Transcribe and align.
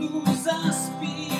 nous 0.00 0.48
inspirer 0.48 1.39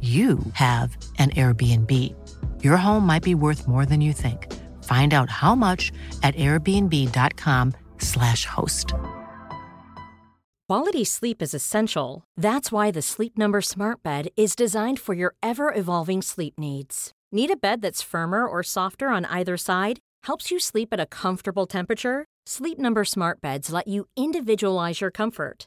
you 0.00 0.38
have 0.52 0.96
an 1.18 1.30
Airbnb. 1.30 1.92
Your 2.62 2.76
home 2.76 3.04
might 3.04 3.24
be 3.24 3.34
worth 3.34 3.66
more 3.66 3.84
than 3.84 4.00
you 4.00 4.12
think. 4.12 4.54
Find 4.84 5.12
out 5.12 5.28
how 5.28 5.56
much 5.56 5.90
at 6.22 6.36
airbnb.com/slash 6.36 8.44
host. 8.44 8.94
Quality 10.68 11.04
sleep 11.04 11.42
is 11.42 11.52
essential. 11.52 12.22
That's 12.36 12.70
why 12.70 12.92
the 12.92 13.02
Sleep 13.02 13.36
Number 13.36 13.60
Smart 13.60 14.04
Bed 14.04 14.28
is 14.36 14.54
designed 14.54 15.00
for 15.00 15.14
your 15.14 15.34
ever 15.42 15.74
evolving 15.74 16.22
sleep 16.22 16.54
needs. 16.58 17.10
Need 17.32 17.50
a 17.50 17.56
bed 17.56 17.82
that's 17.82 18.02
firmer 18.02 18.46
or 18.46 18.62
softer 18.62 19.08
on 19.08 19.24
either 19.24 19.56
side? 19.56 19.98
Helps 20.24 20.52
you 20.52 20.60
sleep 20.60 20.90
at 20.92 21.00
a 21.00 21.06
comfortable 21.06 21.66
temperature? 21.66 22.24
Sleep 22.46 22.78
Number 22.78 23.04
Smart 23.04 23.40
Beds 23.40 23.72
let 23.72 23.88
you 23.88 24.06
individualize 24.16 25.00
your 25.00 25.10
comfort 25.10 25.66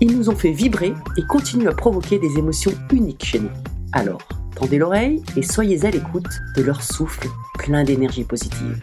Ils 0.00 0.16
nous 0.16 0.28
ont 0.28 0.36
fait 0.36 0.50
vibrer 0.50 0.92
et 1.16 1.22
continuent 1.22 1.68
à 1.68 1.74
provoquer 1.74 2.18
des 2.18 2.38
émotions 2.38 2.72
uniques 2.92 3.24
chez 3.24 3.38
nous. 3.38 3.50
Alors, 3.92 4.20
tendez 4.56 4.78
l'oreille 4.78 5.22
et 5.36 5.42
soyez 5.42 5.84
à 5.84 5.90
l'écoute 5.90 6.26
de 6.56 6.62
leur 6.62 6.82
souffle 6.82 7.28
plein 7.58 7.84
d'énergie 7.84 8.24
positive. 8.24 8.80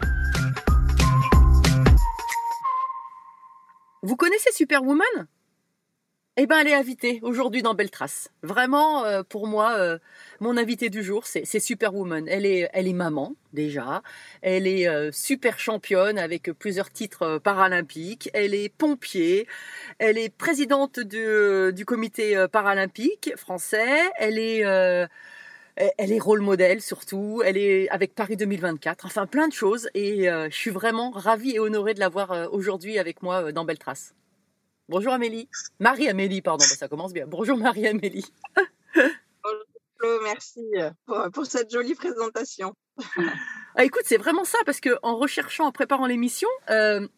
Vous 4.02 4.16
connaissez 4.16 4.50
Superwoman? 4.52 5.28
Eh 6.44 6.46
ben, 6.48 6.58
elle 6.58 6.66
est 6.66 6.74
invitée 6.74 7.20
aujourd'hui 7.22 7.62
dans 7.62 7.74
Belle 7.74 7.92
Trace. 7.92 8.28
Vraiment, 8.42 9.04
euh, 9.04 9.22
pour 9.22 9.46
moi, 9.46 9.74
euh, 9.78 9.98
mon 10.40 10.56
invitée 10.56 10.90
du 10.90 11.04
jour, 11.04 11.24
c'est 11.24 11.60
Superwoman. 11.60 12.26
Elle 12.26 12.44
est, 12.46 12.68
elle 12.72 12.88
est 12.88 12.92
maman 12.92 13.36
déjà. 13.52 14.02
Elle 14.40 14.66
est 14.66 14.88
euh, 14.88 15.12
super 15.12 15.60
championne 15.60 16.18
avec 16.18 16.50
plusieurs 16.50 16.90
titres 16.90 17.38
paralympiques. 17.38 18.28
Elle 18.34 18.54
est 18.54 18.68
pompier. 18.70 19.46
Elle 19.98 20.18
est 20.18 20.30
présidente 20.30 20.98
du, 20.98 21.84
comité 21.84 22.44
paralympique 22.50 23.34
français. 23.36 24.10
Elle 24.18 24.40
est 24.40 24.62
elle 25.76 26.12
est 26.12 26.18
rôle 26.18 26.40
modèle 26.40 26.82
surtout, 26.82 27.40
elle 27.44 27.56
est 27.56 27.88
avec 27.90 28.16
Paris 28.16 28.36
2024, 28.36 29.06
enfin 29.06 29.26
plein 29.26 29.48
de 29.48 29.54
choses 29.54 29.88
et 29.94 30.24
je 30.24 30.54
suis 30.54 30.70
vraiment 30.70 31.10
ravie 31.12 31.52
et 31.52 31.60
honorée 31.60 31.94
de 31.94 32.00
l'avoir 32.00 32.52
aujourd'hui 32.52 32.98
avec 32.98 33.22
moi 33.22 33.52
dans 33.52 33.64
Belle 33.64 33.78
Trace. 33.78 34.12
Bonjour 34.92 35.14
Amélie. 35.14 35.48
Marie-Amélie, 35.80 36.42
pardon, 36.42 36.66
bah, 36.68 36.76
ça 36.76 36.86
commence 36.86 37.14
bien. 37.14 37.26
Bonjour 37.26 37.56
Marie-Amélie. 37.56 38.26
Bonjour 38.94 40.22
merci 40.22 40.60
pour, 41.06 41.30
pour 41.32 41.46
cette 41.46 41.72
jolie 41.72 41.94
présentation. 41.94 42.74
Ah, 43.74 43.84
écoute, 43.84 44.02
c'est 44.04 44.18
vraiment 44.18 44.44
ça 44.44 44.58
parce 44.66 44.80
que 44.80 44.90
en 45.02 45.16
recherchant, 45.16 45.64
en 45.64 45.72
préparant 45.72 46.04
l'émission, 46.04 46.50
euh, 46.68 47.08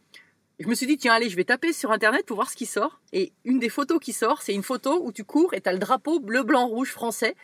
je 0.60 0.68
me 0.68 0.76
suis 0.76 0.86
dit, 0.86 0.98
tiens, 0.98 1.14
allez, 1.14 1.28
je 1.28 1.34
vais 1.34 1.42
taper 1.42 1.72
sur 1.72 1.90
Internet 1.90 2.24
pour 2.26 2.36
voir 2.36 2.48
ce 2.48 2.54
qui 2.54 2.66
sort. 2.66 3.00
Et 3.12 3.32
une 3.44 3.58
des 3.58 3.68
photos 3.68 3.98
qui 3.98 4.12
sort, 4.12 4.40
c'est 4.42 4.54
une 4.54 4.62
photo 4.62 5.02
où 5.02 5.10
tu 5.10 5.24
cours 5.24 5.52
et 5.52 5.60
tu 5.60 5.68
as 5.68 5.72
le 5.72 5.80
drapeau 5.80 6.20
bleu, 6.20 6.44
blanc, 6.44 6.68
rouge 6.68 6.92
français. 6.92 7.34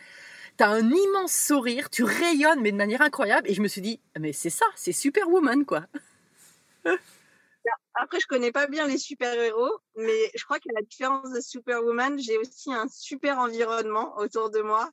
Tu 0.58 0.62
as 0.62 0.68
un 0.68 0.88
immense 0.88 1.32
sourire, 1.32 1.90
tu 1.90 2.04
rayonnes, 2.04 2.60
mais 2.60 2.70
de 2.70 2.76
manière 2.76 3.02
incroyable. 3.02 3.50
Et 3.50 3.54
je 3.54 3.62
me 3.62 3.66
suis 3.66 3.80
dit, 3.80 3.98
mais 4.16 4.32
c'est 4.32 4.48
ça, 4.48 4.66
c'est 4.76 4.92
Superwoman, 4.92 5.64
quoi. 5.64 5.86
Après, 7.94 8.20
je 8.20 8.26
connais 8.26 8.52
pas 8.52 8.66
bien 8.66 8.86
les 8.86 8.98
super-héros, 8.98 9.70
mais 9.96 10.30
je 10.34 10.44
crois 10.44 10.58
qu'à 10.60 10.72
la 10.74 10.82
différence 10.82 11.32
de 11.32 11.40
Superwoman, 11.40 12.18
j'ai 12.18 12.38
aussi 12.38 12.72
un 12.72 12.88
super 12.88 13.38
environnement 13.38 14.16
autour 14.18 14.50
de 14.50 14.60
moi. 14.60 14.90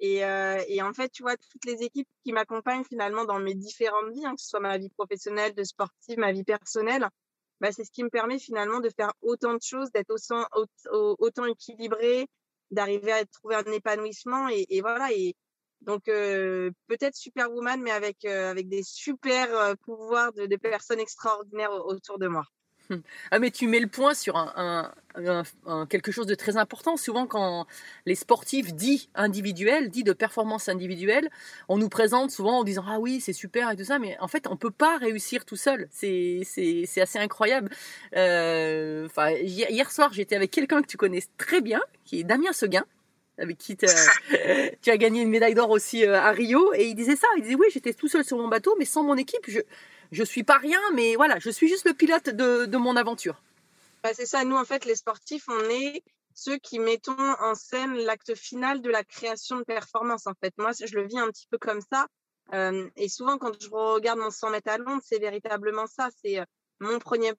Et, 0.00 0.24
euh, 0.24 0.62
et 0.68 0.82
en 0.82 0.92
fait, 0.92 1.10
tu 1.10 1.22
vois, 1.22 1.36
toutes 1.36 1.64
les 1.66 1.82
équipes 1.84 2.08
qui 2.24 2.32
m'accompagnent 2.32 2.84
finalement 2.84 3.24
dans 3.24 3.38
mes 3.40 3.54
différentes 3.54 4.12
vies, 4.12 4.26
hein, 4.26 4.34
que 4.34 4.42
ce 4.42 4.48
soit 4.48 4.60
ma 4.60 4.78
vie 4.78 4.90
professionnelle, 4.90 5.54
de 5.54 5.64
sportive, 5.64 6.18
ma 6.18 6.32
vie 6.32 6.44
personnelle, 6.44 7.08
bah, 7.60 7.72
c'est 7.72 7.84
ce 7.84 7.92
qui 7.92 8.04
me 8.04 8.10
permet 8.10 8.38
finalement 8.40 8.80
de 8.80 8.90
faire 8.90 9.12
autant 9.22 9.54
de 9.54 9.62
choses, 9.62 9.92
d'être 9.92 10.10
autant, 10.10 10.46
au- 10.92 11.16
autant 11.20 11.44
équilibré, 11.46 12.26
d'arriver 12.72 13.12
à 13.12 13.24
trouver 13.26 13.56
un 13.56 13.64
épanouissement. 13.72 14.48
Et, 14.48 14.80
voilà. 14.80 15.08
Donc, 15.86 16.04
peut-être 16.04 17.16
Superwoman, 17.16 17.80
mais 17.82 17.90
avec, 17.90 18.24
avec 18.24 18.68
des 18.68 18.82
super 18.82 19.76
pouvoirs 19.84 20.32
de, 20.32 20.56
personnes 20.56 21.00
extraordinaires 21.00 21.72
au- 21.72 21.92
autour 21.92 22.18
de 22.18 22.28
moi. 22.28 22.44
Ah, 23.30 23.38
mais 23.38 23.50
tu 23.50 23.66
mets 23.66 23.80
le 23.80 23.86
point 23.86 24.14
sur 24.14 24.36
un, 24.36 24.92
quelque 25.88 26.12
chose 26.12 26.26
de 26.26 26.34
très 26.34 26.56
important. 26.56 26.96
Souvent, 26.96 27.26
quand 27.26 27.66
les 28.06 28.14
sportifs 28.14 28.74
dits 28.74 29.08
individuels, 29.14 29.88
dits 29.90 30.04
de 30.04 30.12
performance 30.12 30.68
individuelle, 30.68 31.28
on 31.68 31.78
nous 31.78 31.88
présente 31.88 32.30
souvent 32.30 32.58
en 32.60 32.64
disant 32.64 32.84
Ah 32.86 32.98
oui, 32.98 33.20
c'est 33.20 33.32
super 33.32 33.70
et 33.70 33.76
tout 33.76 33.84
ça, 33.84 33.98
mais 33.98 34.16
en 34.20 34.28
fait, 34.28 34.46
on 34.48 34.56
peut 34.56 34.70
pas 34.70 34.98
réussir 34.98 35.44
tout 35.44 35.56
seul. 35.56 35.88
C'est 35.90 36.40
c'est- 36.44 37.00
assez 37.00 37.18
incroyable. 37.18 37.70
Enfin, 38.12 39.30
hier 39.30 39.90
soir, 39.90 40.12
j'étais 40.12 40.36
avec 40.36 40.50
quelqu'un 40.50 40.82
que 40.82 40.86
tu 40.86 40.96
connais 40.96 41.22
très 41.38 41.60
bien, 41.60 41.80
qui 42.04 42.20
est 42.20 42.24
Damien 42.24 42.52
Seguin. 42.52 42.84
Avec 43.42 43.58
qui 43.58 43.76
tu 44.82 44.90
as 44.90 44.96
gagné 44.96 45.20
une 45.20 45.28
médaille 45.28 45.54
d'or 45.54 45.68
aussi 45.68 46.06
euh, 46.06 46.18
à 46.18 46.30
Rio, 46.30 46.72
et 46.72 46.86
il 46.86 46.94
disait 46.94 47.16
ça. 47.16 47.26
Il 47.36 47.42
disait 47.42 47.56
oui, 47.56 47.66
j'étais 47.70 47.92
tout 47.92 48.08
seul 48.08 48.24
sur 48.24 48.38
mon 48.38 48.48
bateau, 48.48 48.74
mais 48.78 48.86
sans 48.86 49.02
mon 49.02 49.16
équipe, 49.16 49.44
je 49.46 49.60
je 50.12 50.22
suis 50.22 50.42
pas 50.42 50.58
rien, 50.58 50.80
mais 50.94 51.16
voilà, 51.16 51.38
je 51.38 51.48
suis 51.48 51.68
juste 51.68 51.86
le 51.86 51.94
pilote 51.94 52.28
de, 52.28 52.66
de 52.66 52.76
mon 52.76 52.96
aventure. 52.96 53.42
Bah, 54.02 54.10
c'est 54.12 54.26
ça, 54.26 54.44
nous, 54.44 54.56
en 54.56 54.64
fait, 54.64 54.84
les 54.84 54.94
sportifs, 54.94 55.48
on 55.48 55.70
est 55.70 56.02
ceux 56.34 56.58
qui 56.58 56.78
mettons 56.78 57.16
en 57.18 57.54
scène 57.54 57.94
l'acte 57.96 58.34
final 58.34 58.82
de 58.82 58.90
la 58.90 59.04
création 59.04 59.58
de 59.58 59.64
performance. 59.64 60.26
En 60.26 60.34
fait, 60.34 60.52
moi, 60.58 60.72
je 60.72 60.94
le 60.94 61.06
vis 61.06 61.18
un 61.18 61.28
petit 61.28 61.46
peu 61.50 61.58
comme 61.58 61.80
ça. 61.80 62.06
Euh, 62.52 62.88
et 62.96 63.08
souvent, 63.08 63.38
quand 63.38 63.52
je 63.60 63.68
regarde 63.70 64.18
mon 64.18 64.30
100 64.30 64.50
mètres 64.50 64.70
à 64.70 64.78
Londres, 64.78 65.02
c'est 65.04 65.18
véritablement 65.18 65.86
ça. 65.86 66.08
C'est 66.22 66.40
euh, 66.40 66.44
mon 66.82 66.98
premier, 66.98 67.34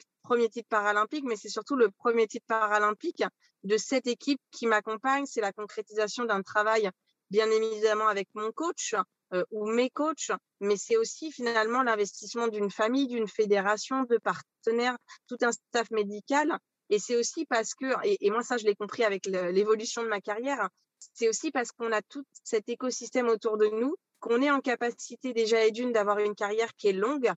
titre 0.50 0.70
paralympique, 0.70 1.26
mais 1.26 1.36
c'est 1.36 1.50
surtout 1.50 1.76
le 1.76 1.90
premier 1.92 2.28
titre 2.28 2.46
paralympique 2.48 3.24
de 3.64 3.78
cette 3.78 4.08
équipe 4.08 4.42
qui 4.52 4.68
m'accompagne. 4.68 5.26
C'est 5.26 5.42
la 5.42 5.54
concrétisation 5.54 6.26
d'un 6.26 6.42
travail, 6.42 6.90
bien 7.30 7.50
évidemment, 7.52 8.08
avec 8.08 8.28
mon 8.34 8.52
coach 8.52 8.96
euh, 9.34 9.44
ou 9.52 9.68
mes 9.68 9.90
coachs, 9.90 10.32
mais 10.60 10.78
c'est 10.78 10.98
aussi 10.98 11.32
finalement 11.32 11.84
l'investissement 11.84 12.48
d'une 12.48 12.72
famille, 12.72 13.08
d'une 13.08 13.28
fédération, 13.28 14.04
de 14.04 14.18
partenaires, 14.18 14.98
tout 15.28 15.38
un 15.42 15.52
staff 15.52 15.92
médical 15.92 16.58
et 16.90 17.00
c'est 17.00 17.16
aussi 17.16 17.46
parce 17.46 17.74
que, 17.74 17.86
et, 18.04 18.30
moi 18.30 18.44
ça 18.44 18.58
je 18.58 18.66
l'ai 18.66 18.76
compris 18.76 19.04
avec 19.04 19.26
l'évolution 19.26 20.04
de 20.04 20.08
ma 20.08 20.22
carrière, 20.22 20.70
c'est 21.14 21.28
aussi 21.28 21.52
parce 21.52 21.72
qu'on 21.72 21.92
a 21.92 22.02
tout 22.02 22.24
cet 22.44 22.70
écosystème 22.70 23.30
autour 23.30 23.58
de 23.58 23.68
nous, 23.68 23.96
qu'on 24.20 24.42
est 24.42 24.52
en 24.52 24.62
capacité 24.62 25.34
déjà 25.34 25.66
et 25.66 25.72
d'une 25.72 25.92
d'avoir 25.92 26.20
une 26.20 26.36
carrière 26.36 26.74
qui 26.76 26.88
est 26.88 26.94
longue, 26.94 27.32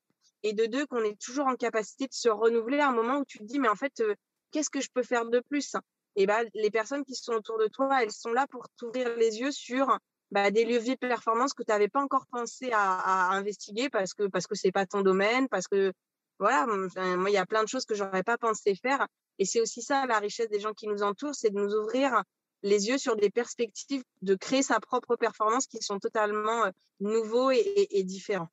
et 0.47 0.53
de 0.53 0.67
deux 0.67 0.87
qu'on 0.87 1.03
est 1.03 1.21
toujours 1.21 1.47
en 1.47 1.57
capacité 1.57 2.07
de 2.07 2.13
se 2.13 2.29
renouveler 2.29 2.79
à 2.79 2.89
un 2.89 2.93
moment 2.93 3.19
où 3.19 3.25
tu 3.25 3.39
te 3.39 3.45
dis 3.45 3.59
mais 3.59 3.69
en 3.69 3.75
fait 3.75 4.01
euh, 4.01 4.15
qu'est-ce 4.53 4.71
que 4.71 4.81
je 4.81 4.91
peux 4.93 5.03
faire 5.03 5.27
de 5.27 5.41
plus? 5.41 5.75
Et 6.15 6.27
ben 6.27 6.49
les 6.55 6.71
personnes 6.71 7.05
qui 7.05 7.15
sont 7.15 7.33
autour 7.33 7.59
de 7.59 7.67
toi, 7.67 8.03
elles 8.03 8.13
sont 8.13 8.31
là 8.31 8.47
pour 8.47 8.69
t'ouvrir 8.79 9.17
les 9.17 9.41
yeux 9.41 9.51
sur 9.51 9.99
bah, 10.31 10.51
des 10.51 10.65
leviers 10.65 10.95
de 10.95 11.01
performance 11.01 11.53
que 11.53 11.63
tu 11.63 11.71
n'avais 11.71 11.89
pas 11.89 12.01
encore 12.01 12.27
pensé 12.31 12.71
à, 12.73 13.31
investiguer 13.33 13.91
parce 13.91 14.15
que 14.15 14.29
parce 14.29 14.47
que 14.47 14.71
pas 14.71 14.87
ton 14.87 15.03
domaine, 15.03 15.49
parce 15.49 15.67
que 15.67 15.93
voilà, 16.39 16.67
moi 16.67 17.31
il 17.31 17.35
y 17.35 17.39
a 17.39 17.47
plein 17.47 17.65
de 17.65 17.69
choses 17.69 17.85
que 17.85 17.95
j'aurais 17.95 18.23
pas 18.23 18.39
pensé 18.39 18.77
faire 18.77 19.07
et 19.39 19.45
c'est 19.45 19.61
aussi 19.61 19.83
ça 19.83 20.07
la 20.07 20.21
richesse 20.21 20.49
des 20.49 20.61
gens 20.61 20.75
qui 20.75 20.87
nous 20.87 21.03
entourent, 21.03 21.35
c'est 21.35 21.51
de 21.51 21.59
nous 21.59 21.75
ouvrir 21.75 22.23
les 22.63 22.89
yeux 22.89 22.99
sur 22.99 23.17
des 23.17 23.31
perspectives 23.31 24.03
de 24.23 24.35
créer 24.35 24.63
sa 24.63 24.81
propre 24.81 25.17
performance 25.17 25.67
qui 25.67 25.79
sont 25.83 25.99
totalement 25.99 26.65
euh, 26.65 26.71
nouveaux 27.01 27.51
et, 27.51 28.03
différents. 28.05 28.49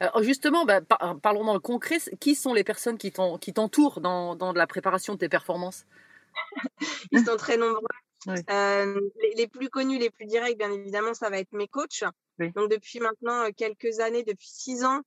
Alors 0.00 0.22
justement, 0.22 0.64
bah, 0.64 0.80
parlons 1.22 1.44
dans 1.44 1.54
le 1.54 1.60
concret. 1.60 1.98
Qui 2.20 2.34
sont 2.34 2.54
les 2.54 2.64
personnes 2.64 2.98
qui 2.98 3.12
t'entourent 3.12 4.00
dans, 4.00 4.34
dans 4.36 4.52
la 4.52 4.66
préparation 4.66 5.14
de 5.14 5.18
tes 5.18 5.28
performances? 5.28 5.86
Ils 7.12 7.24
sont 7.24 7.36
très 7.36 7.56
nombreux. 7.56 7.82
Euh, 8.50 9.00
les, 9.36 9.46
plus 9.46 9.68
connus, 9.68 9.98
les 9.98 10.10
plus 10.10 10.26
directs, 10.26 10.58
bien 10.58 10.72
évidemment, 10.72 11.14
ça 11.14 11.30
va 11.30 11.38
être 11.38 11.52
mes 11.52 11.68
coachs. 11.68 12.04
Donc 12.38 12.70
depuis 12.70 13.00
maintenant 13.00 13.44
euh, 13.44 13.50
quelques 13.56 14.00
années, 14.00 14.24
depuis 14.24 14.48
six 14.48 14.84
ans, 14.84 15.02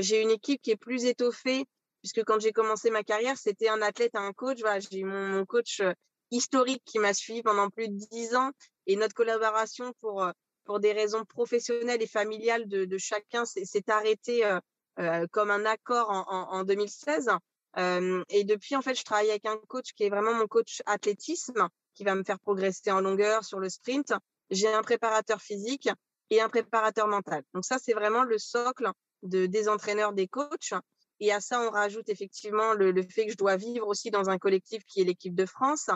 j'ai 0.00 0.22
une 0.22 0.30
équipe 0.30 0.62
qui 0.62 0.70
est 0.70 0.76
plus 0.76 1.04
étoffée 1.04 1.66
puisque 2.04 2.22
quand 2.26 2.38
j'ai 2.38 2.52
commencé 2.52 2.90
ma 2.90 3.02
carrière, 3.02 3.38
c'était 3.38 3.70
un 3.70 3.80
athlète 3.80 4.14
et 4.14 4.18
un 4.18 4.34
coach. 4.34 4.60
Voilà, 4.60 4.78
j'ai 4.78 5.04
mon, 5.04 5.26
mon 5.28 5.46
coach 5.46 5.80
euh, 5.80 5.94
historique 6.30 6.82
qui 6.84 6.98
m'a 6.98 7.14
suivi 7.14 7.42
pendant 7.42 7.70
plus 7.70 7.88
de 7.88 7.96
dix 8.10 8.36
ans 8.36 8.50
et 8.86 8.96
notre 8.96 9.14
collaboration 9.14 9.94
pour 10.02 10.22
euh, 10.22 10.30
pour 10.64 10.80
des 10.80 10.92
raisons 10.92 11.24
professionnelles 11.24 12.02
et 12.02 12.06
familiales 12.06 12.66
de, 12.68 12.98
chacun 12.98 13.44
s'est 13.44 13.90
arrêtée 13.90 14.44
euh, 14.44 14.60
euh, 14.98 15.26
comme 15.30 15.50
un 15.50 15.64
accord 15.64 16.10
en 16.10 16.64
2016. 16.64 17.30
Euh, 17.76 18.22
et 18.28 18.44
depuis, 18.44 18.76
en 18.76 18.82
fait, 18.82 18.94
je 18.94 19.04
travaille 19.04 19.30
avec 19.30 19.46
un 19.46 19.56
coach 19.68 19.92
qui 19.94 20.04
est 20.04 20.10
vraiment 20.10 20.34
mon 20.34 20.46
coach 20.46 20.82
athlétisme, 20.86 21.68
qui 21.94 22.04
va 22.04 22.14
me 22.14 22.24
faire 22.24 22.38
progresser 22.38 22.90
en 22.90 23.00
longueur 23.00 23.44
sur 23.44 23.58
le 23.58 23.68
sprint. 23.68 24.12
J'ai 24.50 24.72
un 24.72 24.82
préparateur 24.82 25.40
physique 25.40 25.88
et 26.30 26.40
un 26.40 26.48
préparateur 26.48 27.08
mental. 27.08 27.42
Donc 27.52 27.64
ça, 27.64 27.78
c'est 27.78 27.92
vraiment 27.92 28.22
le 28.22 28.38
socle 28.38 28.90
de, 29.22 29.46
des 29.46 29.68
entraîneurs, 29.68 30.12
des 30.12 30.28
coachs. 30.28 30.74
Et 31.20 31.32
à 31.32 31.40
ça, 31.40 31.60
on 31.60 31.70
rajoute 31.70 32.08
effectivement 32.08 32.74
le, 32.74 32.92
fait 33.02 33.26
que 33.26 33.32
je 33.32 33.36
dois 33.36 33.56
vivre 33.56 33.86
aussi 33.86 34.10
dans 34.10 34.30
un 34.30 34.38
collectif 34.38 34.84
qui 34.84 35.00
est 35.00 35.04
l'équipe 35.04 35.34
de 35.34 35.46
France. 35.46 35.88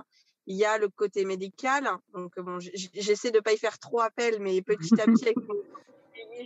Il 0.51 0.57
y 0.57 0.65
a 0.65 0.79
le 0.79 0.89
côté 0.89 1.27
médical. 1.27 1.87
Donc, 2.15 2.33
bon, 2.39 2.59
j'essaie 2.59 3.31
de 3.31 3.39
pas 3.39 3.53
y 3.53 3.59
faire 3.59 3.79
trop 3.79 4.01
appel, 4.01 4.41
mais 4.41 4.63
petit 4.63 4.99
à 4.99 5.05
petit, 5.05 5.27
avec 5.27 5.37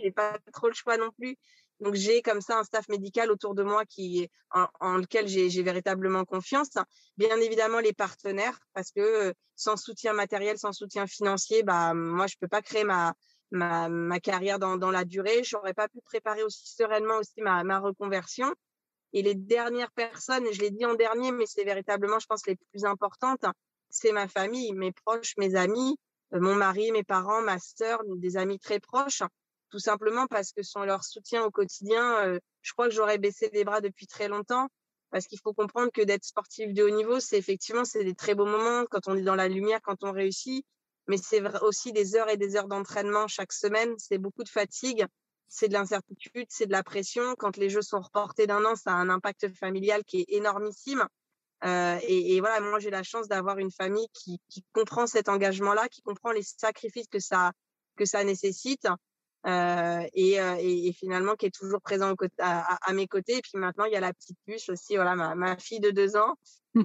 j'ai 0.03 0.11
pas 0.11 0.37
trop 0.51 0.67
le 0.67 0.73
choix 0.73 0.97
non 0.97 1.09
plus. 1.11 1.37
Donc, 1.79 1.95
j'ai 1.95 2.21
comme 2.21 2.41
ça 2.41 2.59
un 2.59 2.65
staff 2.65 2.89
médical 2.89 3.31
autour 3.31 3.55
de 3.55 3.63
moi 3.63 3.85
qui, 3.85 4.29
en, 4.51 4.97
lequel 4.97 5.29
j'ai 5.29 5.63
véritablement 5.63 6.25
confiance. 6.25 6.71
Bien 7.15 7.37
évidemment, 7.37 7.79
les 7.79 7.93
partenaires, 7.93 8.59
parce 8.73 8.91
que 8.91 8.99
euh, 8.99 9.33
sans 9.55 9.77
soutien 9.77 10.11
matériel, 10.11 10.57
sans 10.57 10.73
soutien 10.73 11.07
financier, 11.07 11.63
bah, 11.63 11.93
moi, 11.93 12.27
je 12.27 12.35
peux 12.37 12.49
pas 12.49 12.61
créer 12.61 12.83
ma, 12.83 13.13
ma, 13.51 13.87
ma 13.87 14.19
carrière 14.19 14.59
dans, 14.59 14.75
dans 14.75 14.91
la 14.91 15.05
durée. 15.05 15.45
Je 15.45 15.55
n'aurais 15.55 15.73
pas 15.73 15.87
pu 15.87 16.01
préparer 16.01 16.43
aussi 16.43 16.67
sereinement 16.67 17.19
aussi 17.19 17.41
ma, 17.41 17.63
ma 17.63 17.79
reconversion. 17.79 18.53
Et 19.13 19.21
les 19.21 19.35
dernières 19.35 19.91
personnes, 19.91 20.45
je 20.51 20.59
l'ai 20.59 20.71
dit 20.71 20.85
en 20.85 20.95
dernier, 20.95 21.31
mais 21.31 21.45
c'est 21.45 21.63
véritablement, 21.63 22.19
je 22.19 22.25
pense, 22.25 22.45
les 22.47 22.57
plus 22.71 22.83
importantes, 22.83 23.45
c'est 23.93 24.11
ma 24.11 24.27
famille, 24.27 24.73
mes 24.73 24.91
proches, 24.91 25.33
mes 25.37 25.55
amis, 25.55 25.97
euh, 26.33 26.39
mon 26.39 26.55
mari, 26.55 26.91
mes 26.91 27.03
parents, 27.03 27.41
ma 27.41 27.59
sœur, 27.59 28.01
des 28.07 28.37
amis 28.37 28.59
très 28.59 28.79
proches, 28.79 29.23
tout 29.69 29.79
simplement 29.79 30.27
parce 30.27 30.51
que 30.51 30.63
sans 30.63 30.85
leur 30.85 31.03
soutien 31.03 31.43
au 31.43 31.51
quotidien, 31.51 32.25
euh, 32.25 32.39
je 32.61 32.73
crois 32.73 32.87
que 32.87 32.93
j'aurais 32.93 33.17
baissé 33.17 33.49
les 33.53 33.63
bras 33.63 33.81
depuis 33.81 34.07
très 34.07 34.27
longtemps. 34.27 34.67
Parce 35.11 35.27
qu'il 35.27 35.39
faut 35.39 35.53
comprendre 35.53 35.91
que 35.93 36.01
d'être 36.01 36.23
sportif 36.23 36.73
de 36.73 36.81
haut 36.81 36.89
niveau, 36.89 37.19
c'est 37.19 37.37
effectivement 37.37 37.85
c'est 37.85 38.03
des 38.03 38.15
très 38.15 38.33
beaux 38.33 38.47
moments 38.47 38.85
quand 38.89 39.07
on 39.07 39.15
est 39.15 39.21
dans 39.21 39.35
la 39.35 39.47
lumière, 39.47 39.79
quand 39.83 40.03
on 40.03 40.11
réussit 40.11 40.65
mais 41.07 41.17
c'est 41.17 41.41
aussi 41.63 41.91
des 41.91 42.15
heures 42.15 42.29
et 42.29 42.37
des 42.37 42.55
heures 42.55 42.67
d'entraînement 42.67 43.27
chaque 43.27 43.53
semaine. 43.53 43.93
C'est 43.97 44.17
beaucoup 44.17 44.43
de 44.43 44.49
fatigue, 44.49 45.05
c'est 45.47 45.67
de 45.67 45.73
l'incertitude, 45.73 46.47
c'est 46.49 46.65
de 46.65 46.71
la 46.71 46.83
pression. 46.83 47.35
Quand 47.37 47.57
les 47.57 47.69
jeux 47.69 47.81
sont 47.81 47.99
reportés 47.99 48.47
d'un 48.47 48.63
an, 48.65 48.75
ça 48.75 48.91
a 48.91 48.95
un 48.95 49.09
impact 49.09 49.53
familial 49.55 50.03
qui 50.05 50.21
est 50.21 50.25
énormissime. 50.29 51.05
Euh, 51.65 51.97
et, 52.03 52.35
et, 52.35 52.39
voilà, 52.41 52.59
moi 52.59 52.79
j'ai 52.79 52.89
la 52.89 53.03
chance 53.03 53.27
d'avoir 53.27 53.57
une 53.57 53.71
famille 53.71 54.07
qui, 54.13 54.39
qui 54.49 54.63
comprend 54.73 55.07
cet 55.07 55.29
engagement-là, 55.29 55.87
qui 55.89 56.01
comprend 56.01 56.31
les 56.31 56.43
sacrifices 56.43 57.07
que 57.07 57.19
ça 57.19 57.51
que 57.95 58.05
ça 58.05 58.23
nécessite, 58.23 58.87
euh, 59.45 60.01
et, 60.13 60.41
euh, 60.41 60.55
et, 60.59 60.87
et, 60.87 60.93
finalement 60.93 61.35
qui 61.35 61.45
est 61.45 61.55
toujours 61.55 61.79
présent 61.81 62.15
à, 62.39 62.77
à, 62.89 62.93
mes 62.93 63.07
côtés. 63.07 63.37
Et 63.37 63.41
puis 63.41 63.51
maintenant 63.55 63.85
il 63.85 63.93
y 63.93 63.95
a 63.95 63.99
la 63.99 64.13
petite 64.13 64.37
puce 64.45 64.67
aussi, 64.69 64.95
voilà 64.95 65.15
ma, 65.15 65.35
ma 65.35 65.57
fille 65.57 65.79
de 65.79 65.91
deux 65.91 66.17
ans, 66.17 66.35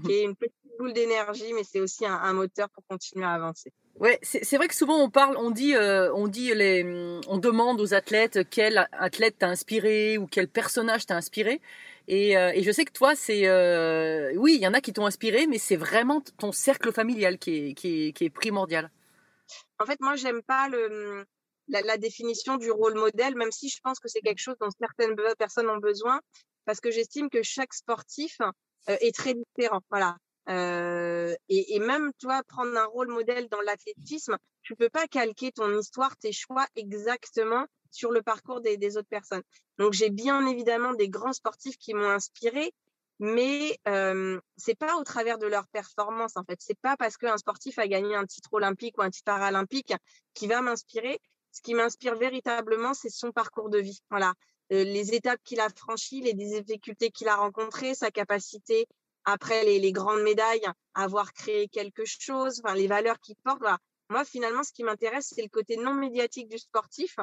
qui 0.05 0.13
est 0.13 0.23
une 0.23 0.37
petite 0.37 0.55
boule 0.79 0.93
d'énergie, 0.93 1.53
mais 1.55 1.65
c'est 1.65 1.81
aussi 1.81 2.05
un, 2.07 2.15
un 2.15 2.35
moteur 2.35 2.69
pour 2.71 2.85
continuer 2.87 3.25
à 3.25 3.33
avancer. 3.33 3.73
Ouais, 3.99 4.19
c'est 4.23 4.57
vrai 4.57 4.69
que 4.69 4.77
souvent 4.77 5.03
on 5.03 5.11
parle, 5.11 5.37
on 5.39 5.51
dit, 5.51 5.75
euh, 5.75 6.13
on 6.15 6.29
dit 6.29 6.55
les, 6.55 6.85
on 7.27 7.39
demande 7.39 7.81
aux 7.81 7.95
athlètes 7.95 8.49
quel 8.49 8.87
athlète 8.93 9.39
t'a 9.39 9.49
inspiré 9.49 10.19
ou 10.19 10.27
quel 10.27 10.47
personnage 10.47 11.07
t'a 11.07 11.17
inspiré. 11.17 11.61
Et, 12.11 12.39
euh, 12.39 12.53
et, 12.55 12.63
je 12.63 12.73
sais 12.73 12.87
que 12.87 12.93
toi, 12.93 13.15
c'est, 13.15 13.47
euh, 13.47 14.33
oui, 14.37 14.55
il 14.55 14.63
y 14.63 14.67
en 14.67 14.73
a 14.73 14.81
qui 14.81 14.95
t'ont 14.95 15.05
inspiré, 15.05 15.47
mais 15.47 15.59
c'est 15.59 15.77
vraiment 15.77 16.23
ton 16.39 16.53
cercle 16.53 16.91
familial 16.91 17.39
qui 17.39 17.75
est, 17.85 18.31
primordial. 18.31 18.91
En 19.79 19.85
fait, 19.85 20.01
moi, 20.01 20.17
j'aime 20.17 20.43
pas 20.43 20.71
la, 20.71 21.83
la, 21.83 21.99
définition 21.99 22.57
du 22.57 22.71
rôle 22.71 22.95
modèle, 22.95 23.37
même 23.37 23.53
si 23.53 23.69
je 23.69 23.79
pense 23.85 24.01
que 24.01 24.09
c'est 24.09 24.23
quelque 24.23 24.41
chose 24.41 24.57
dont 24.59 24.71
certaines 24.81 25.17
personnes 25.39 25.69
ont 25.69 25.77
besoin, 25.77 26.19
parce 26.65 26.81
que 26.81 26.91
j'estime 26.91 27.29
que 27.29 27.43
chaque 27.43 27.75
sportif 27.75 28.39
est 28.87 29.15
très 29.15 29.35
différent. 29.35 29.81
Voilà. 29.91 30.17
Et, 30.49 31.79
même, 31.81 32.13
toi, 32.19 32.43
prendre 32.49 32.77
un 32.77 32.87
rôle 32.87 33.09
modèle 33.09 33.49
dans 33.49 33.61
l'athlétisme, 33.61 34.37
tu 34.63 34.75
peux 34.77 34.89
pas 34.89 35.07
calquer 35.07 35.53
ton 35.53 35.79
histoire, 35.79 36.17
tes 36.17 36.33
choix 36.33 36.67
exactement 36.77 37.67
sur 37.91 38.11
le 38.11 38.23
parcours 38.23 38.61
des, 38.61 38.97
autres 38.97 39.09
personnes. 39.09 39.43
Donc, 39.79 39.93
j'ai 39.93 40.11
bien 40.11 40.47
évidemment 40.47 40.95
des 40.95 41.09
grands 41.09 41.33
sportifs 41.33 41.77
qui 41.79 41.95
m'ont 41.95 42.11
inspiré, 42.11 42.73
mais 43.19 43.79
euh, 43.89 44.41
c'est 44.57 44.79
pas 44.79 44.97
au 44.97 45.05
travers 45.05 45.39
de 45.39 45.47
leur 45.47 45.67
performance 45.69 46.37
en 46.37 46.45
fait. 46.45 46.59
C'est 46.61 46.79
pas 46.79 46.97
parce 46.97 47.17
qu'un 47.17 47.37
sportif 47.37 47.79
a 47.79 47.89
gagné 47.89 48.15
un 48.15 48.27
titre 48.27 48.53
olympique 48.53 48.97
ou 48.99 49.03
un 49.03 49.11
titre 49.11 49.25
paralympique 49.25 49.93
qui 50.35 50.47
va 50.47 50.63
m'inspirer. 50.63 51.21
Ce 51.51 51.61
qui 51.61 51.75
m'inspire 51.75 52.15
véritablement, 52.17 52.95
c'est 52.95 53.11
son 53.11 53.33
parcours 53.33 53.71
de 53.71 53.79
vie. 53.79 54.01
Voilà, 54.11 54.35
les 54.71 55.15
étapes 55.15 55.41
qu'il 55.45 55.61
a 55.61 55.69
franchies, 55.71 56.21
les 56.21 56.35
difficultés 56.35 57.11
qu'il 57.11 57.29
a 57.29 57.37
rencontrées, 57.37 57.95
sa 57.95 58.11
capacité 58.11 58.87
après 59.29 59.63
les, 59.65 59.79
les, 59.79 59.93
grandes 59.93 60.23
médailles, 60.23 60.67
avoir 60.95 61.33
créé 61.35 61.69
quelque 61.69 62.05
chose, 62.07 62.63
enfin, 62.65 62.75
les 62.75 62.87
valeurs 62.87 63.19
qu'il 63.21 63.37
porte. 63.45 63.59
Voilà. 63.61 63.79
Moi, 64.09 64.25
finalement, 64.25 64.63
ce 64.63 64.73
qui 64.73 64.85
m'intéresse, 64.85 65.33
c'est 65.35 65.43
le 65.43 65.49
côté 65.49 65.77
non 65.77 65.93
médiatique 65.93 66.49
du 66.49 66.59
sportif 66.59 67.17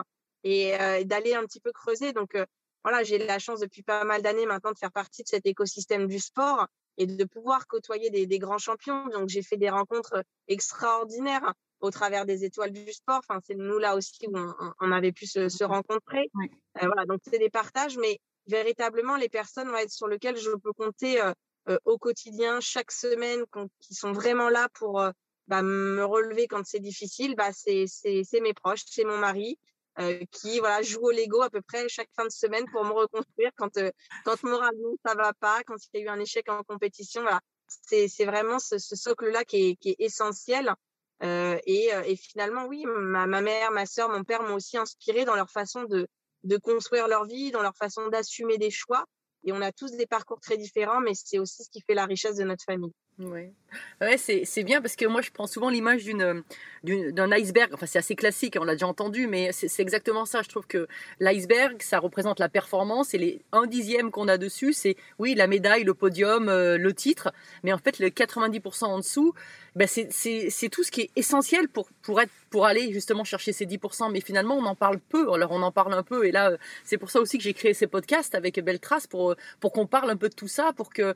et 0.43 0.79
euh, 0.79 1.03
d'aller 1.03 1.33
un 1.33 1.43
petit 1.45 1.59
peu 1.59 1.71
creuser. 1.71 2.13
Donc, 2.13 2.35
euh, 2.35 2.45
voilà, 2.83 3.03
j'ai 3.03 3.17
la 3.17 3.39
chance 3.39 3.59
depuis 3.59 3.81
pas 3.81 4.03
mal 4.03 4.21
d'années 4.21 4.45
maintenant 4.45 4.71
de 4.71 4.77
faire 4.77 4.91
partie 4.91 5.23
de 5.23 5.27
cet 5.27 5.47
écosystème 5.47 6.05
du 6.07 6.19
sport 6.19 6.67
et 6.97 7.07
de 7.07 7.23
pouvoir 7.25 7.65
côtoyer 7.65 8.11
des, 8.11 8.27
des 8.27 8.37
grands 8.37 8.59
champions. 8.59 9.07
Donc, 9.07 9.29
j'ai 9.29 9.41
fait 9.41 9.57
des 9.57 9.71
rencontres 9.71 10.23
extraordinaires 10.47 11.53
au 11.79 11.89
travers 11.89 12.27
des 12.27 12.45
étoiles 12.45 12.71
du 12.71 12.93
sport. 12.93 13.21
Enfin, 13.27 13.39
c'est 13.43 13.55
nous 13.55 13.79
là 13.79 13.95
aussi 13.95 14.27
où 14.27 14.37
on, 14.37 14.53
on 14.79 14.91
avait 14.91 15.11
pu 15.11 15.25
se, 15.25 15.49
se 15.49 15.63
rencontrer. 15.63 16.29
Oui. 16.35 16.51
Euh, 16.81 16.85
voilà, 16.85 17.05
donc 17.07 17.21
c'est 17.23 17.39
des 17.39 17.49
partages, 17.49 17.97
mais 17.97 18.19
véritablement, 18.47 19.15
les 19.17 19.29
personnes 19.29 19.69
ouais, 19.71 19.87
sur 19.87 20.07
lesquelles 20.07 20.37
je 20.37 20.51
peux 20.51 20.73
compter 20.73 21.19
euh, 21.19 21.29
euh, 21.29 21.33
au 21.85 21.97
quotidien, 21.97 22.59
chaque 22.59 22.91
semaine, 22.91 23.43
qui 23.81 23.93
sont 23.93 24.11
vraiment 24.11 24.49
là 24.49 24.69
pour 24.73 25.03
bah, 25.47 25.61
me 25.61 26.03
relever 26.03 26.47
quand 26.47 26.65
c'est 26.65 26.79
difficile, 26.79 27.35
bah, 27.35 27.51
c'est 27.53 28.41
mes 28.41 28.53
proches, 28.53 28.83
c'est 28.85 29.03
mon 29.05 29.17
mari. 29.17 29.57
Euh, 29.97 30.19
qui 30.29 30.59
voilà 30.59 30.81
joue 30.81 30.99
au 31.03 31.11
Lego 31.11 31.41
à 31.41 31.49
peu 31.49 31.61
près 31.61 31.87
chaque 31.87 32.09
fin 32.17 32.25
de 32.25 32.29
semaine 32.29 32.65
pour 32.73 32.83
me 32.83 32.91
reconstruire 32.91 33.51
quand 33.55 33.77
euh, 33.77 33.91
quand 34.25 34.43
moralement 34.43 34.93
ça 35.05 35.15
va 35.15 35.31
pas, 35.31 35.63
quand 35.65 35.77
il 35.93 36.01
y 36.01 36.01
a 36.01 36.05
eu 36.05 36.09
un 36.09 36.19
échec 36.19 36.49
en 36.49 36.63
compétition. 36.63 37.21
Voilà, 37.21 37.39
c'est 37.67 38.09
c'est 38.09 38.25
vraiment 38.25 38.59
ce, 38.59 38.77
ce 38.77 38.97
socle-là 38.97 39.45
qui 39.45 39.69
est, 39.69 39.75
qui 39.77 39.91
est 39.91 39.95
essentiel. 39.99 40.73
Euh, 41.23 41.57
et, 41.65 41.91
et 42.07 42.17
finalement, 42.17 42.65
oui, 42.65 42.83
ma, 42.85 43.25
ma 43.25 43.39
mère, 43.39 43.71
ma 43.71 43.85
sœur, 43.85 44.09
mon 44.09 44.25
père 44.25 44.43
m'ont 44.43 44.55
aussi 44.55 44.77
inspiré 44.77 45.23
dans 45.23 45.35
leur 45.35 45.49
façon 45.49 45.85
de, 45.85 46.09
de 46.43 46.57
construire 46.57 47.07
leur 47.07 47.23
vie, 47.23 47.51
dans 47.51 47.61
leur 47.61 47.77
façon 47.77 48.09
d'assumer 48.09 48.57
des 48.57 48.71
choix. 48.71 49.05
Et 49.45 49.53
on 49.53 49.61
a 49.61 49.71
tous 49.71 49.91
des 49.91 50.07
parcours 50.07 50.39
très 50.41 50.57
différents, 50.57 50.99
mais 51.01 51.13
c'est 51.13 51.39
aussi 51.39 51.63
ce 51.63 51.69
qui 51.69 51.81
fait 51.81 51.93
la 51.93 52.05
richesse 52.05 52.37
de 52.37 52.43
notre 52.43 52.63
famille. 52.65 52.93
Ouais, 53.17 53.53
ouais 54.01 54.17
c'est 54.17 54.63
bien 54.63 54.81
parce 54.81 54.97
que 54.97 55.05
moi 55.05 55.21
je 55.21 55.31
prends 55.31 55.47
souvent 55.47 55.69
l'image 55.69 56.03
d'une 56.03 56.43
d'un 56.83 57.31
iceberg. 57.31 57.73
Enfin, 57.73 57.85
c'est 57.85 57.97
assez 57.97 58.13
classique, 58.15 58.57
on 58.59 58.65
l'a 58.65 58.73
déjà 58.73 58.87
entendu, 58.87 59.25
mais 59.27 59.51
c'est 59.53 59.81
exactement 59.81 60.25
ça. 60.25 60.41
Je 60.41 60.49
trouve 60.49 60.67
que 60.67 60.85
l'iceberg, 61.21 61.81
ça 61.81 61.99
représente 61.99 62.39
la 62.39 62.49
performance 62.49 63.13
et 63.13 63.17
les 63.17 63.41
un 63.53 63.67
dixième 63.67 64.11
qu'on 64.11 64.27
a 64.27 64.37
dessus, 64.37 64.73
c'est 64.73 64.97
oui 65.17 65.33
la 65.33 65.47
médaille, 65.47 65.85
le 65.85 65.93
podium, 65.93 66.49
euh, 66.49 66.77
le 66.77 66.93
titre, 66.93 67.31
mais 67.63 67.71
en 67.71 67.77
fait 67.77 67.99
le 67.99 68.09
90% 68.09 68.83
en 68.85 68.97
dessous, 68.99 69.33
ben 69.77 69.87
c'est 69.87 70.69
tout 70.69 70.83
ce 70.83 70.91
qui 70.91 71.01
est 71.01 71.11
essentiel 71.15 71.69
pour 71.69 71.87
pour 72.01 72.19
être 72.21 72.31
pour 72.49 72.65
aller 72.65 72.93
justement 72.93 73.23
chercher 73.23 73.53
ces 73.53 73.65
10%. 73.65 74.09
Mais 74.11 74.21
finalement, 74.21 74.55
on 74.55 74.65
en 74.65 74.75
parle 74.75 74.99
peu. 74.99 75.31
Alors 75.33 75.51
on 75.51 75.61
en 75.61 75.71
parle 75.71 75.93
un 75.93 76.03
peu, 76.03 76.25
et 76.25 76.31
là 76.31 76.51
c'est 76.83 76.97
pour 76.97 77.09
ça 77.11 77.19
aussi 77.21 77.37
que 77.37 77.43
j'ai 77.43 77.53
créé 77.53 77.73
ces 77.73 77.87
podcasts 77.87 78.35
avec 78.35 78.59
Beltrace 78.59 79.07
pour 79.07 79.35
pour 79.61 79.71
qu'on 79.71 79.87
parle 79.87 80.09
un 80.09 80.17
peu 80.17 80.29
de 80.29 80.35
tout 80.35 80.47
ça, 80.49 80.73
pour 80.73 80.91
que 80.91 81.15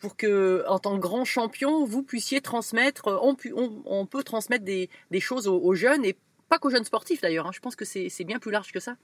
pour 0.00 0.16
que, 0.16 0.64
en 0.66 0.78
tant 0.78 0.96
que 0.96 1.00
grand 1.00 1.24
champion, 1.24 1.84
vous 1.84 2.02
puissiez 2.02 2.40
transmettre, 2.40 3.06
on, 3.22 3.36
on, 3.84 4.06
peut 4.06 4.24
transmettre 4.24 4.64
des, 4.64 4.88
des 5.10 5.20
choses 5.20 5.46
aux, 5.46 5.74
jeunes 5.74 6.04
et 6.04 6.16
pas 6.48 6.58
qu'aux 6.58 6.70
jeunes 6.70 6.84
sportifs 6.84 7.20
d'ailleurs. 7.20 7.46
Hein. 7.46 7.52
Je 7.52 7.60
pense 7.60 7.76
que 7.76 7.84
c'est 7.84 8.24
bien 8.24 8.38
plus 8.38 8.50
large 8.50 8.72
que 8.72 8.80
ça. 8.80 8.96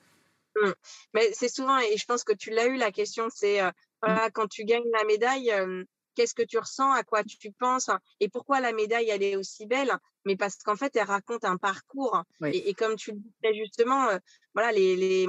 Mmh. 0.61 0.71
Mais 1.15 1.31
c'est 1.33 1.49
souvent, 1.49 1.79
et 1.79 1.97
je 1.97 2.07
pense 2.07 2.25
que 2.25 2.33
tu 2.33 2.51
l'as 2.51 2.67
eu 2.67 2.77
la 2.77 2.91
question, 2.91 3.29
c'est 3.33 3.61
euh, 3.61 3.71
voilà, 4.03 4.31
quand 4.31 4.49
tu 4.49 4.65
gagnes 4.65 4.91
la 4.93 5.05
médaille, 5.05 5.51
euh, 5.53 5.85
qu'est-ce 6.15 6.35
que 6.35 6.43
tu 6.43 6.59
ressens, 6.59 6.91
à 6.93 7.03
quoi 7.03 7.23
tu 7.23 7.53
penses, 7.53 7.91
et 8.21 8.29
pourquoi 8.31 8.61
la 8.61 8.73
médaille 8.73 9.11
elle 9.11 9.23
est 9.23 9.37
aussi 9.37 9.67
belle 9.67 9.93
Mais 10.25 10.37
parce 10.37 10.57
qu'en 10.57 10.77
fait, 10.77 10.97
elle 10.97 11.05
raconte 11.05 11.45
un 11.45 11.59
parcours. 11.59 12.23
Et, 12.45 12.73
comme 12.73 12.97
tu 12.97 13.13
le 13.13 13.19
disais 13.19 13.55
justement, 13.55 14.09
euh, 14.09 14.19
voilà, 14.55 14.73
les, 14.73 14.97
les, 14.97 15.27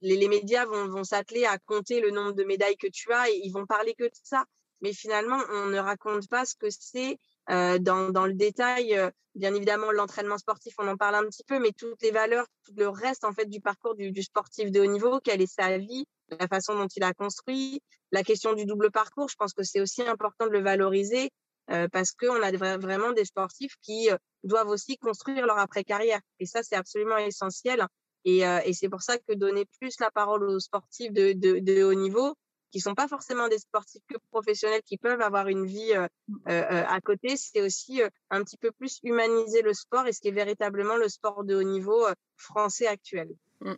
les, 0.00 0.16
les, 0.16 0.28
médias 0.28 0.64
vont, 0.64 0.86
vont 0.88 1.04
s'atteler 1.04 1.44
à 1.44 1.58
compter 1.58 2.00
le 2.00 2.12
nombre 2.12 2.32
de 2.32 2.44
médailles 2.44 2.76
que 2.76 2.86
tu 2.86 3.12
as 3.12 3.30
et 3.30 3.40
ils 3.42 3.50
vont 3.50 3.66
parler 3.66 3.94
que 3.94 4.04
de 4.04 4.10
ça 4.22 4.44
mais 4.82 4.92
finalement, 4.92 5.38
on 5.50 5.66
ne 5.66 5.78
raconte 5.78 6.28
pas 6.28 6.44
ce 6.44 6.54
que 6.54 6.66
c'est 6.70 7.18
euh, 7.50 7.78
dans, 7.78 8.10
dans, 8.10 8.26
le 8.26 8.34
détail. 8.34 8.96
Euh, 8.96 9.10
bien 9.34 9.54
évidemment, 9.54 9.90
l'entraînement 9.92 10.38
sportif, 10.38 10.74
on 10.78 10.88
en 10.88 10.96
parle 10.96 11.14
un 11.14 11.24
petit 11.24 11.44
peu, 11.44 11.58
mais 11.58 11.72
toutes 11.72 12.02
les 12.02 12.10
valeurs, 12.10 12.46
tout 12.64 12.74
le 12.76 12.88
reste 12.88 13.24
en 13.24 13.32
fait 13.32 13.46
du 13.46 13.60
parcours 13.60 13.94
du, 13.94 14.12
du 14.12 14.22
sportif 14.22 14.70
de 14.70 14.80
haut 14.80 14.86
niveau, 14.86 15.20
quelle 15.20 15.40
est 15.40 15.52
sa 15.52 15.78
vie, 15.78 16.04
la 16.38 16.48
façon 16.48 16.74
dont 16.74 16.88
il 16.88 17.02
a 17.02 17.14
construit, 17.14 17.80
la 18.10 18.22
question 18.22 18.52
du 18.52 18.66
double 18.66 18.90
parcours. 18.90 19.28
Je 19.28 19.36
pense 19.36 19.54
que 19.54 19.62
c'est 19.62 19.80
aussi 19.80 20.02
important 20.02 20.46
de 20.46 20.52
le 20.52 20.62
valoriser 20.62 21.30
euh, 21.70 21.88
parce 21.88 22.12
qu'on 22.12 22.42
a 22.42 22.76
vraiment 22.76 23.12
des 23.12 23.24
sportifs 23.24 23.76
qui 23.82 24.10
euh, 24.10 24.16
doivent 24.42 24.68
aussi 24.68 24.98
construire 24.98 25.46
leur 25.46 25.58
après-carrière. 25.58 26.20
Et 26.40 26.46
ça, 26.46 26.62
c'est 26.62 26.76
absolument 26.76 27.16
essentiel. 27.18 27.86
Et, 28.24 28.46
euh, 28.46 28.60
et 28.64 28.72
c'est 28.72 28.88
pour 28.88 29.02
ça 29.02 29.16
que 29.18 29.34
donner 29.34 29.64
plus 29.80 29.98
la 30.00 30.10
parole 30.10 30.44
aux 30.44 30.60
sportifs 30.60 31.12
de, 31.12 31.32
de, 31.32 31.58
de 31.60 31.82
haut 31.82 31.94
niveau, 31.94 32.34
qui 32.72 32.80
sont 32.80 32.94
pas 32.94 33.06
forcément 33.06 33.48
des 33.48 33.58
sportifs 33.58 34.02
que 34.08 34.16
professionnels, 34.30 34.82
qui 34.84 34.96
peuvent 34.96 35.20
avoir 35.20 35.46
une 35.48 35.66
vie 35.66 35.92
euh, 35.92 36.08
euh, 36.48 36.62
euh 36.62 36.84
à 36.88 37.00
côté, 37.00 37.36
c'est 37.36 37.60
aussi 37.60 38.02
euh, 38.02 38.08
un 38.30 38.42
petit 38.42 38.56
peu 38.56 38.72
plus 38.72 38.98
humaniser 39.02 39.62
le 39.62 39.74
sport 39.74 40.06
et 40.06 40.12
ce 40.12 40.20
qui 40.20 40.28
est 40.28 40.32
véritablement 40.32 40.96
le 40.96 41.08
sport 41.08 41.44
de 41.44 41.54
haut 41.54 41.62
niveau 41.62 42.06
français 42.36 42.86
actuel. 42.86 43.28
Mmh. 43.62 43.74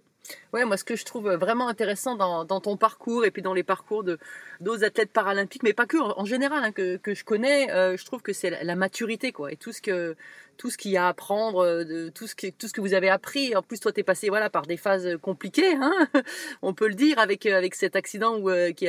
Ouais, 0.53 0.65
moi, 0.65 0.77
ce 0.77 0.85
que 0.85 0.97
je 0.97 1.05
trouve 1.05 1.31
vraiment 1.33 1.69
intéressant 1.69 2.15
dans, 2.17 2.61
ton 2.61 2.77
parcours 2.77 3.25
et 3.25 3.31
puis 3.31 3.43
dans 3.43 3.55
les 3.55 3.63
parcours 3.63 4.05
de 4.05 4.19
d'autres 4.61 4.85
athlètes 4.85 5.13
paralympiques, 5.13 5.63
mais 5.63 5.73
pas 5.73 5.87
que, 5.87 5.99
en 5.99 6.25
général, 6.25 6.65
hein, 6.65 6.73
que, 6.73 6.99
je 7.07 7.25
connais, 7.25 7.71
euh, 7.71 7.97
je 7.97 8.05
trouve 8.05 8.23
que 8.23 8.33
c'est 8.33 8.51
la, 8.51 8.77
maturité, 8.77 9.33
quoi, 9.33 9.53
et 9.53 9.57
tout 9.57 9.73
ce 9.73 9.83
que 9.83 10.17
tout 10.57 10.71
ce 10.71 10.79
qu'il 10.79 10.93
y 10.93 10.97
a 10.97 11.07
à 11.07 11.09
apprendre, 11.09 11.65
euh, 11.65 11.85
de, 11.85 12.09
tout 12.09 12.29
ce 12.29 12.35
que 12.37 12.47
tout 12.49 12.69
ce 12.69 12.73
que 12.73 12.81
vous 12.81 12.95
avez 12.95 13.09
appris. 13.11 13.57
En 13.57 13.63
plus, 13.63 13.81
toi, 13.81 13.93
t'es 13.93 14.05
passé, 14.05 14.29
voilà, 14.29 14.49
par 14.51 14.67
des 14.67 14.77
phases 14.77 15.19
compliquées, 15.21 15.75
hein, 15.75 15.93
on 16.63 16.73
peut 16.75 16.89
le 16.89 16.95
dire, 16.95 17.19
avec 17.19 17.45
euh, 17.47 17.59
avec 17.59 17.75
cet 17.75 17.97
accident 17.97 18.39
où, 18.39 18.51
qui 18.75 18.87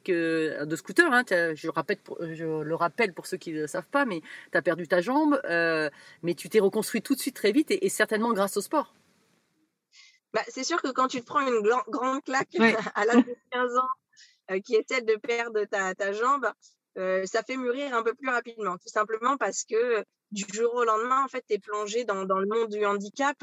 que 0.00 0.64
de 0.64 0.76
scooter. 0.76 1.12
Hein, 1.12 1.24
je 1.54 1.68
rappelle, 1.68 1.98
je 2.32 2.62
le 2.62 2.74
rappelle 2.74 3.12
pour 3.12 3.26
ceux 3.26 3.36
qui 3.36 3.52
ne 3.52 3.66
savent 3.66 3.88
pas, 3.90 4.04
mais 4.06 4.22
tu 4.52 4.58
as 4.58 4.62
perdu 4.62 4.88
ta 4.88 5.00
jambe, 5.00 5.40
mais 6.22 6.34
tu 6.34 6.48
t'es 6.48 6.60
reconstruit 6.60 7.02
tout 7.02 7.14
de 7.14 7.20
suite 7.20 7.36
très 7.36 7.52
vite 7.52 7.70
et, 7.70 7.84
et 7.84 7.88
certainement 7.88 8.32
grâce 8.32 8.56
au 8.56 8.60
sport. 8.60 8.94
Bah, 10.32 10.42
c'est 10.48 10.64
sûr 10.64 10.80
que 10.82 10.90
quand 10.90 11.08
tu 11.08 11.20
te 11.20 11.26
prends 11.26 11.46
une 11.46 11.60
grande 11.88 12.22
claque 12.24 12.54
à 12.94 13.04
l'âge 13.04 13.24
de 13.24 13.36
15 13.50 13.76
ans, 13.76 13.88
euh, 14.50 14.60
qui 14.60 14.74
est 14.74 14.84
celle 14.88 15.04
de 15.04 15.16
perdre 15.16 15.64
ta, 15.64 15.94
ta 15.94 16.12
jambe, 16.12 16.50
euh, 16.98 17.24
ça 17.26 17.42
fait 17.42 17.56
mûrir 17.56 17.94
un 17.94 18.02
peu 18.02 18.14
plus 18.14 18.30
rapidement. 18.30 18.76
Tout 18.78 18.88
simplement 18.88 19.36
parce 19.36 19.64
que 19.64 20.04
du 20.30 20.44
jour 20.52 20.74
au 20.74 20.84
lendemain, 20.84 21.24
en 21.24 21.28
fait, 21.28 21.44
tu 21.48 21.54
es 21.54 21.58
plongé 21.58 22.04
dans, 22.04 22.24
dans, 22.24 22.38
le 22.38 22.46
monde 22.46 22.68
du 22.68 22.84
handicap 22.84 23.36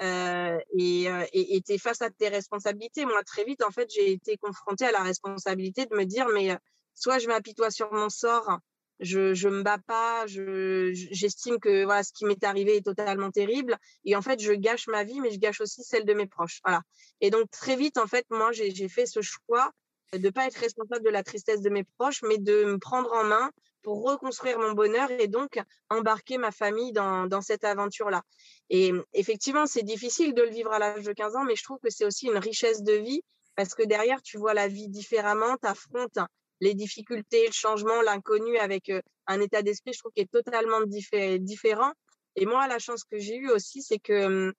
euh, 0.00 0.58
et 0.72 1.62
tu 1.64 1.72
es 1.72 1.78
face 1.78 2.02
à 2.02 2.10
tes 2.10 2.28
responsabilités. 2.28 3.04
Moi, 3.04 3.22
très 3.24 3.44
vite, 3.44 3.62
en 3.62 3.70
fait, 3.70 3.90
j'ai 3.90 4.12
été 4.12 4.36
confrontée 4.36 4.86
à 4.86 4.92
la 4.92 5.02
responsabilité 5.02 5.86
de 5.86 5.96
me 5.96 6.04
dire, 6.04 6.28
mais 6.28 6.56
soit 6.94 7.18
je 7.18 7.28
m'apitoie 7.28 7.70
sur 7.70 7.92
mon 7.92 8.10
sort 8.10 8.58
je 9.02 9.34
je 9.34 9.48
me 9.48 9.62
bats 9.62 9.80
pas, 9.86 10.26
je 10.26 10.90
j'estime 10.92 11.58
que 11.58 11.84
voilà 11.84 12.02
ce 12.02 12.12
qui 12.12 12.24
m'est 12.24 12.42
arrivé 12.44 12.76
est 12.76 12.84
totalement 12.84 13.30
terrible 13.30 13.76
et 14.04 14.16
en 14.16 14.22
fait 14.22 14.40
je 14.40 14.52
gâche 14.52 14.86
ma 14.86 15.04
vie 15.04 15.20
mais 15.20 15.30
je 15.30 15.38
gâche 15.38 15.60
aussi 15.60 15.82
celle 15.82 16.04
de 16.04 16.14
mes 16.14 16.26
proches. 16.26 16.60
Voilà. 16.64 16.82
Et 17.20 17.30
donc 17.30 17.50
très 17.50 17.76
vite 17.76 17.98
en 17.98 18.06
fait 18.06 18.24
moi 18.30 18.52
j'ai 18.52 18.88
fait 18.88 19.06
ce 19.06 19.20
choix 19.20 19.70
de 20.12 20.30
pas 20.30 20.46
être 20.46 20.56
responsable 20.56 21.04
de 21.04 21.10
la 21.10 21.22
tristesse 21.22 21.60
de 21.60 21.70
mes 21.70 21.84
proches 21.98 22.22
mais 22.22 22.38
de 22.38 22.64
me 22.64 22.78
prendre 22.78 23.12
en 23.12 23.24
main 23.24 23.50
pour 23.82 24.04
reconstruire 24.04 24.58
mon 24.60 24.72
bonheur 24.72 25.10
et 25.10 25.26
donc 25.26 25.58
embarquer 25.90 26.38
ma 26.38 26.52
famille 26.52 26.92
dans 26.92 27.26
dans 27.26 27.40
cette 27.42 27.64
aventure 27.64 28.10
là. 28.10 28.22
Et 28.70 28.92
effectivement, 29.12 29.66
c'est 29.66 29.82
difficile 29.82 30.34
de 30.34 30.42
le 30.42 30.50
vivre 30.50 30.72
à 30.72 30.78
l'âge 30.78 31.04
de 31.04 31.12
15 31.12 31.36
ans 31.36 31.44
mais 31.44 31.56
je 31.56 31.64
trouve 31.64 31.78
que 31.82 31.90
c'est 31.90 32.04
aussi 32.04 32.26
une 32.26 32.38
richesse 32.38 32.82
de 32.82 32.94
vie 32.94 33.22
parce 33.56 33.74
que 33.74 33.82
derrière 33.82 34.22
tu 34.22 34.38
vois 34.38 34.54
la 34.54 34.68
vie 34.68 34.88
différemment, 34.88 35.56
tu 35.60 35.66
affrontes 35.66 36.18
les 36.62 36.74
difficultés, 36.74 37.46
le 37.46 37.52
changement, 37.52 38.00
l'inconnu 38.02 38.56
avec 38.56 38.90
un 39.26 39.40
état 39.40 39.62
d'esprit, 39.62 39.92
je 39.92 39.98
trouve, 39.98 40.12
qui 40.12 40.22
est 40.22 40.30
totalement 40.30 40.80
diffé 40.82 41.40
différent. 41.40 41.92
Et 42.36 42.46
moi, 42.46 42.68
la 42.68 42.78
chance 42.78 43.02
que 43.02 43.18
j'ai 43.18 43.36
eue 43.36 43.50
aussi, 43.50 43.82
c'est 43.82 43.98
que, 43.98 44.54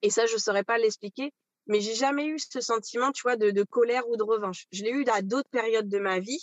et 0.00 0.08
ça, 0.08 0.24
je 0.24 0.32
ne 0.32 0.38
saurais 0.38 0.64
pas 0.64 0.78
l'expliquer, 0.78 1.30
mais 1.66 1.80
j'ai 1.82 1.94
jamais 1.94 2.26
eu 2.26 2.38
ce 2.38 2.62
sentiment, 2.62 3.12
tu 3.12 3.20
vois, 3.22 3.36
de, 3.36 3.50
de 3.50 3.64
colère 3.64 4.08
ou 4.08 4.16
de 4.16 4.22
revanche. 4.22 4.64
Je 4.72 4.82
l'ai 4.82 4.92
eu 4.92 5.04
à 5.12 5.20
d'autres 5.20 5.50
périodes 5.50 5.90
de 5.90 5.98
ma 5.98 6.20
vie, 6.20 6.42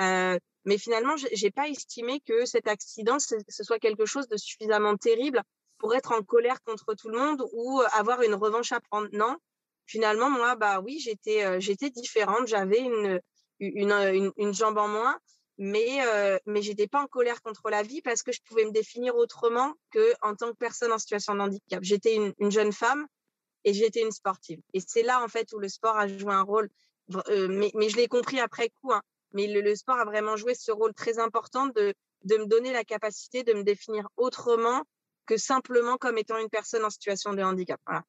euh, 0.00 0.38
mais 0.64 0.78
finalement, 0.78 1.16
j'ai 1.16 1.50
pas 1.50 1.68
estimé 1.68 2.20
que 2.20 2.46
cet 2.46 2.68
accident, 2.68 3.18
ce 3.18 3.64
soit 3.64 3.80
quelque 3.80 4.06
chose 4.06 4.28
de 4.28 4.36
suffisamment 4.36 4.96
terrible 4.96 5.42
pour 5.78 5.92
être 5.96 6.12
en 6.12 6.22
colère 6.22 6.62
contre 6.62 6.94
tout 6.94 7.08
le 7.08 7.18
monde 7.18 7.44
ou 7.52 7.82
avoir 7.92 8.22
une 8.22 8.34
revanche 8.34 8.70
à 8.70 8.80
prendre. 8.80 9.08
Non, 9.12 9.36
finalement, 9.86 10.30
moi, 10.30 10.54
bah 10.54 10.80
oui, 10.80 11.00
j'étais, 11.00 11.44
euh, 11.44 11.58
j'étais 11.58 11.90
différente. 11.90 12.46
J'avais 12.46 12.78
une, 12.78 13.20
une, 13.60 14.32
une, 14.36 14.54
jambe 14.54 14.78
en 14.78 14.88
moins, 14.88 15.18
mais 15.58 16.04
euh, 16.06 16.38
mais 16.46 16.62
j'étais 16.62 16.86
pas 16.86 17.02
en 17.02 17.06
colère 17.06 17.42
contre 17.42 17.70
la 17.70 17.82
vie 17.82 18.02
parce 18.02 18.22
que 18.22 18.32
je 18.32 18.40
pouvais 18.44 18.64
me 18.64 18.72
définir 18.72 19.16
autrement 19.16 19.74
que 19.90 20.12
en 20.22 20.34
tant 20.34 20.50
que 20.50 20.56
personne 20.56 20.92
en 20.92 20.98
situation 20.98 21.34
de 21.34 21.40
handicap. 21.40 21.82
J'étais 21.82 22.14
une, 22.14 22.32
une 22.38 22.50
jeune 22.50 22.72
femme 22.72 23.06
et 23.64 23.72
j'étais 23.72 24.02
une 24.02 24.12
sportive. 24.12 24.60
Et 24.74 24.80
c'est 24.80 25.02
là 25.02 25.22
en 25.22 25.28
fait 25.28 25.52
où 25.52 25.58
le 25.58 25.68
sport 25.68 25.96
a 25.96 26.08
joué 26.08 26.32
un 26.32 26.42
rôle. 26.42 26.68
Euh, 27.28 27.48
mais, 27.48 27.70
mais 27.74 27.88
je 27.88 27.96
l'ai 27.96 28.08
compris 28.08 28.40
après 28.40 28.68
coup. 28.68 28.92
Hein, 28.92 29.02
mais 29.32 29.46
le, 29.46 29.74
sport 29.74 29.98
a 29.98 30.04
vraiment 30.04 30.36
joué 30.36 30.54
ce 30.54 30.72
rôle 30.72 30.94
très 30.94 31.18
important 31.18 31.66
de 31.66 31.94
de 32.24 32.36
me 32.38 32.46
donner 32.46 32.72
la 32.72 32.84
capacité 32.84 33.44
de 33.44 33.52
me 33.52 33.62
définir 33.62 34.08
autrement 34.16 34.82
que 35.26 35.36
simplement 35.36 35.96
comme 35.96 36.18
étant 36.18 36.38
une 36.38 36.48
personne 36.48 36.84
en 36.84 36.90
situation 36.90 37.34
de 37.34 37.42
handicap. 37.42 37.80
Voilà. 37.86 38.04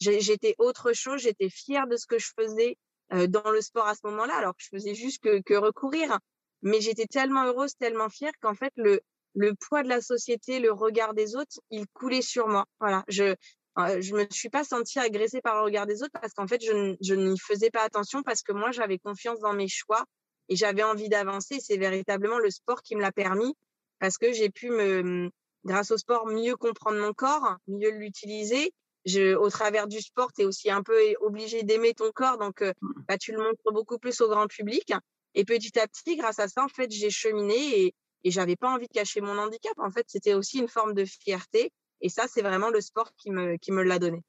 J'étais 0.00 0.54
autre 0.58 0.92
chose, 0.92 1.20
j'étais 1.20 1.50
fière 1.50 1.86
de 1.86 1.96
ce 1.96 2.06
que 2.06 2.18
je 2.18 2.30
faisais, 2.38 2.70
euh, 2.70 2.85
dans 3.10 3.50
le 3.50 3.60
sport 3.60 3.86
à 3.86 3.94
ce 3.94 4.00
moment-là, 4.04 4.34
alors 4.36 4.52
que 4.52 4.62
je 4.62 4.68
faisais 4.68 4.94
juste 4.94 5.22
que, 5.22 5.40
que 5.42 5.54
recourir. 5.54 6.18
Mais 6.62 6.80
j'étais 6.80 7.06
tellement 7.06 7.44
heureuse, 7.44 7.76
tellement 7.76 8.08
fière 8.08 8.32
qu'en 8.40 8.54
fait, 8.54 8.72
le, 8.76 9.00
le 9.34 9.54
poids 9.54 9.82
de 9.82 9.88
la 9.88 10.00
société, 10.00 10.58
le 10.58 10.72
regard 10.72 11.14
des 11.14 11.36
autres, 11.36 11.60
il 11.70 11.86
coulait 11.92 12.22
sur 12.22 12.48
moi. 12.48 12.64
Voilà, 12.80 13.04
je 13.08 13.34
euh, 13.78 14.00
je 14.00 14.14
me 14.14 14.26
suis 14.30 14.48
pas 14.48 14.64
sentie 14.64 14.98
agressée 14.98 15.42
par 15.42 15.56
le 15.56 15.62
regard 15.62 15.86
des 15.86 16.02
autres 16.02 16.18
parce 16.20 16.32
qu'en 16.32 16.46
fait, 16.46 16.62
je, 16.64 16.96
je 17.00 17.14
n'y 17.14 17.38
faisais 17.38 17.70
pas 17.70 17.82
attention 17.82 18.22
parce 18.22 18.42
que 18.42 18.52
moi, 18.52 18.70
j'avais 18.70 18.98
confiance 18.98 19.38
dans 19.40 19.52
mes 19.52 19.68
choix 19.68 20.04
et 20.48 20.56
j'avais 20.56 20.82
envie 20.82 21.10
d'avancer. 21.10 21.58
C'est 21.60 21.76
véritablement 21.76 22.38
le 22.38 22.50
sport 22.50 22.80
qui 22.82 22.96
me 22.96 23.02
l'a 23.02 23.12
permis 23.12 23.54
parce 23.98 24.16
que 24.16 24.32
j'ai 24.32 24.48
pu 24.48 24.70
me, 24.70 25.30
grâce 25.64 25.90
au 25.90 25.98
sport, 25.98 26.26
mieux 26.26 26.56
comprendre 26.56 26.98
mon 26.98 27.12
corps, 27.12 27.56
mieux 27.66 27.90
l'utiliser 27.90 28.72
je, 29.06 29.34
au 29.34 29.48
travers 29.48 29.86
du 29.86 30.00
sport, 30.00 30.32
tu 30.32 30.42
es 30.42 30.44
aussi 30.44 30.70
un 30.70 30.82
peu 30.82 30.98
obligé 31.20 31.62
d'aimer 31.62 31.94
ton 31.94 32.10
corps, 32.12 32.38
donc 32.38 32.60
euh, 32.60 32.72
mmh. 32.82 32.92
bah, 33.08 33.16
tu 33.16 33.32
le 33.32 33.38
montres 33.38 33.72
beaucoup 33.72 33.98
plus 33.98 34.20
au 34.20 34.28
grand 34.28 34.46
public. 34.48 34.92
Et 35.34 35.44
petit 35.44 35.78
à 35.78 35.86
petit, 35.86 36.16
grâce 36.16 36.38
à 36.38 36.48
ça, 36.48 36.64
en 36.64 36.68
fait, 36.68 36.90
j'ai 36.90 37.10
cheminé 37.10 37.80
et, 37.80 37.94
et 38.24 38.30
j'avais 38.30 38.56
pas 38.56 38.70
envie 38.70 38.88
de 38.88 38.92
cacher 38.92 39.20
mon 39.20 39.38
handicap. 39.38 39.74
En 39.78 39.90
fait, 39.90 40.04
c'était 40.08 40.34
aussi 40.34 40.58
une 40.58 40.68
forme 40.68 40.94
de 40.94 41.04
fierté. 41.04 41.72
Et 42.00 42.08
ça, 42.08 42.26
c'est 42.28 42.42
vraiment 42.42 42.70
le 42.70 42.80
sport 42.80 43.10
qui 43.16 43.30
me, 43.30 43.56
qui 43.56 43.72
me 43.72 43.82
l'a 43.82 43.98
donné. 43.98 44.22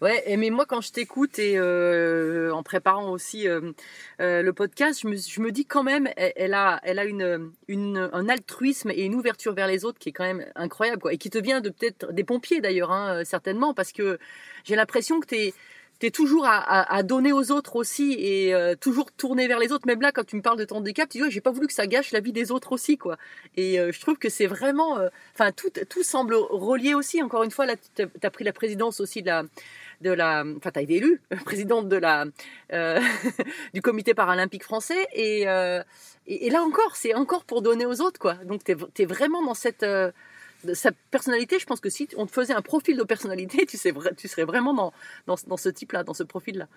Ouais, 0.00 0.36
mais 0.36 0.50
moi 0.50 0.66
quand 0.66 0.80
je 0.80 0.92
t'écoute 0.92 1.38
et 1.38 1.58
euh, 1.58 2.52
en 2.52 2.62
préparant 2.62 3.10
aussi 3.10 3.48
euh, 3.48 3.72
euh, 4.20 4.42
le 4.42 4.52
podcast, 4.52 5.00
je 5.02 5.40
me, 5.40 5.50
dis 5.50 5.66
quand 5.66 5.82
même, 5.82 6.08
elle, 6.16 6.54
a, 6.54 6.80
un 6.84 8.28
altruisme 8.28 8.90
et 8.90 9.04
une 9.04 9.14
ouverture 9.14 9.54
vers 9.54 9.66
les 9.66 9.84
autres 9.84 9.98
qui 9.98 10.10
est 10.10 10.12
quand 10.12 10.24
même 10.24 10.46
incroyable, 10.54 11.02
et 11.10 11.18
qui 11.18 11.30
te 11.30 11.38
vient 11.38 11.60
de 11.60 11.70
peut-être 11.70 12.12
des 12.12 12.24
pompiers 12.24 12.60
d'ailleurs, 12.60 12.92
hein, 12.92 13.24
certainement, 13.24 13.74
parce 13.74 13.92
que 13.92 14.18
j'ai 14.64 14.76
l'impression 14.76 15.20
que 15.20 15.26
t'es 15.26 15.54
T'es 15.98 16.10
toujours 16.10 16.44
à, 16.46 17.02
donner 17.02 17.32
aux 17.32 17.50
autres 17.52 17.76
aussi 17.76 18.12
et 18.18 18.54
euh, 18.54 18.74
toujours 18.74 19.10
tourné 19.12 19.48
vers 19.48 19.58
les 19.58 19.72
autres. 19.72 19.86
Même 19.86 20.02
là, 20.02 20.12
quand 20.12 20.24
tu 20.24 20.36
me 20.36 20.42
parles 20.42 20.58
de 20.58 20.66
ton 20.66 20.76
handicap, 20.76 21.08
tu 21.08 21.16
dis 21.18 21.24
ouais, 21.24 21.30
j'ai 21.30 21.40
pas 21.40 21.52
voulu 21.52 21.66
que 21.66 21.72
ça 21.72 21.86
gâche 21.86 22.12
la 22.12 22.20
vie 22.20 22.32
des 22.32 22.52
autres 22.52 22.72
aussi, 22.72 22.98
quoi. 22.98 23.16
Et 23.56 23.80
euh, 23.80 23.92
je 23.92 24.00
trouve 24.00 24.18
que 24.18 24.28
c'est 24.28 24.46
vraiment, 24.46 24.98
euh, 24.98 25.08
enfin 25.34 25.52
tout, 25.52 25.70
tout 25.88 26.02
semble 26.02 26.34
relié 26.34 26.92
aussi. 26.92 27.22
Encore 27.22 27.44
une 27.44 27.50
fois, 27.50 27.64
là, 27.64 27.76
tu 27.94 28.02
as 28.22 28.30
pris 28.30 28.44
la 28.44 28.52
présidence 28.52 29.00
aussi 29.00 29.22
de 29.22 29.28
la, 29.28 29.44
de 30.02 30.10
la, 30.10 30.44
enfin 30.58 30.70
t'as 30.70 30.82
été 30.82 30.96
élue 30.96 31.22
présidente 31.46 31.88
de 31.88 31.96
la, 31.96 32.26
du 33.72 33.80
comité 33.80 34.12
paralympique 34.12 34.64
français 34.64 35.06
et, 35.14 35.44
et, 36.26 36.46
et 36.46 36.50
là 36.50 36.62
encore, 36.62 36.94
c'est 36.94 37.14
encore 37.14 37.44
pour 37.44 37.62
donner 37.62 37.86
aux 37.86 38.02
autres, 38.02 38.20
quoi. 38.20 38.34
Donc 38.44 38.64
t'es 38.64 38.76
es 38.98 39.06
vraiment 39.06 39.42
dans 39.42 39.54
cette 39.54 39.84
sa 40.74 40.92
personnalité, 41.10 41.58
je 41.58 41.66
pense 41.66 41.80
que 41.80 41.90
si 41.90 42.08
on 42.16 42.26
te 42.26 42.32
faisait 42.32 42.54
un 42.54 42.62
profil 42.62 42.96
de 42.96 43.02
personnalité, 43.02 43.66
tu, 43.66 43.76
sais, 43.76 43.92
tu 44.16 44.28
serais 44.28 44.44
vraiment 44.44 44.74
dans, 44.74 44.92
dans, 45.26 45.36
dans 45.46 45.56
ce 45.56 45.68
type-là, 45.68 46.04
dans 46.04 46.14
ce 46.14 46.22
profil-là. 46.22 46.68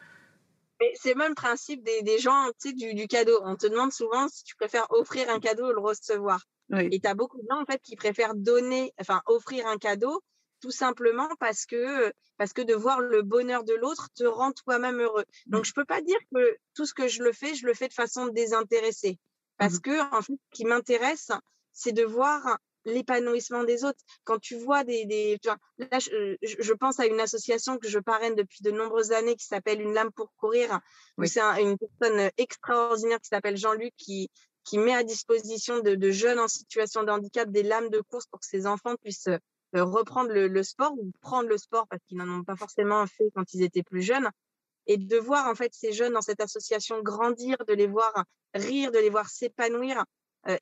C'est 0.96 1.14
même 1.16 1.30
le 1.30 1.36
principe 1.36 1.84
des, 1.84 2.02
des 2.04 2.20
gens 2.20 2.48
tu 2.60 2.70
sais, 2.70 2.74
du, 2.74 2.94
du, 2.94 3.08
cadeau. 3.08 3.38
On 3.44 3.56
te 3.56 3.68
demande 3.68 3.92
souvent 3.92 4.30
si 4.30 4.44
tu 4.44 4.56
préfères 4.56 4.88
offrir 4.92 5.30
un 5.30 5.40
cadeau 5.40 5.70
ou 5.70 5.74
le 5.74 5.82
recevoir. 5.82 6.42
Oui. 6.70 6.88
Et 6.92 7.00
tu 7.00 7.08
as 7.08 7.16
beaucoup 7.16 7.38
de 7.38 7.48
gens 7.50 7.62
en 7.62 7.66
fait, 7.66 7.82
qui 7.82 7.96
préfèrent 7.96 8.36
donner, 8.36 8.94
enfin 9.00 9.22
offrir 9.26 9.68
un 9.68 9.78
cadeau 9.78 10.22
tout 10.62 10.72
simplement 10.72 11.30
parce 11.40 11.66
que, 11.66 12.12
parce 12.38 12.54
que 12.54 12.62
de 12.62 12.74
voir 12.74 13.00
le 13.00 13.22
bonheur 13.22 13.64
de 13.64 13.74
l'autre 13.74 14.10
te 14.16 14.24
rend 14.24 14.52
toi-même 14.52 15.00
heureux. 15.00 15.26
Donc, 15.48 15.66
je 15.66 15.74
peux 15.74 15.86
pas 15.86 16.02
dire 16.02 16.20
que 16.34 16.58
tout 16.76 16.86
ce 16.86 16.94
que 16.94 17.08
je 17.08 17.24
le 17.24 17.32
fais, 17.32 17.56
je 17.56 17.66
le 17.66 17.74
fais 17.74 17.88
de 17.88 17.94
façon 17.94 18.28
désintéressée. 18.28 19.20
Parce 19.58 19.76
mmh. 19.76 19.82
que, 19.82 20.16
en 20.16 20.22
fait, 20.22 20.34
ce 20.34 20.58
qui 20.58 20.66
m'intéresse, 20.66 21.32
c'est 21.74 21.92
de 21.92 22.04
voir 22.04 22.58
l'épanouissement 22.86 23.64
des 23.64 23.84
autres. 23.84 24.00
Quand 24.24 24.40
tu 24.40 24.56
vois 24.56 24.84
des, 24.84 25.06
des 25.06 25.38
tu 25.42 25.50
vois, 25.50 25.58
là, 25.78 26.00
je, 26.00 26.36
je, 26.42 26.74
pense 26.74 27.00
à 27.00 27.06
une 27.06 27.20
association 27.20 27.78
que 27.78 27.88
je 27.88 28.00
parraine 28.00 28.36
depuis 28.36 28.62
de 28.62 28.72
nombreuses 28.72 29.12
années 29.12 29.36
qui 29.36 29.46
s'appelle 29.46 29.82
Une 29.82 29.94
lame 29.94 30.12
pour 30.12 30.34
courir. 30.38 30.80
Oui. 31.18 31.28
C'est 31.28 31.42
un, 31.42 31.58
une 31.58 31.78
personne 31.78 32.30
extraordinaire 32.38 33.20
qui 33.20 33.28
s'appelle 33.28 33.58
Jean-Luc 33.58 33.94
qui 33.98 34.30
qui 34.66 34.78
met 34.78 34.94
à 34.94 35.04
disposition 35.04 35.80
de, 35.80 35.96
de, 35.96 36.12
jeunes 36.12 36.38
en 36.38 36.48
situation 36.48 37.04
de 37.04 37.10
handicap 37.10 37.50
des 37.50 37.64
lames 37.64 37.90
de 37.90 38.02
course 38.02 38.28
pour 38.28 38.40
que 38.40 38.46
ces 38.46 38.68
enfants 38.68 38.96
puissent 38.98 39.30
euh, 39.30 39.84
reprendre 39.84 40.32
le, 40.32 40.48
le 40.48 40.64
sport 40.64 40.94
ou 40.94 41.12
prendre 41.22 41.48
le 41.48 41.58
sport 41.58 41.88
parce 41.88 42.04
qu'ils 42.06 42.18
n'en 42.18 42.40
ont 42.40 42.44
pas 42.44 42.58
forcément 42.58 43.08
fait 43.08 43.32
quand 43.34 43.54
ils 43.54 43.64
étaient 43.64 43.84
plus 43.84 44.02
jeunes 44.02 44.30
et 44.90 44.98
de 44.98 45.18
voir 45.18 45.48
en 45.48 45.56
fait 45.56 45.74
ces 45.74 45.92
jeunes 45.92 46.14
dans 46.14 46.22
cette 46.22 46.42
association 46.42 47.02
grandir, 47.02 47.58
de 47.68 47.74
les 47.74 47.88
voir 47.88 48.26
rire, 48.56 48.92
de 48.92 48.98
les 48.98 49.12
voir 49.12 49.30
s'épanouir, 49.30 50.00
euh, 50.00 50.04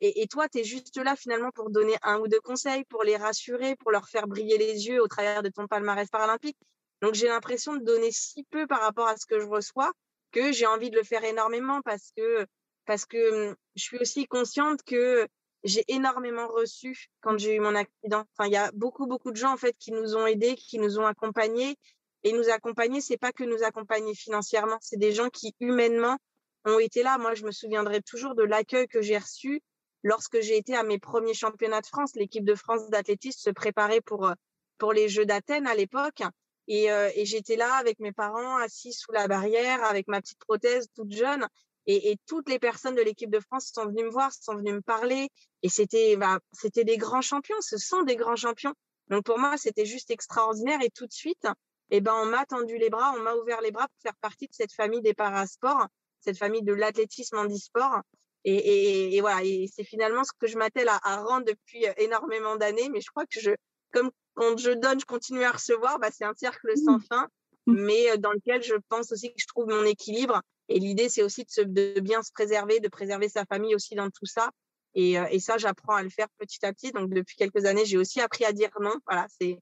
et, 0.02 0.28
toi, 0.28 0.50
tu 0.50 0.60
es 0.60 0.64
juste 0.64 0.98
là 0.98 1.16
finalement 1.16 1.52
pour 1.52 1.70
donner 1.70 1.96
un 2.02 2.20
ou 2.20 2.28
deux 2.28 2.40
conseils, 2.40 2.84
pour 2.86 3.04
les 3.04 3.16
rassurer, 3.16 3.76
pour 3.76 3.92
leur 3.92 4.10
faire 4.10 4.28
briller 4.28 4.58
les 4.58 4.88
yeux 4.88 5.02
au 5.02 5.08
travers 5.08 5.44
de 5.44 5.50
ton 5.50 5.68
palmarès 5.68 6.10
paralympique? 6.10 6.58
Donc 7.02 7.14
j'ai 7.14 7.28
l'impression 7.28 7.76
de 7.76 7.84
donner 7.84 8.12
si 8.12 8.44
peu 8.50 8.66
par 8.66 8.82
rapport 8.82 9.08
à 9.08 9.18
ce 9.18 9.26
que 9.26 9.40
je 9.40 9.46
reçois 9.46 9.92
que 10.32 10.52
j'ai 10.52 10.66
envie 10.66 10.90
de 10.90 10.96
le 10.96 11.04
faire 11.04 11.24
énormément 11.24 11.82
parce 11.82 12.12
que 12.16 12.46
parce 12.86 13.06
que 13.06 13.50
hum, 13.50 13.56
je 13.76 13.84
suis 13.84 13.98
aussi 13.98 14.26
consciente 14.26 14.82
que 14.84 15.28
j'ai 15.64 15.84
énormément 15.88 16.48
reçu 16.48 17.08
quand 17.22 17.38
j'ai 17.38 17.56
eu 17.56 17.60
mon 17.60 17.76
accident. 17.76 18.24
Enfin, 18.38 18.48
il 18.48 18.54
y 18.54 18.58
a 18.58 18.72
beaucoup 18.74 19.06
beaucoup 19.06 19.32
de 19.32 19.36
gens 19.36 19.54
en 19.54 19.58
fait 19.58 19.76
qui 19.78 19.92
nous 19.92 20.16
ont 20.16 20.26
aidés, 20.26 20.56
qui 20.56 20.80
nous 20.80 21.00
ont 21.00 21.06
accompagnés 21.06 21.76
et 22.24 22.34
nous 22.34 22.50
accompagner, 22.50 23.00
c'est 23.00 23.18
pas 23.18 23.32
que 23.32 23.44
nous 23.44 23.64
accompagner 23.64 24.16
financièrement, 24.16 24.78
c'est 24.82 24.98
des 24.98 25.12
gens 25.12 25.30
qui 25.30 25.56
humainement 25.60 26.18
ont 26.66 26.80
été 26.80 27.04
là. 27.04 27.18
Moi, 27.18 27.36
je 27.36 27.44
me 27.44 27.52
souviendrai 27.52 28.02
toujours 28.02 28.36
de 28.36 28.44
l'accueil 28.44 28.88
que 28.88 29.02
j'ai 29.02 29.18
reçu 29.18 29.62
lorsque 30.04 30.40
j'ai 30.42 30.58
été 30.58 30.76
à 30.76 30.84
mes 30.84 31.00
premiers 31.00 31.34
championnats 31.34 31.82
de 31.82 31.88
France. 31.88 32.16
L'équipe 32.16 32.46
de 32.46 32.56
France 32.56 32.90
d'athlétisme 32.90 33.40
se 33.40 33.50
préparait 33.50 34.02
pour, 34.02 34.28
euh, 34.28 34.34
pour 34.78 34.94
les 34.94 35.10
Jeux 35.10 35.26
d'Athènes 35.26 35.68
à 35.68 35.76
l'époque. 35.76 36.22
Et, 36.68 36.92
euh, 36.92 37.10
et 37.16 37.26
j'étais 37.26 37.56
là 37.56 37.74
avec 37.76 38.00
mes 38.00 38.12
parents, 38.12 38.58
assis 38.58 38.94
sous 38.94 39.12
la 39.12 39.28
barrière, 39.28 39.84
avec 39.84 40.08
ma 40.08 40.22
petite 40.22 40.40
prothèse 40.40 40.88
toute 40.96 41.12
jeune. 41.12 41.48
Et, 41.86 42.12
et 42.12 42.18
toutes 42.28 42.50
les 42.50 42.60
personnes 42.60 42.96
de 42.96 43.02
l'équipe 43.02 43.30
de 43.30 43.40
France 43.40 43.72
sont 43.74 43.86
venues 43.86 44.04
me 44.04 44.10
voir, 44.10 44.32
sont 44.34 44.56
venues 44.56 44.74
me 44.74 44.82
parler. 44.82 45.30
Et 45.64 45.70
c'était 45.70 46.18
bah, 46.18 46.40
c'était 46.52 46.84
des 46.84 46.98
grands 46.98 47.22
champions. 47.22 47.56
Ce 47.62 47.78
sont 47.78 48.04
des 48.04 48.18
grands 48.18 48.36
champions. 48.36 48.74
Donc 49.10 49.24
pour 49.24 49.40
moi, 49.40 49.56
c'était 49.58 49.86
juste 49.86 50.12
extraordinaire. 50.12 50.80
Et 50.82 50.90
tout 50.90 51.08
de 51.08 51.14
suite, 51.14 51.48
eh 51.90 52.02
ben, 52.02 52.14
on 52.16 52.26
m'a 52.26 52.46
tendu 52.46 52.78
les 52.78 52.90
bras, 52.90 53.14
on 53.16 53.22
m'a 53.22 53.36
ouvert 53.36 53.62
les 53.62 53.72
bras 53.72 53.88
pour 53.88 54.02
faire 54.02 54.18
partie 54.20 54.48
de 54.48 54.54
cette 54.54 54.74
famille 54.74 55.02
des 55.02 55.14
parasports 55.14 55.88
cette 56.22 56.38
famille 56.38 56.64
de 56.64 56.74
l'athlétisme 56.74 57.38
handisport. 57.38 58.02
Et, 58.44 58.56
et, 58.56 59.16
et, 59.16 59.22
voilà, 59.22 59.44
et 59.44 59.68
c'est 59.74 59.84
finalement 59.84 60.24
ce 60.24 60.32
que 60.40 60.48
je 60.48 60.58
m'attelle 60.58 60.88
à, 60.90 61.00
à, 61.04 61.22
rendre 61.22 61.46
depuis 61.46 61.86
euh, 61.86 61.94
énormément 61.98 62.56
d'années. 62.56 62.90
Mais 62.90 63.02
je 63.02 63.10
crois 63.10 63.26
que 63.26 63.40
je, 63.40 63.52
comme 63.92 64.10
quand 64.36 64.58
je 64.58 64.72
donne, 64.72 65.00
je 65.00 65.06
continue 65.06 65.44
à 65.44 65.52
recevoir, 65.52 66.00
bah, 66.00 66.10
c'est 66.12 66.24
un 66.24 66.34
cercle 66.36 66.72
sans 66.78 66.98
mmh. 66.98 67.04
fin, 67.10 67.28
mmh. 67.66 67.74
mais 67.74 68.12
euh, 68.12 68.18
dans 68.18 68.32
lequel 68.32 68.64
je 68.64 68.76
pense 68.90 69.12
aussi 69.12 69.30
que 69.30 69.40
je 69.40 69.48
trouve 69.48 69.68
mon 69.68 69.84
équilibre. 69.84 70.42
Et 70.70 70.80
l'idée, 70.80 71.10
c'est 71.10 71.24
aussi 71.24 71.44
de, 71.44 71.50
se, 71.50 71.62
de, 71.62 72.00
bien 72.00 72.22
se 72.24 72.32
préserver, 72.32 72.80
de 72.80 72.88
préserver 72.88 73.30
sa 73.30 73.46
famille 73.46 73.76
aussi 73.76 73.96
dans 73.96 74.10
tout 74.10 74.26
ça. 74.26 74.50
Et, 74.96 75.20
euh, 75.20 75.26
et 75.30 75.40
ça, 75.40 75.58
j'apprends 75.58 75.96
à 75.96 76.04
le 76.04 76.10
faire 76.10 76.28
petit 76.38 76.66
à 76.66 76.74
petit. 76.74 76.92
Donc, 76.92 77.10
depuis 77.14 77.36
quelques 77.36 77.66
années, 77.66 77.86
j'ai 77.86 77.98
aussi 77.98 78.22
appris 78.22 78.46
à 78.46 78.54
dire 78.54 78.70
non. 78.80 78.94
Voilà, 79.08 79.28
c'est, 79.42 79.58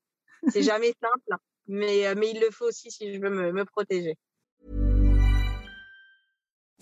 c'est 0.50 0.64
jamais 0.64 0.94
simple, 1.02 1.42
mais, 1.68 2.14
mais 2.16 2.32
il 2.32 2.40
le 2.40 2.52
faut 2.52 2.66
aussi 2.66 2.92
si 2.92 3.14
je 3.14 3.20
veux 3.20 3.30
me, 3.30 3.52
me 3.52 3.66
protéger. 3.66 4.16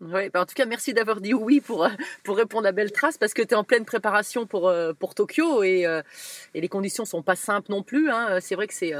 Oui, 0.00 0.30
bah 0.32 0.42
en 0.42 0.46
tout 0.46 0.54
cas, 0.54 0.64
merci 0.64 0.94
d'avoir 0.94 1.20
dit 1.20 1.34
oui 1.34 1.60
pour, 1.60 1.84
euh, 1.84 1.88
pour 2.22 2.36
répondre 2.36 2.68
à 2.68 2.72
Belle 2.72 2.92
Trace 2.92 3.18
parce 3.18 3.34
que 3.34 3.42
tu 3.42 3.48
es 3.48 3.54
en 3.56 3.64
pleine 3.64 3.84
préparation 3.84 4.46
pour, 4.46 4.68
euh, 4.68 4.92
pour 4.92 5.16
Tokyo 5.16 5.64
et, 5.64 5.86
euh, 5.86 6.02
et 6.54 6.60
les 6.60 6.68
conditions 6.68 7.04
sont 7.04 7.20
pas 7.20 7.34
simples 7.34 7.72
non 7.72 7.82
plus. 7.82 8.08
Hein. 8.08 8.38
C'est 8.40 8.54
vrai 8.54 8.68
que 8.68 8.74
c'est 8.74 8.92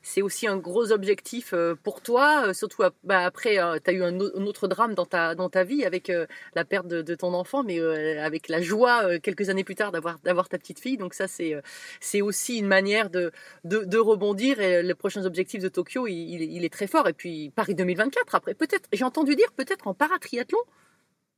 c'est 0.00 0.22
aussi 0.22 0.46
un 0.46 0.56
gros 0.56 0.92
objectif 0.92 1.52
pour 1.82 2.00
toi, 2.00 2.54
surtout 2.54 2.84
bah, 3.04 3.20
après, 3.20 3.58
tu 3.84 3.90
as 3.90 3.92
eu 3.92 4.02
un, 4.02 4.18
autre 4.18 4.66
drame 4.66 4.94
dans 4.94 5.04
ta, 5.04 5.34
dans 5.34 5.50
ta 5.50 5.62
vie 5.62 5.84
avec 5.84 6.10
la 6.54 6.64
perte 6.64 6.86
de, 6.86 7.14
ton 7.14 7.34
enfant, 7.34 7.62
mais 7.62 7.80
avec 8.18 8.48
la 8.48 8.62
joie 8.62 9.18
quelques 9.18 9.50
années 9.50 9.64
plus 9.64 9.74
tard 9.74 9.92
d'avoir 9.92 10.18
d'avoir 10.20 10.48
ta 10.48 10.58
petite 10.58 10.80
fille. 10.80 10.96
Donc 10.96 11.14
ça, 11.14 11.28
c'est 11.28 11.54
c'est 12.00 12.22
aussi 12.22 12.58
une 12.58 12.66
manière 12.66 13.10
de, 13.10 13.30
de, 13.64 13.98
rebondir 13.98 14.60
et 14.60 14.82
les 14.82 14.94
prochains 14.94 15.24
objectifs 15.26 15.62
de 15.62 15.68
Tokyo, 15.68 16.06
il 16.06 16.64
est 16.64 16.72
très 16.72 16.86
fort. 16.86 17.08
Et 17.08 17.12
puis 17.12 17.50
Paris 17.54 17.74
2024 17.74 18.34
après, 18.34 18.54
peut-être, 18.54 18.88
j'ai 18.92 19.04
entendu 19.04 19.36
dire 19.36 19.52
peut-être 19.52 19.86
en 19.86 19.94
paratriathlon 19.94 20.45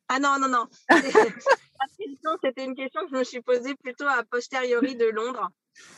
ah 0.09 0.19
non, 0.19 0.39
non, 0.39 0.49
non. 0.49 0.67
C'était 2.43 2.65
une 2.65 2.75
question 2.75 3.03
que 3.03 3.09
je 3.11 3.17
me 3.17 3.25
suis 3.25 3.43
posée 3.43 3.75
plutôt 3.75 4.07
a 4.07 4.23
posteriori 4.25 4.97
de 4.97 5.07
Londres. 5.07 5.49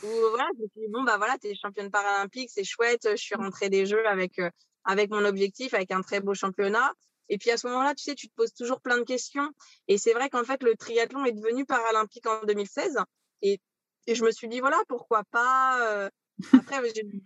Où 0.03 0.07
voilà, 0.07 0.47
je 0.57 0.63
me 0.63 0.67
suis 0.67 0.81
dit, 0.81 0.87
bon, 0.89 1.03
bah 1.03 1.17
voilà, 1.17 1.37
tu 1.37 1.47
es 1.47 1.55
championne 1.55 1.89
paralympique, 1.89 2.49
c'est 2.51 2.63
chouette. 2.63 3.07
Je 3.09 3.15
suis 3.15 3.35
rentrée 3.35 3.69
des 3.69 3.85
Jeux 3.85 4.05
avec, 4.07 4.37
euh, 4.39 4.49
avec 4.83 5.09
mon 5.09 5.23
objectif, 5.25 5.73
avec 5.73 5.91
un 5.91 6.01
très 6.01 6.19
beau 6.19 6.33
championnat. 6.33 6.93
Et 7.29 7.37
puis 7.37 7.49
à 7.51 7.57
ce 7.57 7.67
moment-là, 7.67 7.95
tu 7.95 8.03
sais, 8.03 8.15
tu 8.15 8.27
te 8.27 8.33
poses 8.35 8.53
toujours 8.53 8.81
plein 8.81 8.97
de 8.97 9.03
questions. 9.03 9.49
Et 9.87 9.97
c'est 9.97 10.13
vrai 10.13 10.29
qu'en 10.29 10.43
fait, 10.43 10.61
le 10.63 10.75
triathlon 10.75 11.25
est 11.25 11.31
devenu 11.31 11.65
paralympique 11.65 12.27
en 12.27 12.43
2016. 12.45 12.97
Et, 13.41 13.59
et 14.07 14.15
je 14.15 14.23
me 14.25 14.31
suis 14.31 14.49
dit, 14.49 14.59
voilà, 14.59 14.77
pourquoi 14.87 15.23
pas. 15.31 15.87
euh, 15.87 16.09
Après, 16.53 16.81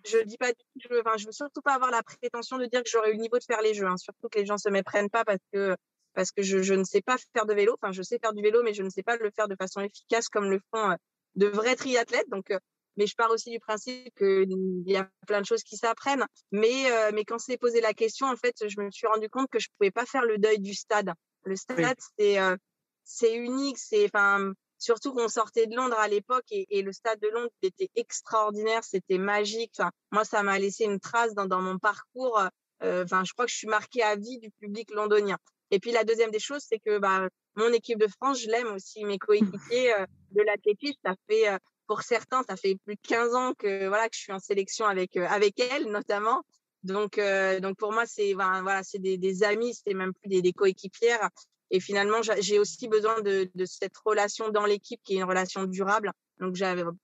je 0.05 0.17
ne 0.17 0.23
dis 0.23 0.37
pas, 0.37 0.51
je, 0.75 0.99
enfin, 0.99 1.17
je 1.17 1.25
veux 1.25 1.31
surtout 1.31 1.61
pas 1.61 1.73
avoir 1.75 1.91
la 1.91 2.03
prétention 2.03 2.57
de 2.57 2.65
dire 2.65 2.83
que 2.83 2.89
j'aurais 2.89 3.11
eu 3.11 3.13
le 3.13 3.19
niveau 3.19 3.37
de 3.37 3.43
faire 3.43 3.61
les 3.61 3.73
jeux. 3.73 3.87
hein. 3.87 3.97
Surtout 3.97 4.29
que 4.29 4.39
les 4.39 4.45
gens 4.45 4.57
se 4.57 4.69
méprennent 4.69 5.09
pas 5.09 5.25
parce 5.25 5.41
que 5.53 5.75
parce 6.13 6.31
que 6.31 6.41
je, 6.41 6.61
je 6.61 6.73
ne 6.73 6.83
sais 6.85 7.01
pas 7.01 7.17
faire 7.33 7.45
de 7.45 7.53
vélo. 7.53 7.75
Enfin, 7.81 7.91
je 7.91 8.01
sais 8.01 8.17
faire 8.19 8.33
du 8.33 8.41
vélo, 8.41 8.63
mais 8.63 8.73
je 8.73 8.83
ne 8.83 8.89
sais 8.89 9.03
pas 9.03 9.17
le 9.17 9.29
faire 9.35 9.47
de 9.47 9.55
façon 9.59 9.81
efficace 9.81 10.29
comme 10.29 10.49
le 10.49 10.59
font 10.73 10.91
euh, 10.91 10.95
de 11.35 11.47
vrais 11.47 11.75
triathlètes. 11.75 12.29
Donc, 12.29 12.51
euh, 12.51 12.59
mais 12.97 13.05
je 13.07 13.15
pars 13.15 13.29
aussi 13.31 13.51
du 13.51 13.59
principe 13.59 14.13
qu'il 14.17 14.83
y 14.85 14.95
a 14.95 15.09
plein 15.27 15.41
de 15.41 15.45
choses 15.45 15.63
qui 15.63 15.75
s'apprennent. 15.75 16.25
Mais, 16.51 16.89
euh, 16.91 17.11
mais 17.13 17.25
quand 17.25 17.37
s'est 17.37 17.57
posé 17.57 17.81
la 17.81 17.93
question, 17.93 18.27
en 18.27 18.37
fait, 18.37 18.55
je 18.65 18.79
me 18.79 18.89
suis 18.91 19.07
rendu 19.07 19.29
compte 19.29 19.49
que 19.49 19.59
je 19.59 19.67
pouvais 19.77 19.91
pas 19.91 20.05
faire 20.05 20.23
le 20.23 20.37
deuil 20.37 20.59
du 20.59 20.73
stade. 20.73 21.11
Le 21.43 21.57
stade, 21.57 21.97
c'est 22.17 22.39
euh, 22.39 22.55
c'est 23.03 23.35
unique. 23.35 23.77
C'est 23.77 24.05
enfin 24.05 24.53
surtout 24.85 25.13
qu'on 25.13 25.27
sortait 25.27 25.65
de 25.65 25.75
Londres 25.75 25.97
à 25.97 26.07
l'époque 26.07 26.45
et, 26.51 26.81
le 26.83 26.93
stade 26.93 27.19
de 27.19 27.27
Londres 27.29 27.49
était 27.63 27.89
extraordinaire, 27.95 28.83
c'était 28.83 29.17
magique. 29.17 29.71
Enfin, 29.79 29.91
moi, 30.11 30.23
ça 30.23 30.43
m'a 30.43 30.59
laissé 30.59 30.85
une 30.85 30.99
trace 30.99 31.33
dans, 31.33 31.61
mon 31.61 31.79
parcours. 31.79 32.39
Euh, 32.39 33.03
Enfin, 33.03 33.23
je 33.25 33.31
crois 33.33 33.45
que 33.45 33.51
je 33.51 33.57
suis 33.57 33.67
marquée 33.67 34.03
à 34.03 34.15
vie 34.15 34.37
du 34.37 34.51
public 34.51 34.91
londonien. 34.91 35.37
Et 35.71 35.79
puis 35.79 35.91
la 35.91 36.03
deuxième 36.03 36.29
des 36.29 36.39
choses, 36.39 36.63
c'est 36.69 36.77
que 36.77 36.99
bah, 36.99 37.27
mon 37.55 37.71
équipe 37.71 37.97
de 37.97 38.07
France, 38.07 38.41
je 38.41 38.49
l'aime 38.49 38.67
aussi. 38.67 39.05
Mes 39.05 39.17
coéquipiers 39.17 39.93
euh, 39.93 40.05
de 40.31 40.41
l'athlétisme, 40.43 40.99
ça 41.03 41.15
fait 41.27 41.47
euh, 41.49 41.57
pour 41.87 42.01
certains, 42.03 42.43
ça 42.43 42.55
fait 42.57 42.75
plus 42.85 42.95
de 42.95 42.99
15 43.07 43.33
ans 43.33 43.53
que 43.57 43.87
voilà 43.87 44.07
que 44.09 44.15
je 44.15 44.21
suis 44.21 44.33
en 44.33 44.39
sélection 44.39 44.85
avec 44.85 45.15
avec 45.17 45.59
elles 45.59 45.89
notamment. 45.89 46.43
Donc 46.83 47.19
donc 47.61 47.77
pour 47.77 47.91
moi, 47.93 48.05
c'est 48.05 48.33
voilà, 48.33 48.83
c'est 48.83 48.99
des, 48.99 49.17
des 49.17 49.43
amis, 49.43 49.73
c'est 49.73 49.95
même 49.95 50.13
plus 50.13 50.41
des 50.41 50.53
coéquipières. 50.53 51.29
Et 51.71 51.79
finalement, 51.79 52.21
j'a- 52.21 52.39
j'ai 52.39 52.59
aussi 52.59 52.87
besoin 52.87 53.21
de, 53.21 53.49
cette 53.65 53.97
relation 54.05 54.49
dans 54.49 54.65
l'équipe 54.65 55.01
qui 55.03 55.13
est 55.13 55.17
une 55.17 55.23
relation 55.23 55.63
durable. 55.65 56.11
Donc 56.39 56.57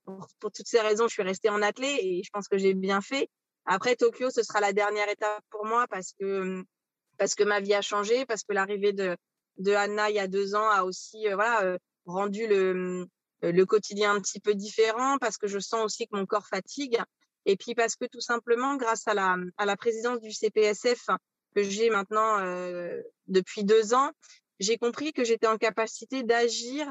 pour, 0.05 0.27
pour 0.39 0.51
toutes 0.51 0.67
ces 0.67 0.81
raisons, 0.81 1.07
je 1.07 1.13
suis 1.13 1.23
restée 1.23 1.49
en 1.49 1.61
athlée 1.61 1.97
et 2.01 2.21
je 2.23 2.29
pense 2.31 2.47
que 2.47 2.57
j'ai 2.57 2.73
bien 2.73 3.01
fait. 3.01 3.29
Après 3.65 3.95
Tokyo, 3.95 4.29
ce 4.29 4.43
sera 4.43 4.59
la 4.59 4.73
dernière 4.73 5.09
étape 5.09 5.43
pour 5.49 5.65
moi 5.65 5.85
parce 5.89 6.13
que 6.19 6.63
parce 7.17 7.35
que 7.35 7.43
ma 7.43 7.59
vie 7.59 7.73
a 7.75 7.81
changé, 7.81 8.25
parce 8.25 8.43
que 8.43 8.53
l'arrivée 8.53 8.93
de 8.93 9.15
de 9.57 9.73
Anna 9.73 10.09
il 10.09 10.15
y 10.15 10.19
a 10.19 10.27
deux 10.27 10.55
ans 10.55 10.69
a 10.69 10.83
aussi 10.83 11.27
euh, 11.27 11.35
voilà 11.35 11.63
euh, 11.63 11.77
rendu 12.05 12.47
le 12.47 13.07
euh, 13.43 13.51
le 13.51 13.65
quotidien 13.65 14.15
un 14.15 14.21
petit 14.21 14.39
peu 14.39 14.53
différent, 14.55 15.17
parce 15.19 15.37
que 15.37 15.47
je 15.47 15.59
sens 15.59 15.83
aussi 15.85 16.07
que 16.07 16.15
mon 16.15 16.25
corps 16.25 16.47
fatigue, 16.47 16.99
et 17.45 17.55
puis 17.57 17.75
parce 17.75 17.95
que 17.95 18.05
tout 18.05 18.21
simplement 18.21 18.75
grâce 18.75 19.07
à 19.07 19.13
la 19.13 19.37
à 19.57 19.65
la 19.65 19.77
présidence 19.77 20.21
du 20.21 20.31
CPSF 20.31 21.07
que 21.55 21.63
j'ai 21.63 21.89
maintenant 21.89 22.37
depuis 23.27 23.65
deux 23.65 23.93
ans, 23.93 24.11
j'ai 24.61 24.77
compris 24.77 25.11
que 25.11 25.23
j'étais 25.23 25.47
en 25.47 25.57
capacité 25.57 26.23
d'agir 26.23 26.87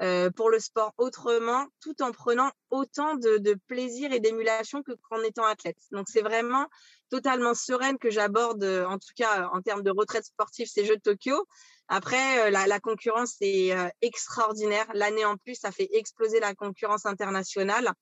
euh, 0.00 0.30
pour 0.30 0.50
le 0.50 0.58
sport 0.58 0.94
autrement, 0.98 1.66
tout 1.80 2.00
en 2.00 2.12
prenant 2.12 2.50
autant 2.70 3.16
de, 3.16 3.38
de 3.38 3.56
plaisir 3.66 4.12
et 4.12 4.20
d'émulation 4.20 4.82
que 4.82 4.92
qu'en 5.10 5.20
étant 5.22 5.44
athlète. 5.44 5.76
Donc 5.90 6.08
c'est 6.08 6.22
vraiment 6.22 6.66
totalement 7.10 7.54
sereine 7.54 7.98
que 7.98 8.08
j'aborde, 8.08 8.62
euh, 8.62 8.86
en 8.86 8.98
tout 8.98 9.12
cas 9.16 9.48
en 9.52 9.60
termes 9.62 9.82
de 9.82 9.90
retraite 9.90 10.24
sportive, 10.24 10.68
ces 10.68 10.84
Jeux 10.84 10.96
de 10.96 11.02
Tokyo. 11.02 11.46
Après, 11.88 12.46
euh, 12.46 12.50
la, 12.50 12.80
concurrence 12.80 13.36
est 13.40 13.74
extraordinaire. 14.00 14.86
L'année 14.94 15.24
en 15.24 15.36
plus, 15.36 15.56
ça 15.56 15.72
fait 15.72 15.88
exploser 15.92 16.40
la 16.40 16.54
concurrence 16.54 17.04
internationale. 17.04 17.92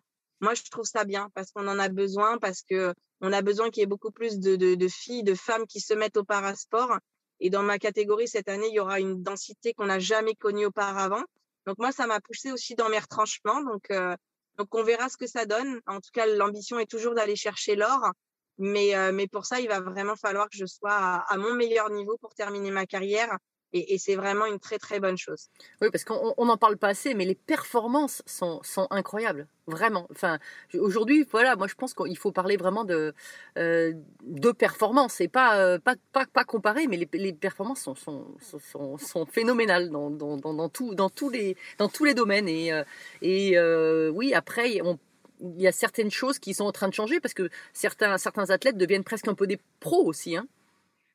Moi, 0.41 0.55
je 0.55 0.63
trouve 0.71 0.85
ça 0.85 1.05
bien 1.05 1.29
parce 1.35 1.51
qu'on 1.53 1.67
en 1.69 1.79
a 1.79 1.89
besoin, 1.89 2.39
parce 2.39 2.63
que 2.63 2.95
on 3.21 3.33
a 3.33 3.43
besoin 3.43 3.71
qu'il 3.71 3.81
y 3.81 3.85
ait 3.85 3.87
beaucoup 3.87 4.13
plus 4.13 4.39
de 4.39 4.89
filles, 4.89 5.23
de 5.23 5.35
femmes 5.35 5.67
qui 5.67 5.81
se 5.81 5.95
mettent 5.95 6.17
au 6.19 6.25
parasport. 6.25 6.99
Et 7.41 7.51
dans 7.51 7.63
ma 7.63 7.79
catégorie, 7.79 8.29
cette 8.29 8.49
année, 8.49 8.69
il 8.69 8.75
y 8.75 8.81
aura 8.81 9.01
une 9.01 9.23
densité 9.23 9.73
qu'on 9.75 9.87
n'a 9.87 9.99
jamais 9.99 10.35
connue 10.35 10.67
auparavant. 10.67 11.23
Donc 11.67 11.79
moi, 11.79 11.93
ça 11.93 12.07
m'a 12.07 12.21
poussé 12.21 12.53
aussi 12.53 12.75
dans 12.75 12.89
mes 12.89 12.99
retranchements. 12.99 13.63
Donc, 13.63 13.91
euh, 13.91 14.15
donc 14.59 14.75
on 14.75 14.83
verra 14.83 15.09
ce 15.09 15.17
que 15.17 15.27
ça 15.27 15.47
donne. 15.47 15.81
En 15.87 16.01
tout 16.01 16.11
cas, 16.13 16.27
l'ambition 16.27 16.79
est 16.79 16.91
toujours 16.91 17.15
d'aller 17.15 17.37
chercher 17.37 17.77
l'or. 17.77 18.13
Mais, 18.59 18.95
euh, 18.95 19.11
mais 19.13 19.27
pour 19.27 19.47
ça, 19.47 19.61
il 19.61 19.69
va 19.69 19.81
vraiment 19.81 20.17
falloir 20.17 20.49
que 20.51 20.57
je 20.57 20.67
sois 20.67 20.93
à, 20.93 21.33
à 21.33 21.37
mon 21.39 21.55
meilleur 21.55 21.89
niveau 21.91 22.19
pour 22.21 22.35
terminer 22.35 22.71
ma 22.71 22.85
carrière. 22.85 23.39
Et, 23.73 23.95
et 23.95 23.99
c'est 23.99 24.17
vraiment 24.17 24.47
une 24.47 24.59
très, 24.59 24.79
très 24.79 24.99
bonne 24.99 25.17
chose. 25.17 25.49
Oui, 25.81 25.89
parce 25.93 26.05
qu'on 26.05 26.45
n'en 26.45 26.57
parle 26.57 26.77
pas 26.77 26.89
assez, 26.89 27.15
mais 27.15 27.25
les 27.25 27.37
performances 27.37 28.23
sont, 28.27 28.61
sont 28.65 28.89
incroyables, 28.91 29.47
vraiment. 29.69 30.09
Enfin, 30.11 30.39
aujourd'hui, 30.75 31.25
voilà, 31.31 31.55
moi 31.55 31.69
je 31.69 31.75
pense 31.75 31.95
qu'il 31.95 32.19
faut 32.19 32.33
parler 32.33 32.57
vraiment 32.57 32.85
de, 32.85 33.15
euh, 33.59 33.93
de 34.23 34.51
performances 34.51 35.21
et 35.21 35.29
pas, 35.29 35.57
euh, 35.59 35.79
pas, 35.79 35.95
pas, 36.13 36.27
pas 36.27 36.45
comparer, 36.45 36.89
mais 36.89 36.97
les, 36.97 37.09
les 37.13 37.33
performances 37.33 37.83
sont, 37.83 37.95
sont, 37.95 38.27
sont, 38.41 38.99
sont 38.99 39.27
phénoménales 39.27 39.91
dans, 39.91 40.11
dans, 40.11 40.37
dans, 40.37 40.53
dans, 40.53 40.69
tout, 40.69 40.95
dans, 40.97 41.11
tous 41.11 41.31
les, 41.31 41.57
dans 41.79 41.89
tous 41.89 42.05
les 42.05 42.15
domaines. 42.15 42.49
Et, 42.49 42.73
euh, 42.73 42.83
et 43.23 43.57
euh, 43.57 44.11
oui, 44.11 44.35
après, 44.35 44.81
on, 44.83 44.99
il 45.41 45.61
y 45.61 45.69
a 45.69 45.73
certaines 45.73 46.11
choses 46.11 46.39
qui 46.39 46.55
sont 46.55 46.65
en 46.65 46.73
train 46.73 46.89
de 46.89 46.95
changer 46.95 47.21
parce 47.21 47.35
que 47.35 47.49
certains, 47.73 48.19
certains 48.19 48.51
athlètes 48.51 48.77
deviennent 48.77 49.05
presque 49.05 49.29
un 49.29 49.35
peu 49.35 49.47
des 49.47 49.59
pros 49.79 50.05
aussi. 50.05 50.37
Hein. 50.37 50.47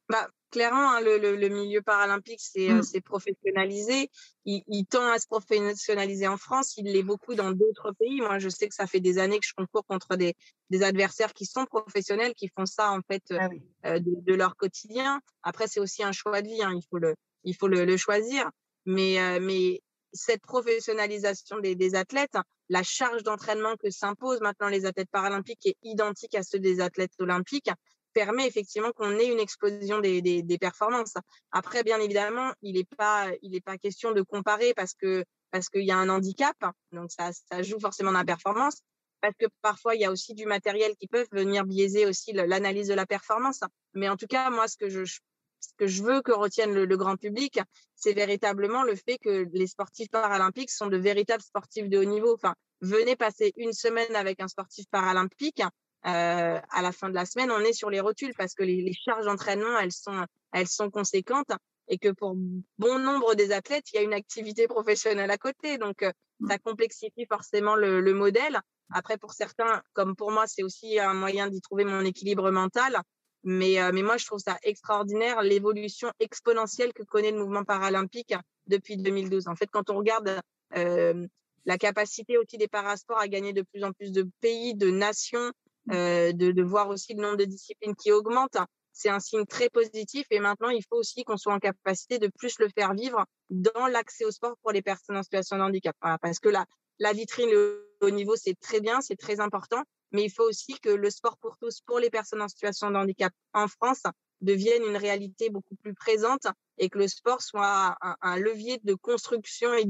Bah, 0.10 0.30
clairement, 0.56 0.90
hein, 0.92 1.02
le, 1.02 1.18
le, 1.18 1.36
le, 1.36 1.50
milieu 1.50 1.82
paralympique 1.82 2.40
c'est 2.40 2.70
Mm. 2.70 2.80
mmh. 2.80 3.02
professionnalisé. 3.02 4.10
Il, 4.46 4.64
il, 4.68 4.86
tend 4.86 5.06
à 5.12 5.20
se 5.20 5.28
professionnaliser 5.28 6.28
en 6.30 6.38
France. 6.38 6.78
Il 6.78 6.86
l'est 6.86 7.04
beaucoup 7.04 7.36
dans 7.36 7.52
d'autres 7.52 7.92
pays. 8.00 8.22
Moi, 8.22 8.40
je 8.40 8.48
sais 8.48 8.70
que 8.70 8.74
ça 8.76 8.88
fait 8.88 9.02
des 9.02 9.18
années 9.18 9.40
que 9.40 9.46
je 9.46 9.54
concours 9.54 9.86
contre 9.86 10.16
des, 10.16 10.34
des 10.70 10.82
adversaires 10.84 11.34
qui 11.34 11.46
sont 11.46 11.66
professionnels, 11.66 12.34
qui 12.36 12.48
font 12.56 12.66
ça 12.66 12.92
en 12.92 13.02
fait 13.10 13.24
ah 13.32 13.50
oui. 13.52 13.62
euh, 13.86 14.00
de, 14.00 14.12
de, 14.30 14.34
leur 14.34 14.56
quotidien. 14.56 15.20
Après, 15.44 15.68
c'est 15.68 15.82
aussi 15.82 16.04
un 16.04 16.14
choix 16.14 16.42
de 16.42 16.48
vie. 16.48 16.64
Hein. 16.64 16.74
Il 16.74 16.84
faut 16.90 17.00
le, 17.00 17.16
il 17.44 17.54
faut 17.56 17.68
le, 17.68 17.84
le 17.84 17.98
choisir. 17.98 18.50
Mais, 18.86 19.20
euh, 19.20 19.40
mais 19.42 19.82
cette 20.14 20.42
professionnalisation 20.42 21.60
des, 21.60 21.76
des 21.76 21.96
athlètes, 21.96 22.38
la 22.70 22.84
charge 22.84 23.24
d'entraînement 23.24 23.76
que 23.76 23.90
s'imposent 23.90 24.40
maintenant 24.42 24.70
les 24.70 24.86
athlètes 24.86 25.10
paralympiques 25.12 25.66
est 25.66 25.78
identique 25.84 26.36
à 26.36 26.44
ceux 26.44 26.60
des 26.60 26.80
athlètes 26.80 27.14
olympiques 27.20 27.70
permet 28.16 28.48
effectivement 28.48 28.92
qu'on 28.94 29.20
ait 29.20 29.28
une 29.28 29.40
explosion 29.40 30.00
des, 30.00 30.58
performances. 30.60 31.16
Après, 31.52 31.84
bien 31.84 32.00
évidemment, 32.00 32.54
il 32.62 32.76
n'est 32.76 32.88
pas, 32.98 33.28
il 33.44 33.54
est 33.56 33.62
pas 33.62 33.78
question 33.78 34.14
de 34.14 34.22
comparer 34.24 34.74
parce 34.74 34.94
que 34.96 35.24
parce 35.52 35.70
qu'il 35.70 35.84
y 35.84 35.92
a 35.92 35.98
un 35.98 36.10
handicap, 36.10 36.56
donc 36.92 37.12
ça, 37.12 37.30
ça 37.32 37.62
joue 37.62 37.80
forcément 37.80 38.12
dans 38.12 38.20
la 38.20 38.26
performance. 38.26 38.82
Parce 39.22 39.36
que 39.40 39.46
parfois, 39.62 39.96
il 39.96 40.02
y 40.02 40.06
a 40.06 40.12
aussi 40.12 40.34
du 40.34 40.46
matériel 40.46 40.96
qui 41.00 41.08
peut 41.08 41.26
venir 41.32 41.66
biaiser 41.66 42.06
aussi 42.06 42.34
l'analyse 42.34 42.88
de 42.88 42.94
la 42.94 43.06
performance. 43.06 43.62
Mais 43.94 44.10
en 44.10 44.18
tout 44.18 44.28
cas, 44.28 44.50
moi, 44.50 44.68
ce 44.68 44.76
que 44.76 44.90
je, 44.90 45.04
ce 45.06 45.70
que 45.78 45.88
je 45.88 46.04
veux 46.04 46.22
que 46.22 46.34
retienne 46.34 46.74
le, 46.74 46.86
le 46.86 46.98
grand 46.98 47.16
public, 47.16 47.60
c'est 47.96 48.14
véritablement 48.14 48.84
le 48.84 48.96
fait 48.96 49.18
que 49.18 49.48
les 49.54 49.68
sportifs 49.68 50.10
paralympiques 50.10 50.72
sont 50.72 50.88
de 50.88 50.98
véritables 50.98 51.44
sportifs 51.44 51.88
de 51.88 51.98
haut 51.98 52.04
niveau. 52.04 52.34
Enfin, 52.34 52.54
venez 52.82 53.16
passer 53.16 53.54
une 53.56 53.74
semaine 53.74 54.16
avec 54.16 54.42
un 54.42 54.48
sportif 54.48 54.86
paralympique, 54.92 55.62
euh, 56.06 56.60
à 56.70 56.82
la 56.82 56.92
fin 56.92 57.10
de 57.10 57.16
la 57.16 57.26
semaine, 57.26 57.52
on 57.52 57.60
est 57.60 57.74
sur 57.74 57.90
les 57.90 58.00
rotules 58.00 58.34
parce 58.38 58.54
que 58.54 58.64
les, 58.64 58.82
les 58.82 58.94
charges 58.94 59.26
d'entraînement, 59.26 59.78
elles 59.80 59.92
sont, 59.92 60.26
elles 60.54 60.68
sont 60.68 60.90
conséquentes 60.90 61.52
et 61.88 61.98
que 61.98 62.10
pour 62.10 62.36
bon 62.78 63.00
nombre 63.00 63.36
des 63.36 63.52
athlètes, 63.52 63.86
il 63.92 63.96
y 63.96 64.00
a 64.00 64.02
une 64.04 64.14
activité 64.14 64.68
professionnelle 64.68 65.32
à 65.32 65.38
côté. 65.38 65.78
Donc, 65.78 66.04
euh, 66.04 66.12
ça 66.48 66.58
complexifie 66.58 67.26
forcément 67.28 67.76
le, 67.76 68.02
le, 68.02 68.14
modèle. 68.14 68.60
Après, 68.92 69.18
pour 69.18 69.34
certains, 69.34 69.82
comme 69.94 70.16
pour 70.16 70.32
moi, 70.32 70.46
c'est 70.48 70.64
aussi 70.64 71.00
un 71.00 71.14
moyen 71.14 71.50
d'y 71.50 71.62
trouver 71.62 71.86
mon 71.86 72.02
équilibre 72.02 72.52
mental. 72.52 73.02
Mais, 73.44 73.80
euh, 73.80 73.92
mais 73.94 74.02
moi, 74.02 74.18
je 74.18 74.26
trouve 74.26 74.40
ça 74.40 74.58
extraordinaire, 74.64 75.44
l'évolution 75.44 76.12
exponentielle 76.20 76.94
que 76.94 77.04
connaît 77.04 77.32
le 77.32 77.38
mouvement 77.38 77.64
paralympique 77.64 78.34
depuis 78.66 78.98
2012. 78.98 79.48
En 79.48 79.56
fait, 79.56 79.70
quand 79.72 79.92
on 79.92 79.98
regarde 79.98 80.40
euh, 80.76 81.28
la 81.66 81.78
capacité 81.78 82.38
aussi 82.40 82.58
des 82.58 82.68
parasports 82.68 83.20
à 83.20 83.28
gagner 83.28 83.54
de 83.54 83.62
plus 83.62 83.84
en 83.84 83.92
plus 83.92 84.12
de 84.12 84.28
pays, 84.42 84.74
de 84.74 84.90
nations, 84.90 85.52
euh, 85.92 86.32
de, 86.32 86.52
de, 86.52 86.64
voir 86.64 86.90
aussi 86.90 87.14
le 87.14 87.22
nombre 87.22 87.38
de 87.38 87.46
disciplines 87.46 87.96
qui 87.96 88.12
augmente. 88.12 88.58
C'est 88.92 89.10
un 89.10 89.20
signe 89.20 89.46
très 89.46 89.70
positif 89.70 90.26
et 90.32 90.40
maintenant 90.40 90.70
il 90.70 90.82
faut 90.90 90.96
aussi 90.96 91.26
qu'on 91.26 91.36
soit 91.36 91.54
en 91.54 91.60
capacité 91.60 92.18
de 92.18 92.30
plus 92.40 92.58
le 92.60 92.70
faire 92.70 92.94
vivre 92.94 93.26
dans 93.50 93.88
l'accès 93.88 94.24
au 94.24 94.32
sport 94.32 94.56
pour 94.62 94.72
les 94.72 94.82
personnes 94.82 95.18
en 95.18 95.24
situation 95.24 95.58
de 95.58 95.64
handicap. 95.64 95.96
Voilà, 96.02 96.18
parce 96.18 96.40
que 96.40 96.48
la, 96.48 96.66
la 97.00 97.12
vitrine, 97.12 97.50
le 97.50 97.94
haut 98.02 98.10
niveau, 98.10 98.36
c'est 98.38 98.58
très 98.60 98.80
bien, 98.80 99.02
c'est 99.02 99.18
très 99.18 99.42
important, 99.42 99.84
mais 100.12 100.24
il 100.24 100.30
faut 100.30 100.48
aussi 100.48 100.80
que 100.80 100.90
le 100.90 101.10
sport 101.10 101.38
pour 101.38 101.58
tous, 101.58 101.82
pour 101.86 102.00
les 102.00 102.10
personnes 102.10 102.42
en 102.42 102.48
situation 102.48 102.90
de 102.90 102.96
handicap 102.96 103.34
en 103.54 103.68
France, 103.68 104.04
devienne 104.42 104.84
une 104.84 104.98
réalité 104.98 105.50
beaucoup 105.50 105.76
plus 105.76 105.94
présente 105.94 106.48
et 106.78 106.90
que 106.90 106.98
le 106.98 107.08
sport 107.08 107.42
soit 107.42 107.96
un, 108.02 108.16
un 108.22 108.38
levier 108.38 108.80
de 108.84 108.94
construction 108.94 109.74
et 109.74 109.86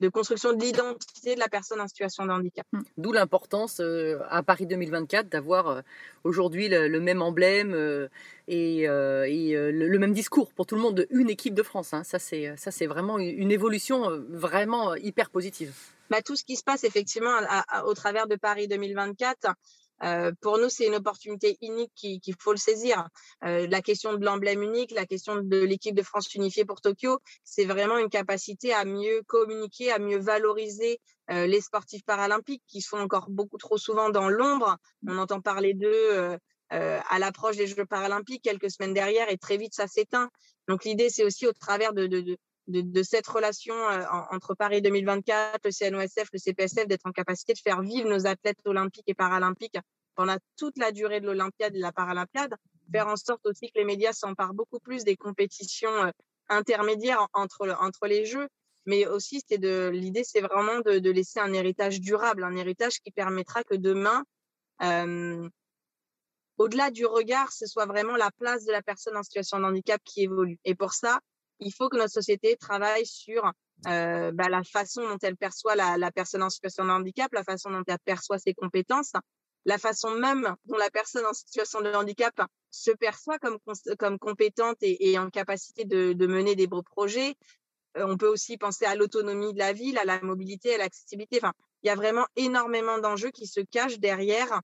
de 0.00 0.08
construction 0.08 0.52
de 0.52 0.62
l'identité 0.62 1.34
de 1.34 1.40
la 1.40 1.48
personne 1.48 1.80
en 1.80 1.88
situation 1.88 2.24
de 2.24 2.30
handicap. 2.30 2.66
D'où 2.96 3.12
l'importance 3.12 3.80
euh, 3.80 4.18
à 4.30 4.42
Paris 4.42 4.66
2024 4.66 5.28
d'avoir 5.28 5.68
euh, 5.68 5.80
aujourd'hui 6.24 6.68
le, 6.68 6.88
le, 6.88 7.00
même 7.00 7.20
emblème 7.20 7.74
euh, 7.74 8.08
et, 8.46 8.82
et 8.82 9.52
le, 9.54 9.70
le, 9.70 9.98
même 9.98 10.12
discours 10.12 10.52
pour 10.52 10.66
tout 10.66 10.76
le 10.76 10.80
monde 10.80 10.94
de 10.94 11.06
une 11.10 11.30
équipe 11.30 11.54
de 11.54 11.62
France. 11.62 11.94
Hein. 11.94 12.04
Ça 12.04 12.18
c'est 12.18 12.54
ça 12.56 12.70
c'est 12.70 12.86
vraiment 12.86 13.18
une, 13.18 13.28
une, 13.28 13.50
évolution 13.50 14.08
vraiment 14.28 14.94
hyper 14.94 15.30
positive. 15.30 15.74
Bah, 16.10 16.22
tout 16.22 16.36
ce 16.36 16.44
qui 16.44 16.56
se 16.56 16.64
passe 16.64 16.84
effectivement 16.84 17.34
à, 17.48 17.64
à, 17.68 17.84
au 17.84 17.94
travers 17.94 18.26
de 18.26 18.36
Paris 18.36 18.68
2024, 18.68 19.48
Euh, 20.04 20.32
pour 20.40 20.58
nous, 20.58 20.68
c'est 20.68 20.86
une 20.86 20.94
opportunité 20.94 21.58
unique 21.62 21.92
qu'il 21.94 22.34
faut 22.38 22.52
le 22.52 22.58
saisir. 22.58 23.08
Euh, 23.44 23.66
la 23.66 23.82
question 23.82 24.14
de 24.14 24.24
l'emblème 24.24 24.62
unique, 24.62 24.92
la 24.92 25.06
question 25.06 25.36
de 25.36 25.58
l'équipe 25.58 25.94
de 25.94 26.02
France 26.02 26.32
unifiée 26.34 26.64
pour 26.64 26.80
Tokyo, 26.80 27.18
c'est 27.44 27.64
vraiment 27.64 27.98
une 27.98 28.08
capacité 28.08 28.72
à 28.72 28.84
mieux 28.84 29.22
communiquer, 29.26 29.90
à 29.92 29.98
mieux 29.98 30.18
valoriser 30.18 31.00
euh, 31.30 31.46
les 31.46 31.60
sportifs 31.60 32.04
paralympiques 32.04 32.62
qui 32.66 32.80
sont 32.80 32.98
encore 32.98 33.30
beaucoup 33.30 33.58
trop 33.58 33.78
souvent 33.78 34.10
dans 34.10 34.28
l'ombre. 34.28 34.78
On 35.06 35.18
entend 35.18 35.40
parler 35.40 35.74
d'eux 35.74 36.38
à 36.70 37.18
l'approche 37.18 37.56
des 37.56 37.66
Jeux 37.66 37.86
paralympiques 37.86 38.42
quelques 38.42 38.70
semaines 38.70 38.92
derrière 38.92 39.30
et 39.30 39.38
très 39.38 39.56
vite 39.56 39.72
ça 39.74 39.86
s'éteint. 39.86 40.28
Donc 40.68 40.84
l'idée, 40.84 41.08
c'est 41.08 41.24
aussi 41.24 41.46
au 41.46 41.52
travers 41.52 41.94
de, 41.94 42.06
de, 42.06 42.20
de, 42.20 42.36
de 42.68 43.02
cette 43.02 43.26
relation 43.26 43.74
entre 44.30 44.54
Paris 44.54 44.82
2024, 44.82 45.60
le 45.64 45.70
CNOSF, 45.70 46.28
le 46.32 46.38
CPSF, 46.38 46.86
d'être 46.86 47.06
en 47.06 47.12
capacité 47.12 47.54
de 47.54 47.58
faire 47.58 47.80
vivre 47.80 48.08
nos 48.08 48.26
athlètes 48.26 48.58
olympiques 48.66 49.08
et 49.08 49.14
paralympiques 49.14 49.78
pendant 50.14 50.36
toute 50.56 50.76
la 50.78 50.92
durée 50.92 51.20
de 51.20 51.26
l'Olympiade 51.26 51.74
et 51.74 51.78
de 51.78 51.82
la 51.82 51.92
Paralympiade, 51.92 52.54
faire 52.92 53.06
en 53.06 53.16
sorte 53.16 53.46
aussi 53.46 53.70
que 53.70 53.78
les 53.78 53.84
médias 53.84 54.12
s'emparent 54.12 54.52
beaucoup 54.52 54.80
plus 54.80 55.04
des 55.04 55.16
compétitions 55.16 56.12
intermédiaires 56.48 57.26
entre, 57.32 57.76
entre 57.80 58.06
les 58.06 58.26
Jeux, 58.26 58.48
mais 58.84 59.06
aussi 59.06 59.42
c'est 59.48 59.58
de 59.58 59.90
l'idée, 59.92 60.24
c'est 60.24 60.40
vraiment 60.40 60.80
de, 60.80 60.98
de, 60.98 61.10
laisser 61.10 61.40
un 61.40 61.52
héritage 61.52 62.00
durable, 62.00 62.42
un 62.44 62.56
héritage 62.56 63.00
qui 63.00 63.10
permettra 63.12 63.62
que 63.62 63.74
demain, 63.74 64.24
euh, 64.82 65.48
au-delà 66.56 66.90
du 66.90 67.06
regard, 67.06 67.52
ce 67.52 67.66
soit 67.66 67.86
vraiment 67.86 68.16
la 68.16 68.30
place 68.38 68.64
de 68.64 68.72
la 68.72 68.82
personne 68.82 69.16
en 69.16 69.22
situation 69.22 69.60
de 69.60 69.64
handicap 69.64 70.00
qui 70.04 70.22
évolue. 70.22 70.58
Et 70.64 70.74
pour 70.74 70.92
ça, 70.94 71.20
il 71.60 71.72
faut 71.72 71.88
que 71.88 71.96
notre 71.96 72.12
société 72.12 72.56
travaille 72.56 73.06
sur 73.06 73.52
euh, 73.86 74.32
bah, 74.32 74.48
la 74.48 74.64
façon 74.64 75.02
dont 75.02 75.18
elle 75.22 75.36
perçoit 75.36 75.76
la, 75.76 75.96
la, 75.98 76.10
personne 76.10 76.42
en 76.42 76.50
situation 76.50 76.84
de 76.84 76.90
handicap, 76.90 77.32
la 77.32 77.44
façon 77.44 77.70
dont 77.70 77.84
elle 77.86 77.98
perçoit 78.04 78.38
ses 78.38 78.54
compétences, 78.54 79.12
la 79.64 79.78
façon 79.78 80.10
même 80.10 80.54
dont 80.64 80.76
la 80.76 80.90
personne 80.90 81.26
en 81.26 81.32
situation 81.32 81.80
de 81.80 81.92
handicap 81.92 82.34
se 82.70 82.90
perçoit 82.90 83.38
comme, 83.38 83.58
comme 83.98 84.18
compétente 84.18 84.78
et, 84.80 85.10
et 85.10 85.18
en 85.18 85.30
capacité 85.30 85.84
de, 85.84 86.12
de, 86.12 86.26
mener 86.26 86.56
des 86.56 86.66
beaux 86.66 86.82
projets. 86.82 87.34
Euh, 87.96 88.06
on 88.06 88.16
peut 88.16 88.28
aussi 88.28 88.56
penser 88.56 88.84
à 88.84 88.94
l'autonomie 88.94 89.52
de 89.52 89.58
la 89.58 89.72
ville, 89.72 89.98
à 89.98 90.04
la 90.04 90.20
mobilité, 90.22 90.74
à 90.74 90.78
l'accessibilité. 90.78 91.38
Enfin, 91.38 91.52
il 91.82 91.88
y 91.88 91.90
a 91.90 91.94
vraiment 91.94 92.26
énormément 92.36 92.98
d'enjeux 92.98 93.30
qui 93.30 93.46
se 93.46 93.60
cachent 93.60 93.98
derrière 93.98 94.60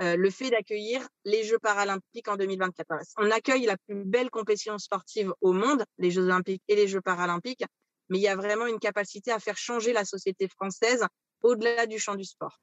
euh, 0.00 0.16
le 0.16 0.30
fait 0.30 0.50
d'accueillir 0.50 1.06
les 1.24 1.44
Jeux 1.44 1.58
paralympiques 1.58 2.28
en 2.28 2.36
2024. 2.36 2.88
On 3.16 3.30
accueille 3.30 3.64
la 3.64 3.76
plus 3.76 4.04
belle 4.04 4.30
compétition 4.30 4.78
sportive 4.78 5.32
au 5.40 5.52
monde, 5.52 5.84
les 5.98 6.10
Jeux 6.10 6.24
olympiques 6.24 6.62
et 6.68 6.76
les 6.76 6.88
Jeux 6.88 7.00
paralympiques, 7.00 7.64
mais 8.08 8.18
il 8.18 8.22
y 8.22 8.28
a 8.28 8.36
vraiment 8.36 8.66
une 8.66 8.78
capacité 8.78 9.32
à 9.32 9.38
faire 9.38 9.56
changer 9.56 9.92
la 9.92 10.04
société 10.04 10.48
française 10.48 11.04
au-delà 11.42 11.86
du 11.86 11.98
champ 11.98 12.14
du 12.14 12.24
sport. 12.24 12.60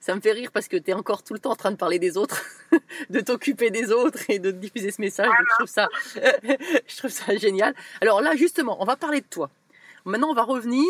Ça 0.00 0.14
me 0.14 0.20
fait 0.20 0.32
rire 0.32 0.50
parce 0.52 0.68
que 0.68 0.76
tu 0.76 0.90
es 0.90 0.94
encore 0.94 1.22
tout 1.22 1.32
le 1.32 1.40
temps 1.40 1.52
en 1.52 1.56
train 1.56 1.70
de 1.70 1.76
parler 1.76 1.98
des 1.98 2.16
autres, 2.16 2.44
de 3.10 3.20
t'occuper 3.20 3.70
des 3.70 3.90
autres 3.90 4.28
et 4.28 4.38
de 4.38 4.50
diffuser 4.50 4.90
ce 4.90 5.00
message. 5.00 5.30
je, 5.30 5.54
trouve 5.54 5.68
ça, 5.68 5.88
je 6.14 6.96
trouve 6.96 7.10
ça 7.10 7.36
génial. 7.36 7.74
Alors 8.00 8.20
là, 8.20 8.36
justement, 8.36 8.80
on 8.80 8.84
va 8.84 8.96
parler 8.96 9.20
de 9.20 9.26
toi. 9.26 9.50
Maintenant, 10.04 10.30
on 10.30 10.34
va 10.34 10.42
revenir 10.42 10.86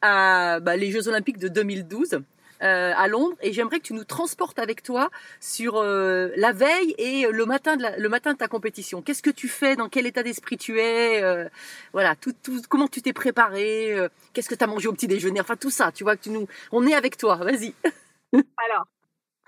à 0.00 0.60
bah, 0.60 0.76
les 0.76 0.90
Jeux 0.90 1.08
Olympiques 1.08 1.38
de 1.38 1.48
2012. 1.48 2.22
Euh, 2.62 2.92
à 2.96 3.08
Londres 3.08 3.36
et 3.40 3.52
j'aimerais 3.52 3.78
que 3.78 3.84
tu 3.84 3.92
nous 3.92 4.04
transportes 4.04 4.58
avec 4.58 4.82
toi 4.82 5.10
sur 5.40 5.78
euh, 5.78 6.30
la 6.36 6.52
veille 6.52 6.94
et 6.96 7.26
le 7.28 7.44
matin 7.44 7.76
de 7.76 7.84
le 7.98 8.08
matin 8.08 8.34
de 8.34 8.38
ta 8.38 8.46
compétition. 8.46 9.02
Qu'est-ce 9.02 9.22
que 9.22 9.30
tu 9.30 9.48
fais? 9.48 9.74
Dans 9.74 9.88
quel 9.88 10.06
état 10.06 10.22
d'esprit 10.22 10.56
tu 10.56 10.78
es? 10.78 11.22
Euh, 11.22 11.48
Voilà, 11.92 12.14
tout, 12.14 12.32
tout, 12.42 12.60
comment 12.68 12.88
tu 12.88 13.02
t'es 13.02 13.12
préparé? 13.12 13.94
Qu'est-ce 14.32 14.48
que 14.48 14.54
tu 14.54 14.64
as 14.64 14.68
mangé 14.68 14.88
au 14.88 14.92
petit 14.92 15.08
déjeuner? 15.08 15.40
Enfin 15.40 15.56
tout 15.56 15.70
ça, 15.70 15.90
tu 15.92 16.04
vois 16.04 16.16
que 16.16 16.22
tu 16.22 16.30
nous, 16.30 16.46
on 16.70 16.86
est 16.86 16.94
avec 16.94 17.16
toi. 17.16 17.36
Vas-y. 17.36 17.74
Alors, 18.56 18.86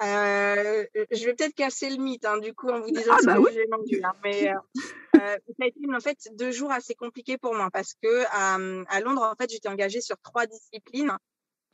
euh, 0.03 0.85
je 1.13 1.25
vais 1.25 1.35
peut-être 1.35 1.55
casser 1.55 1.89
le 1.91 2.03
mythe, 2.03 2.25
hein, 2.25 2.39
du 2.39 2.53
coup, 2.53 2.69
en 2.69 2.81
vous 2.81 2.91
disant 2.91 3.15
ah, 3.17 3.19
bah 3.25 3.37
que 3.37 3.53
j'ai 3.53 3.67
mangé. 3.69 4.01
Hein, 4.03 4.13
mais 4.25 4.49
euh, 4.51 4.59
euh, 5.17 5.37
ça 5.37 5.63
a 5.63 5.67
été 5.67 5.79
en 5.95 6.01
fait 6.01 6.19
deux 6.33 6.51
jours 6.51 6.73
assez 6.73 6.95
compliqués 6.95 7.39
pour 7.39 7.55
moi 7.55 7.69
parce 7.73 7.95
que 8.03 8.25
à 8.33 9.01
Londres, 9.01 9.23
en 9.23 9.35
fait, 9.37 9.51
j'étais 9.51 9.69
engagée 9.69 10.01
sur 10.01 10.17
trois 10.23 10.47
disciplines 10.47 11.17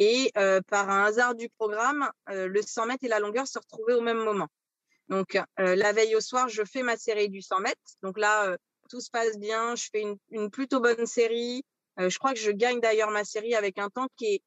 et 0.01 0.33
euh, 0.37 0.61
par 0.67 0.91
un 0.91 1.05
hasard 1.05 1.37
du 1.37 1.49
programme, 1.49 2.11
euh, 2.31 2.49
le 2.49 2.63
100 2.63 2.87
mètres 2.87 3.05
et 3.05 3.09
la 3.09 3.21
longueur 3.21 3.47
se 3.47 3.61
retrouvaient 3.61 3.95
au 3.95 4.01
même 4.01 4.19
moment. 4.19 4.49
Donc, 5.09 5.37
euh, 5.37 5.77
la 5.77 5.93
veille 5.93 6.17
au 6.17 6.21
soir, 6.21 6.49
je 6.49 6.65
fais 6.65 6.83
ma 6.83 6.97
série 6.97 7.29
du 7.29 7.43
100 7.43 7.61
mètres. 7.61 7.81
Donc 8.03 8.19
là, 8.19 8.57
tout 8.89 9.01
se 9.01 9.11
passe 9.11 9.39
bien. 9.39 9.77
Je 9.77 9.89
fais 9.93 10.01
une, 10.01 10.17
une 10.31 10.51
plutôt 10.51 10.81
bonne 10.81 11.07
série. 11.07 11.63
je 11.97 12.19
crois 12.19 12.33
que 12.33 12.41
je 12.41 12.51
gagne 12.51 12.81
d'ailleurs 12.81 13.11
ma 13.11 13.25
série 13.25 13.55
avec 13.55 13.79
un 13.79 13.91
temps 13.91 14.09
qui 14.17 14.35
est 14.35 14.43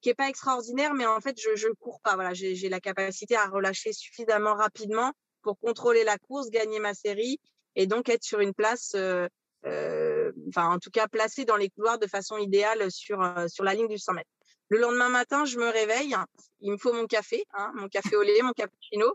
qui 0.00 0.10
est 0.10 0.14
pas 0.14 0.28
extraordinaire, 0.28 0.92
mais 0.92 1.06
en 1.06 1.20
fait, 1.20 1.40
je 1.40 1.56
je 1.56 1.68
cours 1.80 2.00
pas. 2.02 2.14
Voilà, 2.14 2.34
j'ai 2.34 2.68
la 2.68 2.80
capacité 2.80 3.36
à 3.36 3.46
relâcher 3.46 3.92
suffisamment 3.92 4.54
rapidement 4.54 5.12
pour 5.44 5.58
contrôler 5.60 6.02
la 6.02 6.18
course, 6.18 6.50
gagner 6.50 6.80
ma 6.80 6.94
série 6.94 7.38
et 7.76 7.86
donc 7.86 8.08
être 8.08 8.24
sur 8.24 8.40
une 8.40 8.54
place, 8.54 8.92
euh, 8.94 9.28
euh, 9.66 10.32
enfin 10.48 10.70
en 10.70 10.78
tout 10.78 10.90
cas 10.90 11.06
placé 11.06 11.44
dans 11.44 11.56
les 11.56 11.70
couloirs 11.70 11.98
de 11.98 12.06
façon 12.06 12.36
idéale 12.38 12.90
sur 12.90 13.22
euh, 13.22 13.46
sur 13.48 13.62
la 13.64 13.74
ligne 13.74 13.88
du 13.88 13.98
100 13.98 14.14
mètres. 14.14 14.30
Le 14.74 14.80
lendemain 14.80 15.08
matin, 15.08 15.44
je 15.44 15.56
me 15.56 15.68
réveille. 15.68 16.16
Il 16.60 16.72
me 16.72 16.76
faut 16.76 16.92
mon 16.92 17.06
café, 17.06 17.44
hein, 17.54 17.70
mon 17.76 17.88
café 17.88 18.16
au 18.16 18.22
lait, 18.22 18.42
mon 18.42 18.50
cappuccino. 18.50 19.06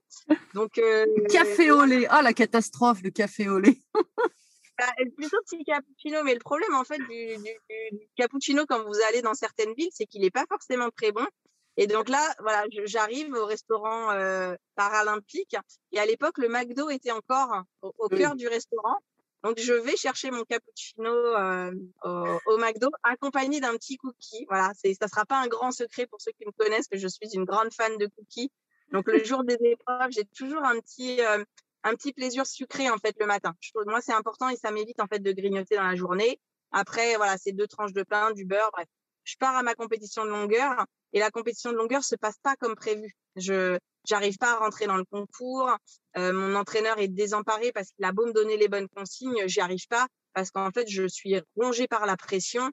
Donc 0.54 0.78
euh, 0.78 1.06
café 1.30 1.70
au 1.70 1.84
lait. 1.84 2.08
Ah 2.10 2.22
la 2.22 2.32
catastrophe, 2.32 3.02
le 3.04 3.10
café 3.10 3.50
au 3.50 3.60
lait. 3.60 3.78
Bah, 4.78 4.86
plutôt 5.18 5.36
petit 5.46 5.62
cappuccino, 5.66 6.24
mais 6.24 6.34
le 6.34 6.40
problème 6.40 6.74
en 6.74 6.86
fait 6.86 7.00
du, 7.00 7.36
du, 7.36 7.98
du 7.98 8.08
cappuccino 8.16 8.66
quand 8.66 8.82
vous 8.86 8.96
allez 9.10 9.22
dans 9.22 9.34
certaines 9.34 9.74
villes, 9.74 9.90
c'est 9.92 10.06
qu'il 10.06 10.22
n'est 10.22 10.32
pas 10.32 10.46
forcément 10.48 10.90
très 10.96 11.12
bon. 11.12 11.28
Et 11.76 11.86
donc 11.86 12.08
là, 12.08 12.26
voilà, 12.40 12.64
j'arrive 12.86 13.34
au 13.34 13.46
restaurant 13.46 14.12
euh, 14.12 14.56
paralympique 14.76 15.58
et 15.92 16.00
à 16.00 16.06
l'époque 16.06 16.38
le 16.38 16.48
McDo 16.48 16.90
était 16.90 17.12
encore 17.12 17.64
au, 17.82 17.92
au 17.98 18.08
cœur 18.08 18.38
du 18.38 18.48
restaurant. 18.48 18.96
Donc 19.44 19.58
je 19.58 19.74
vais 19.74 19.96
chercher 19.96 20.32
mon 20.32 20.44
cappuccino 20.44 21.10
euh, 21.10 21.72
au, 22.04 22.40
au, 22.46 22.58
McDo 22.58 22.90
accompagné 23.04 23.62
d'un 23.62 23.74
petit 23.76 23.98
cookie. 23.98 24.46
Voilà, 24.50 24.72
c'est 24.76 24.94
ça 24.94 25.08
sera 25.08 25.26
pas 25.26 25.42
un 25.42 25.48
grand 25.48 25.72
secret 25.72 26.08
pour 26.08 26.20
ceux 26.22 26.32
qui 26.34 26.46
me 26.46 26.52
connaissent 26.52 26.88
que 26.88 26.98
je 26.98 27.08
suis 27.08 27.30
une 27.34 27.46
grande 27.46 27.74
fan 27.74 27.98
de 27.98 28.08
cookies. 28.08 28.52
Donc 28.92 29.08
le 29.08 29.24
jour 29.24 29.44
des 29.44 29.58
épreuves, 29.62 30.12
j'ai 30.12 30.26
toujours 30.26 30.64
un 30.64 30.80
petit 30.82 31.22
euh, 31.22 31.44
un 31.84 31.96
petit 31.96 32.12
plaisir 32.12 32.46
sucré 32.46 32.90
en 32.90 32.98
fait 32.98 33.16
le 33.20 33.26
matin. 33.26 33.56
Je 33.62 33.72
trouve, 33.72 33.86
moi 33.86 34.02
c'est 34.02 34.14
important 34.14 34.50
et 34.50 34.58
ça 34.58 34.72
m'évite 34.72 35.00
en 35.00 35.08
fait 35.08 35.20
de 35.20 35.32
grignoter 35.32 35.76
dans 35.76 35.88
la 35.88 35.96
journée. 35.96 36.40
Après 36.72 37.16
voilà, 37.16 37.38
c'est 37.38 37.54
deux 37.54 37.68
tranches 37.68 37.94
de 37.94 38.04
pain, 38.04 38.32
du 38.32 38.46
beurre, 38.46 38.70
bref. 38.74 38.88
Je 39.30 39.36
pars 39.38 39.56
à 39.56 39.62
ma 39.62 39.76
compétition 39.76 40.26
de 40.26 40.30
longueur 40.30 40.86
et 41.14 41.20
la 41.20 41.30
compétition 41.30 41.72
de 41.72 41.78
longueur 41.78 42.04
se 42.04 42.16
passe 42.16 42.38
pas 42.42 42.56
comme 42.56 42.76
prévu. 42.76 43.14
Je 43.36 43.78
j'arrive 44.08 44.38
pas 44.38 44.54
à 44.54 44.56
rentrer 44.56 44.88
dans 44.88 44.98
le 44.98 45.06
concours. 45.06 45.70
Euh, 46.18 46.34
mon 46.34 46.56
entraîneur 46.56 46.98
est 46.98 47.10
désemparé 47.10 47.72
parce 47.72 47.92
qu'il 47.92 48.06
a 48.06 48.12
beau 48.12 48.26
me 48.26 48.34
donner 48.34 48.58
les 48.58 48.68
bonnes 48.68 48.88
consignes, 48.90 49.44
j'y 49.46 49.62
arrive 49.62 49.88
pas 49.88 50.08
parce 50.34 50.50
qu'en 50.50 50.72
fait 50.72 50.88
je 50.90 51.08
suis 51.08 51.40
rongée 51.56 51.88
par 51.88 52.08
la 52.08 52.18
pression 52.18 52.72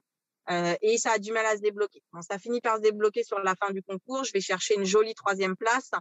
euh, 0.49 0.75
et 0.81 0.97
ça 0.97 1.11
a 1.11 1.19
du 1.19 1.31
mal 1.31 1.45
à 1.45 1.55
se 1.55 1.61
débloquer. 1.61 2.01
Ça 2.27 2.39
finit 2.39 2.61
par 2.61 2.77
se 2.77 2.81
débloquer 2.81 3.23
sur 3.23 3.39
la 3.39 3.53
fin 3.55 3.71
du 3.71 3.83
concours. 3.83 4.23
Je 4.23 4.31
vais 4.33 4.41
chercher 4.41 4.75
une 4.75 4.85
jolie 4.85 5.13
troisième 5.13 5.55
place 5.55 5.91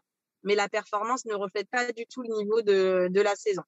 mais 0.43 0.55
la 0.55 0.69
performance 0.69 1.27
ne 1.27 1.35
reflète 1.35 1.69
pas 1.69 1.93
du 1.93 2.07
tout 2.07 2.23
le 2.23 2.35
niveau 2.35 2.63
de, 2.63 3.09
de 3.11 3.21
la 3.21 3.35
saison. 3.35 3.63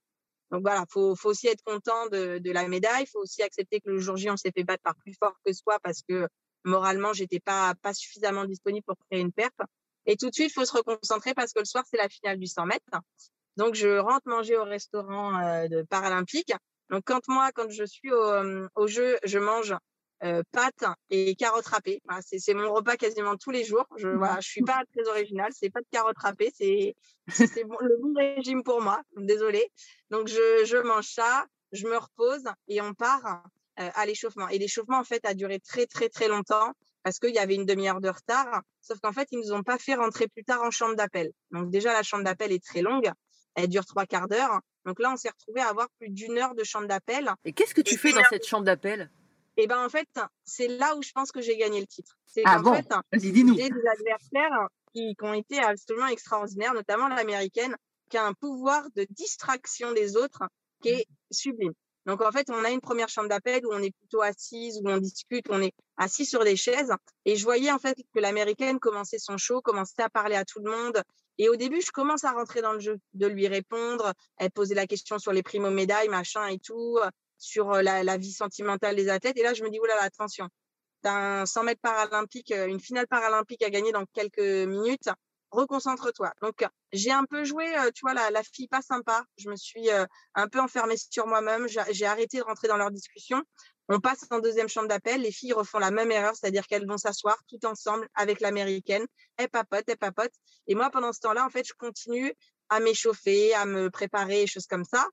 Donc 0.51 0.63
voilà, 0.63 0.85
faut, 0.89 1.15
faut 1.15 1.31
aussi 1.31 1.49
être 1.49 1.63
content 1.63 2.07
de, 2.07 2.39
de 2.39 2.51
la 2.53 2.67
médaille. 2.69 3.03
Il 3.03 3.09
faut 3.09 3.21
aussi 3.21 3.43
accepter 3.43 3.81
que 3.81 3.91
le 3.91 3.99
jour 3.99 4.17
J, 4.17 4.31
on 4.31 4.37
s'est 4.37 4.53
fait 4.55 4.65
battre 4.65 4.83
par 4.83 4.95
plus 4.97 5.15
fort 5.19 5.35
que 5.45 5.53
soi 5.53 5.79
parce 5.83 6.01
que 6.09 6.27
moralement, 6.69 7.13
j'étais 7.13 7.41
pas 7.41 7.75
pas 7.83 7.95
suffisamment 7.95 8.45
disponible 8.45 8.85
pour 8.85 8.97
créer 9.09 9.21
une 9.21 9.33
perf. 9.33 9.55
Et 10.07 10.17
tout 10.17 10.31
de 10.31 10.35
suite, 10.35 10.51
il 10.51 10.53
faut 10.53 10.65
se 10.65 10.77
reconcentrer 10.77 11.35
parce 11.35 11.53
que 11.53 11.59
le 11.59 11.65
soir, 11.65 11.85
c'est 11.91 11.99
la 11.99 12.09
finale 12.09 12.39
du 12.39 12.47
100 12.47 12.67
mètres. 12.67 12.99
Donc 13.57 13.75
je 13.75 13.99
rentre 13.99 14.27
manger 14.27 14.57
au 14.57 14.65
restaurant 14.65 15.39
euh, 15.39 15.69
de 15.69 15.83
paralympique. 15.83 16.53
Donc 16.91 17.03
quand 17.05 17.27
moi, 17.29 17.51
quand 17.53 17.69
je 17.71 17.85
suis 17.85 18.13
au, 18.13 18.23
euh, 18.23 18.87
jeu, 18.87 19.19
je 19.25 19.39
mange 19.39 19.75
euh, 20.25 20.43
pâtes 20.53 20.85
et 21.11 21.35
carottes 21.35 21.67
râpées. 21.67 22.01
C'est 22.23 22.55
mon 22.55 22.73
repas 22.73 22.97
quasiment 22.97 23.37
tous 23.37 23.51
les 23.51 23.65
jours. 23.65 23.85
Je 23.97 24.09
voilà, 24.09 24.41
je 24.41 24.49
suis 24.49 24.63
pas 24.63 24.83
très 24.95 25.09
originale. 25.09 25.51
C'est 25.53 25.71
pas 25.71 25.81
de 25.81 25.87
carottes 25.91 26.19
râpées, 26.19 26.53
c'est 26.55 26.95
le 27.27 28.01
bon 28.01 28.15
régime 28.17 28.63
pour 28.63 28.81
moi. 28.81 29.03
Désolée. 29.17 29.71
Donc 30.11 30.29
je, 30.29 30.65
je 30.65 30.77
mange 30.79 31.09
ça, 31.09 31.47
je 31.73 31.87
me 31.87 31.99
repose 31.99 32.45
et 32.69 32.81
on 32.81 32.95
part 32.95 33.43
à 33.79 34.07
l'échauffement. 34.07 34.49
Et 34.49 34.59
l'échauffement 34.59 34.99
en 34.99 35.05
fait 35.05 35.25
a 35.25 35.35
duré 35.35 35.61
très 35.61 35.87
très 35.87 36.09
très 36.09 36.29
longtemps 36.29 36.73
parce 37.05 37.19
qu'il 37.19 37.35
y 37.35 37.39
avait 37.39 37.55
une 37.55 37.67
demi-heure 37.67 38.01
de 38.01 38.09
retard. 38.09 38.63
Sauf 38.81 38.99
qu'en 39.01 39.13
fait 39.13 39.29
ils 39.31 39.39
nous 39.39 39.53
ont 39.53 39.63
pas 39.63 39.79
fait 39.79 39.95
rentrer 39.95 40.29
plus 40.29 40.45
tard 40.45 40.63
en 40.63 40.71
chambre 40.71 40.97
d'appel. 40.97 41.31
Donc 41.51 41.71
déjà 41.71 41.93
la 41.93 42.03
chambre 42.03 42.25
d'appel 42.25 42.53
est 42.53 42.65
très 42.65 42.83
longue. 42.83 43.11
Elle 43.55 43.69
dure 43.69 43.87
trois 43.87 44.07
quarts 44.07 44.29
d'heure. 44.29 44.61
Donc 44.85 45.01
là, 45.01 45.13
on 45.13 45.17
s'est 45.17 45.31
retrouvé 45.31 45.61
à 45.61 45.69
avoir 45.69 45.89
plus 45.99 46.09
d'une 46.09 46.39
heure 46.39 46.55
de 46.55 46.65
chambre 46.65 46.87
d'appel. 46.87 47.31
Et 47.45 47.53
qu'est-ce 47.53 47.75
que 47.75 47.81
tu 47.81 47.99
fais 47.99 48.13
dans 48.13 48.23
cette 48.31 48.47
chambre 48.47 48.65
d'appel? 48.65 49.11
Et 49.57 49.67
ben 49.67 49.85
en 49.85 49.89
fait, 49.89 50.09
c'est 50.45 50.69
là 50.69 50.97
où 50.97 51.03
je 51.03 51.11
pense 51.11 51.33
que 51.33 51.41
j'ai 51.41 51.57
gagné 51.57 51.81
le 51.81 51.87
titre. 51.87 52.17
C'est 52.27 52.43
ah 52.45 52.61
bon? 52.61 52.75
fait, 52.75 53.19
dis-nous. 53.19 53.57
J'ai 53.57 53.69
des 53.69 53.87
adversaires 53.87 54.69
qui, 54.95 55.17
qui, 55.17 55.25
ont 55.25 55.35
été 55.35 55.59
absolument 55.59 56.07
extraordinaires, 56.07 56.73
notamment 56.73 57.09
l'américaine, 57.09 57.75
qui 58.09 58.17
a 58.17 58.25
un 58.25 58.35
pouvoir 58.35 58.85
de 58.95 59.05
distraction 59.11 59.93
des 59.93 60.17
autres 60.17 60.45
qui 60.81 60.91
est 60.91 61.07
sublime. 61.33 61.73
Donc 62.07 62.23
en 62.23 62.33
fait, 62.33 62.49
on 62.51 62.65
a 62.65 62.71
une 62.71 62.81
première 62.81 63.09
chambre 63.09 63.29
d'appel 63.29 63.67
où 63.67 63.73
on 63.73 63.83
est 63.83 63.91
plutôt 63.91 64.23
assise, 64.23 64.81
où 64.83 64.89
on 64.89 64.97
discute, 64.97 65.49
où 65.49 65.53
on 65.53 65.61
est 65.61 65.73
assis 65.97 66.25
sur 66.25 66.45
des 66.45 66.57
chaises. 66.57 66.93
Et 67.25 67.37
je 67.37 67.45
voyais 67.45 67.71
en 67.71 67.79
fait 67.79 67.97
que 68.15 68.21
l'américaine 68.21 68.79
commençait 68.79 69.19
son 69.19 69.37
show, 69.37 69.61
commençait 69.61 70.03
à 70.03 70.09
parler 70.09 70.37
à 70.37 70.45
tout 70.45 70.61
le 70.61 70.71
monde. 70.71 71.03
Et 71.37 71.49
au 71.49 71.57
début, 71.57 71.81
je 71.81 71.91
commence 71.91 72.25
à 72.25 72.33
rentrer 72.33 72.63
dans 72.63 72.73
le 72.73 72.81
jeu, 72.81 72.99
de 73.15 73.27
lui 73.27 73.47
répondre. 73.47 74.13
Elle 74.39 74.51
posait 74.51 74.75
la 74.75 74.87
question 74.87 75.19
sur 75.19 75.33
les 75.33 75.43
primo 75.43 75.71
médailles, 75.71 76.09
machin 76.09 76.47
et 76.47 76.59
tout, 76.59 76.99
sur 77.37 77.71
la, 77.71 78.03
la 78.03 78.17
vie 78.17 78.33
sentimentale 78.33 78.97
des 78.97 79.09
athlètes. 79.09 79.37
Et 79.37 79.43
là, 79.43 79.55
je 79.55 79.63
me 79.63 79.71
dis, 79.71 79.79
oulala, 79.79 80.03
attention, 80.03 80.49
t'as 81.03 81.43
un 81.43 81.47
100 81.47 81.63
mètres 81.65 81.81
paralympique, 81.81 82.51
une 82.51 82.81
finale 82.81 83.07
paralympique 83.07 83.63
à 83.63 83.71
gagner 83.71 83.93
dans 83.93 84.05
quelques 84.07 84.39
minutes 84.39 85.09
reconcentre-toi. 85.51 86.33
Donc, 86.43 86.65
j'ai 86.93 87.13
un 87.13 87.25
peu 87.25 87.45
joué, 87.45 87.67
tu 87.95 88.01
vois, 88.03 88.15
la, 88.15 88.31
la, 88.31 88.43
fille 88.43 88.69
pas 88.69 88.83
sympa. 88.83 89.25
Je 89.37 89.49
me 89.51 89.57
suis 89.57 89.89
un 90.35 90.49
peu 90.49 90.61
enfermée 90.61 90.97
sur 90.97 91.27
moi-même. 91.27 91.67
J'ai 91.69 92.07
arrêté 92.07 92.39
de 92.39 92.43
rentrer 92.43 92.69
dans 92.69 92.77
leur 92.77 92.91
discussion. 92.91 93.43
On 93.91 94.01
passe 94.01 94.27
en 94.31 94.39
deuxième 94.39 94.69
chambre 94.69 94.89
d'appel. 94.89 95.23
Les 95.23 95.33
filles 95.33 95.55
refont 95.55 95.79
la 95.79 95.91
même 95.91 96.11
erreur, 96.11 96.35
c'est-à-dire 96.37 96.67
qu'elles 96.67 96.87
vont 96.87 96.99
s'asseoir 96.99 97.39
tout 97.49 97.65
ensemble 97.65 98.07
avec 98.15 98.41
l'américaine. 98.41 99.07
Elles 99.39 99.49
papotent, 99.49 99.89
elles 99.89 99.97
papotent. 99.97 100.35
Et 100.67 100.75
moi, 100.75 100.91
pendant 100.91 101.13
ce 101.13 101.21
temps-là, 101.21 101.45
en 101.47 101.49
fait, 101.49 101.67
je 101.67 101.73
continue 101.73 102.35
à 102.69 102.81
m'échauffer, 102.81 103.55
à 103.55 103.65
me 103.65 103.91
préparer, 103.91 104.47
choses 104.47 104.67
comme 104.67 104.85
ça. 104.85 105.09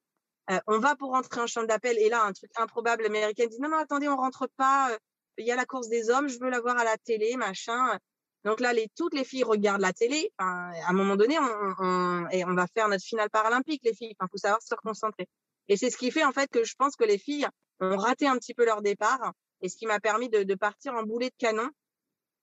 On 0.68 0.80
va 0.80 0.96
pour 0.96 1.12
rentrer 1.12 1.40
en 1.40 1.48
chambre 1.48 1.68
d'appel. 1.68 1.98
Et 1.98 2.10
là, 2.10 2.24
un 2.24 2.34
truc 2.34 2.52
improbable, 2.58 3.04
l'américaine 3.04 3.48
dit 3.48 3.60
non, 3.62 3.70
non, 3.70 3.78
attendez, 3.78 4.10
on 4.10 4.18
rentre 4.18 4.50
pas. 4.58 4.96
Il 5.38 5.46
y 5.46 5.52
a 5.52 5.56
la 5.56 5.66
course 5.66 5.88
des 5.88 6.10
hommes, 6.10 6.28
je 6.28 6.38
veux 6.40 6.50
la 6.50 6.60
voir 6.60 6.78
à 6.78 6.84
la 6.84 6.98
télé, 6.98 7.38
machin. 7.38 7.98
Donc 8.46 8.60
là, 8.60 8.74
les, 8.74 8.88
toutes 8.96 9.16
les 9.16 9.24
filles 9.24 9.44
regardent 9.44 9.82
la 9.82 9.92
télé. 9.92 10.32
à 10.38 10.72
un 10.88 10.94
moment 10.94 11.16
donné, 11.16 11.38
on, 11.40 12.28
et 12.30 12.46
on 12.46 12.54
va 12.54 12.68
faire 12.68 12.88
notre 12.88 13.04
finale 13.04 13.30
paralympique, 13.30 13.82
les 13.84 13.94
filles. 13.94 14.16
Il 14.20 14.28
faut 14.32 14.38
savoir 14.38 14.62
se 14.62 14.76
concentrer. 14.76 15.28
Et 15.68 15.78
c'est 15.78 15.90
ce 15.90 15.98
qui 15.98 16.12
fait 16.12 16.24
en 16.24 16.32
fait 16.32 16.48
que 16.50 16.64
je 16.64 16.76
pense 16.76 16.96
que 16.96 17.04
les 17.04 17.18
filles 17.18 17.48
ont 17.80 17.98
raté 17.98 18.28
un 18.28 18.38
petit 18.38 18.54
peu 18.54 18.64
leur 18.64 18.84
départ 18.84 19.34
et 19.62 19.70
ce 19.70 19.76
qui 19.76 19.88
m'a 19.88 20.00
permis 20.00 20.30
de, 20.30 20.44
de, 20.44 20.56
partir 20.56 20.94
en 20.94 21.04
boulet 21.04 21.30
de 21.30 21.36
canon. 21.40 21.70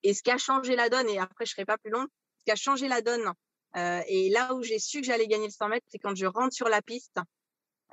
Et 0.03 0.13
ce 0.13 0.23
qui 0.23 0.33
a 0.33 0.39
changé 0.39 0.75
la 0.75 0.89
donne, 0.89 1.09
et 1.09 1.21
après 1.21 1.47
je 1.47 1.53
serai 1.53 1.65
pas 1.65 1.79
plus 1.79 1.93
longue, 1.93 2.09
ce 2.39 2.45
qui 2.45 2.51
a 2.51 2.57
changé 2.57 2.89
la 2.89 3.01
donne, 3.01 3.33
euh, 3.77 4.03
et 4.09 4.29
là 4.31 4.55
où 4.55 4.63
j'ai 4.63 4.81
su 4.81 5.01
que 5.01 5.07
j'allais 5.07 5.29
gagner 5.29 5.47
le 5.47 5.53
100 5.53 5.69
mètres, 5.69 5.87
c'est 5.89 5.99
quand 5.99 6.17
je 6.17 6.27
rentre 6.27 6.53
sur 6.53 6.69
la 6.69 6.83
piste, 6.83 7.19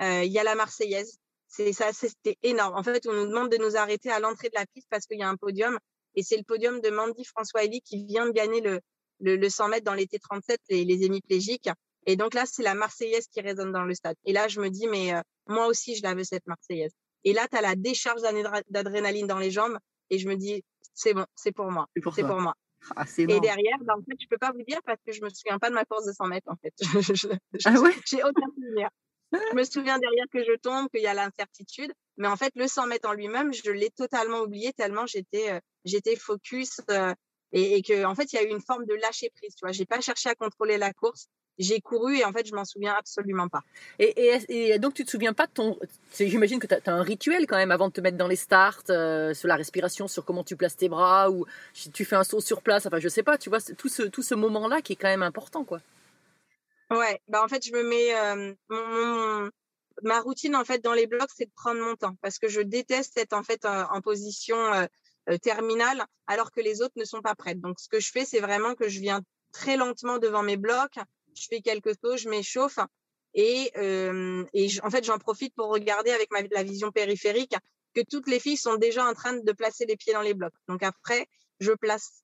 euh, 0.02 0.24
il 0.24 0.32
y 0.32 0.40
a 0.40 0.44
la 0.44 0.56
Marseillaise. 0.56 1.20
C'est 1.48 1.74
ça, 1.74 1.94
c'était 1.94 2.38
énorme. 2.44 2.76
En 2.76 2.84
fait, 2.84 3.08
on 3.08 3.14
nous 3.14 3.28
demande 3.28 3.52
de 3.52 3.58
nous 3.58 3.76
arrêter 3.76 4.12
à 4.12 4.20
l'entrée 4.20 4.50
de 4.50 4.56
la 4.56 4.66
piste 4.68 4.88
parce 4.90 5.06
qu'il 5.06 5.20
y 5.20 5.24
a 5.24 5.30
un 5.30 5.36
podium 5.36 5.78
et 6.16 6.24
c'est 6.24 6.38
le 6.38 6.44
podium 6.44 6.82
de 6.82 6.90
Mandy 6.90 7.24
François 7.26 7.64
Elie 7.64 7.82
qui 7.82 8.06
vient 8.06 8.26
de 8.26 8.32
gagner 8.32 8.62
le, 8.62 8.80
le, 9.20 9.36
le 9.36 9.50
100 9.50 9.70
mètres 9.70 9.86
dans 9.86 9.94
l'été 9.94 10.20
37, 10.20 10.60
les, 10.70 10.86
les 10.86 11.04
hémiplégiques. 11.04 11.70
Et 12.06 12.16
donc 12.16 12.34
là, 12.34 12.46
c'est 12.46 12.64
la 12.64 12.76
Marseillaise 12.76 13.28
qui 13.28 13.42
résonne 13.42 13.72
dans 13.72 13.84
le 13.84 13.94
stade. 13.94 14.16
Et 14.26 14.34
là, 14.34 14.48
je 14.48 14.60
me 14.60 14.70
dis, 14.70 14.88
mais 14.88 15.14
euh, 15.14 15.22
moi 15.48 15.68
aussi, 15.68 15.96
je 15.96 16.04
la 16.04 16.14
veux, 16.14 16.24
cette 16.24 16.48
Marseillaise. 16.48 16.94
Et 17.24 17.34
là, 17.34 17.48
tu 17.52 17.58
as 17.58 17.62
la 17.62 17.76
décharge 17.76 18.22
d'adrénaline 18.70 19.28
dans 19.28 19.40
les 19.40 19.52
jambes. 19.52 19.78
Et 20.10 20.18
je 20.18 20.28
me 20.28 20.36
dis, 20.36 20.64
c'est 20.94 21.14
bon, 21.14 21.26
c'est 21.36 21.52
pour 21.52 21.70
moi. 21.72 21.88
C'est 21.96 22.02
pour, 22.02 22.16
pour, 22.16 22.40
moi. 22.40 22.54
Ah, 22.96 23.04
et 23.18 23.40
derrière, 23.42 23.78
ben, 23.82 23.96
en 23.96 24.02
fait, 24.04 24.16
je 24.22 24.26
peux 24.30 24.38
pas 24.38 24.54
vous 24.54 24.64
dire 24.64 24.80
parce 24.86 25.02
que 25.06 25.12
je 25.12 25.22
me 25.22 25.30
souviens 25.30 25.60
pas 25.60 25.70
de 25.70 25.76
ma 25.76 25.84
course 25.84 26.06
de 26.06 26.14
100 26.14 26.28
mètres, 26.28 26.50
en 26.50 26.56
fait. 26.56 26.74
ah 27.66 27.80
ouais? 27.82 27.92
J'ai 28.06 28.24
aucun 28.24 28.48
souvenir. 28.56 28.88
Je 29.32 29.56
me 29.56 29.64
souviens 29.64 30.00
derrière 30.00 30.26
que 30.32 30.44
je 30.44 30.58
tombe, 30.58 30.90
qu'il 30.90 31.02
y 31.02 31.08
a 31.08 31.14
l'incertitude. 31.14 31.94
Mais 32.18 32.28
en 32.28 32.36
fait, 32.36 32.52
le 32.56 32.68
100 32.68 32.88
mètres 32.88 33.08
en 33.08 33.14
lui-même, 33.14 33.54
je 33.54 33.72
l'ai 33.72 33.92
totalement 33.92 34.42
oublié 34.42 34.74
tellement 34.74 35.06
j'étais, 35.06 35.52
euh, 35.52 36.16
focus 36.18 36.82
euh, 36.90 37.14
et, 37.52 37.78
et, 37.78 37.82
que, 37.82 38.04
en 38.06 38.16
fait, 38.16 38.34
il 38.34 38.36
y 38.36 38.40
a 38.40 38.44
eu 38.44 38.50
une 38.50 38.62
forme 38.62 38.86
de 38.86 38.94
lâcher 38.96 39.30
prise. 39.36 39.56
Tu 39.56 39.62
vois, 39.64 39.72
j'ai 39.72 39.86
pas 39.86 40.02
cherché 40.02 40.30
à 40.30 40.36
contrôler 40.36 40.78
la 40.78 40.94
course. 40.94 41.30
J'ai 41.60 41.82
couru 41.82 42.18
et 42.18 42.24
en 42.24 42.32
fait, 42.32 42.48
je 42.48 42.56
m'en 42.56 42.64
souviens 42.64 42.96
absolument 42.98 43.50
pas. 43.50 43.64
Et, 44.00 44.80
donc, 44.80 44.94
tu 44.94 45.04
te 45.04 45.12
souviens 45.12 45.34
pas 45.34 45.46
de 45.46 45.52
ton. 45.52 45.78
J'imagine 46.18 46.58
que 46.60 46.68
tu 46.68 46.74
as, 46.74 46.94
un 46.94 47.04
rituel 47.04 47.48
quand 47.48 47.58
même 47.58 47.72
avant 47.72 47.90
de 47.90 47.94
te 47.94 48.00
mettre 48.00 48.16
dans 48.16 48.30
les 48.30 48.38
starts, 48.38 48.84
euh, 48.90 49.34
sur 49.34 49.50
la 49.50 49.58
respiration, 49.58 50.08
sur 50.08 50.24
comment 50.24 50.46
tu 50.46 50.56
places 50.56 50.78
tes 50.78 50.88
bras 50.88 51.30
ou 51.30 51.46
si 51.74 51.92
tu 51.92 52.06
fais 52.06 52.16
un 52.16 52.24
saut 52.24 52.40
sur 52.40 52.62
place. 52.62 52.86
Enfin, 52.86 53.00
je 53.00 53.10
sais 53.10 53.24
pas, 53.24 53.38
tu 53.38 53.50
vois, 53.50 53.60
tout 53.60 53.90
ce, 53.90 54.04
tout 54.04 54.24
ce 54.24 54.36
moment-là 54.36 54.82
qui 54.82 54.94
est 54.94 54.96
quand 54.96 55.10
même 55.10 55.24
important, 55.24 55.66
quoi. 55.66 55.82
Ouais, 56.92 57.22
bah 57.28 57.44
en 57.44 57.48
fait, 57.48 57.66
je 57.66 57.72
me 57.72 57.84
mets 57.84 58.16
euh, 58.16 58.54
mon, 58.70 59.50
ma 60.04 60.20
routine 60.22 60.56
en 60.56 60.66
fait 60.66 60.84
dans 60.84 60.94
les 60.94 61.08
blocs, 61.08 61.30
c'est 61.36 61.46
de 61.46 61.52
prendre 61.56 61.82
mon 61.82 61.96
temps 61.96 62.16
parce 62.22 62.40
que 62.40 62.48
je 62.48 62.62
déteste 62.62 63.18
être 63.18 63.34
en 63.34 63.44
fait 63.44 63.66
en, 63.66 64.02
position 64.02 64.58
euh, 64.58 64.86
euh, 65.30 65.38
terminale 65.38 66.04
alors 66.28 66.52
que 66.52 66.62
les 66.62 66.82
autres 66.82 66.96
ne 66.98 67.06
sont 67.06 67.22
pas 67.22 67.36
prêtes. 67.36 67.60
Donc 67.60 67.80
ce 67.80 67.90
que 67.90 68.00
je 68.00 68.12
fais, 68.12 68.26
c'est 68.26 68.40
vraiment 68.40 68.76
que 68.76 68.88
je 68.90 69.00
viens 69.00 69.22
très 69.52 69.78
lentement 69.78 70.20
devant 70.20 70.44
mes 70.44 70.58
blocs, 70.58 70.98
je 71.36 71.46
fais 71.50 71.62
quelques 71.62 71.94
sauts, 72.04 72.18
je 72.18 72.30
m'échauffe 72.30 72.80
et, 73.34 73.72
euh, 73.78 74.46
et 74.54 74.68
en 74.84 74.90
fait 74.90 75.04
j'en 75.04 75.18
profite 75.18 75.54
pour 75.56 75.68
regarder 75.68 76.12
avec 76.12 76.32
ma, 76.32 76.42
la 76.52 76.64
vision 76.64 76.92
périphérique 76.92 77.56
que 77.94 78.02
toutes 78.10 78.28
les 78.28 78.40
filles 78.40 78.58
sont 78.58 78.76
déjà 78.76 79.06
en 79.06 79.14
train 79.14 79.34
de 79.34 79.52
placer 79.52 79.86
les 79.86 79.98
pieds 79.98 80.14
dans 80.14 80.22
les 80.22 80.34
blocs. 80.34 80.54
Donc 80.68 80.84
après, 80.84 81.28
je 81.60 81.72
place 81.72 82.24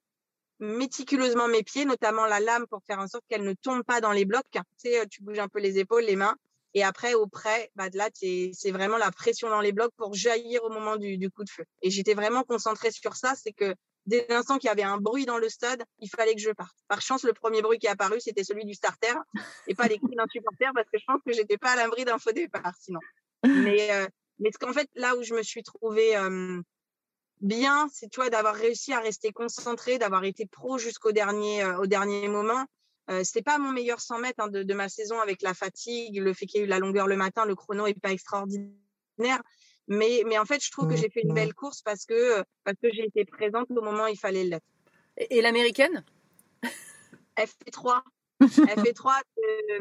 méticuleusement 0.60 1.48
mes 1.48 1.64
pieds, 1.64 1.86
notamment 1.86 2.26
la 2.26 2.40
lame 2.40 2.66
pour 2.68 2.82
faire 2.86 3.00
en 3.00 3.08
sorte 3.08 3.24
qu'elle 3.30 3.44
ne 3.44 3.54
tombe 3.54 3.84
pas 3.84 4.02
dans 4.02 4.12
les 4.12 4.26
blocs. 4.26 4.46
Tu 4.52 4.60
sais, 4.78 5.08
tu 5.08 5.22
bouges 5.22 5.40
un 5.40 5.48
peu 5.48 5.60
les 5.60 5.80
épaules, 5.80 6.04
les 6.04 6.16
mains 6.16 6.36
et 6.76 6.84
après, 6.84 7.14
au 7.14 7.26
près, 7.26 7.72
bah, 7.76 7.88
là, 7.94 8.10
c'est 8.14 8.72
vraiment 8.72 8.98
la 8.98 9.10
pression 9.10 9.50
dans 9.50 9.62
les 9.62 9.72
blocs 9.72 9.94
pour 9.96 10.14
jaillir 10.14 10.62
au 10.66 10.70
moment 10.70 10.98
du, 10.98 11.32
coup 11.32 11.46
de 11.46 11.50
feu. 11.50 11.64
Et 11.82 11.90
j'étais 11.90 12.14
vraiment 12.14 12.44
concentrée 12.44 12.92
sur 12.92 13.16
ça. 13.16 13.34
C'est 13.34 13.54
que 13.54 13.74
dès 14.06 14.26
l'instant 14.28 14.58
qu'il 14.58 14.68
y 14.68 14.72
avait 14.72 14.84
un 14.84 14.98
bruit 14.98 15.26
dans 15.26 15.38
le 15.38 15.48
stade, 15.48 15.82
il 16.00 16.10
fallait 16.10 16.36
que 16.36 16.42
je 16.42 16.52
parte. 16.52 16.76
Par 16.90 17.02
chance, 17.02 17.24
le 17.24 17.32
premier 17.32 17.62
bruit 17.62 17.80
qui 17.80 17.88
est 17.88 17.92
apparu, 17.92 18.20
c'était 18.20 18.44
celui 18.44 18.66
du 18.66 18.74
starter 18.74 19.16
et 19.68 19.74
pas 19.74 19.88
les 19.88 19.98
cris 19.98 20.18
d'un 20.18 20.28
supporter 20.30 20.70
parce 20.76 20.90
que 20.92 21.00
je 21.00 21.06
pense 21.08 21.22
que 21.26 21.32
j'étais 21.32 21.58
pas 21.58 21.72
à 21.72 21.76
l'abri 21.78 22.04
d'un 22.04 22.20
faux 22.20 22.34
départ 22.34 22.74
sinon. 22.78 23.00
Mais, 23.46 23.92
euh, 23.92 24.08
mais 24.40 24.52
ce 24.52 24.58
qu'en 24.58 24.74
fait, 24.74 24.90
là 24.96 25.16
où 25.16 25.24
je 25.24 25.34
me 25.34 25.44
suis 25.44 25.64
trouvée 25.64 26.18
euh, 26.18 26.62
bien, 27.46 27.88
c'est 27.94 28.10
toi 28.10 28.30
d'avoir 28.30 28.56
réussi 28.56 28.94
à 28.94 29.00
rester 29.00 29.32
concentrée, 29.32 29.98
d'avoir 29.98 30.24
été 30.24 30.46
pro 30.46 30.78
jusqu'au 30.78 31.12
dernier, 31.12 31.64
euh, 31.64 31.80
au 31.80 31.88
dernier 31.88 32.28
moment 32.28 32.66
euh, 33.10 33.24
c'était 33.24 33.44
pas 33.44 33.60
mon 33.60 33.72
meilleur 33.72 34.02
100 34.02 34.20
mètres 34.20 34.40
hein, 34.40 34.48
de, 34.48 34.64
de, 34.64 34.74
ma 34.74 34.90
saison 34.90 35.20
avec 35.20 35.42
la 35.42 35.54
fatigue, 35.54 36.20
le 36.20 36.34
fait 36.34 36.48
qu'il 36.48 36.60
y 36.60 36.64
ait 36.64 36.66
eu 36.66 36.70
la 36.70 36.80
longueur 36.80 37.08
le 37.08 37.16
matin, 37.16 37.46
le 37.46 37.56
chrono 37.56 37.86
est 37.86 38.00
pas 38.00 38.12
extraordinaire. 38.12 38.74
Mais, 39.88 40.24
mais 40.26 40.40
en 40.40 40.46
fait, 40.46 40.64
je 40.64 40.72
trouve 40.72 40.90
que 40.90 40.96
j'ai 40.96 41.12
fait 41.12 41.22
une 41.22 41.34
belle 41.34 41.54
course 41.54 41.84
parce 41.84 42.06
que, 42.06 42.44
parce 42.64 42.78
que 42.82 42.92
j'ai 42.92 43.06
été 43.06 43.24
présente 43.24 43.70
au 43.70 43.82
moment 43.82 44.06
où 44.06 44.08
il 44.08 44.18
fallait 44.18 44.44
l'être. 44.44 44.66
Et, 45.18 45.42
l'américaine? 45.42 46.04
Elle 47.36 47.48
fait 47.48 47.72
3. 47.72 48.04
elle 48.42 48.82
fait 48.82 48.94
3. 48.94 49.16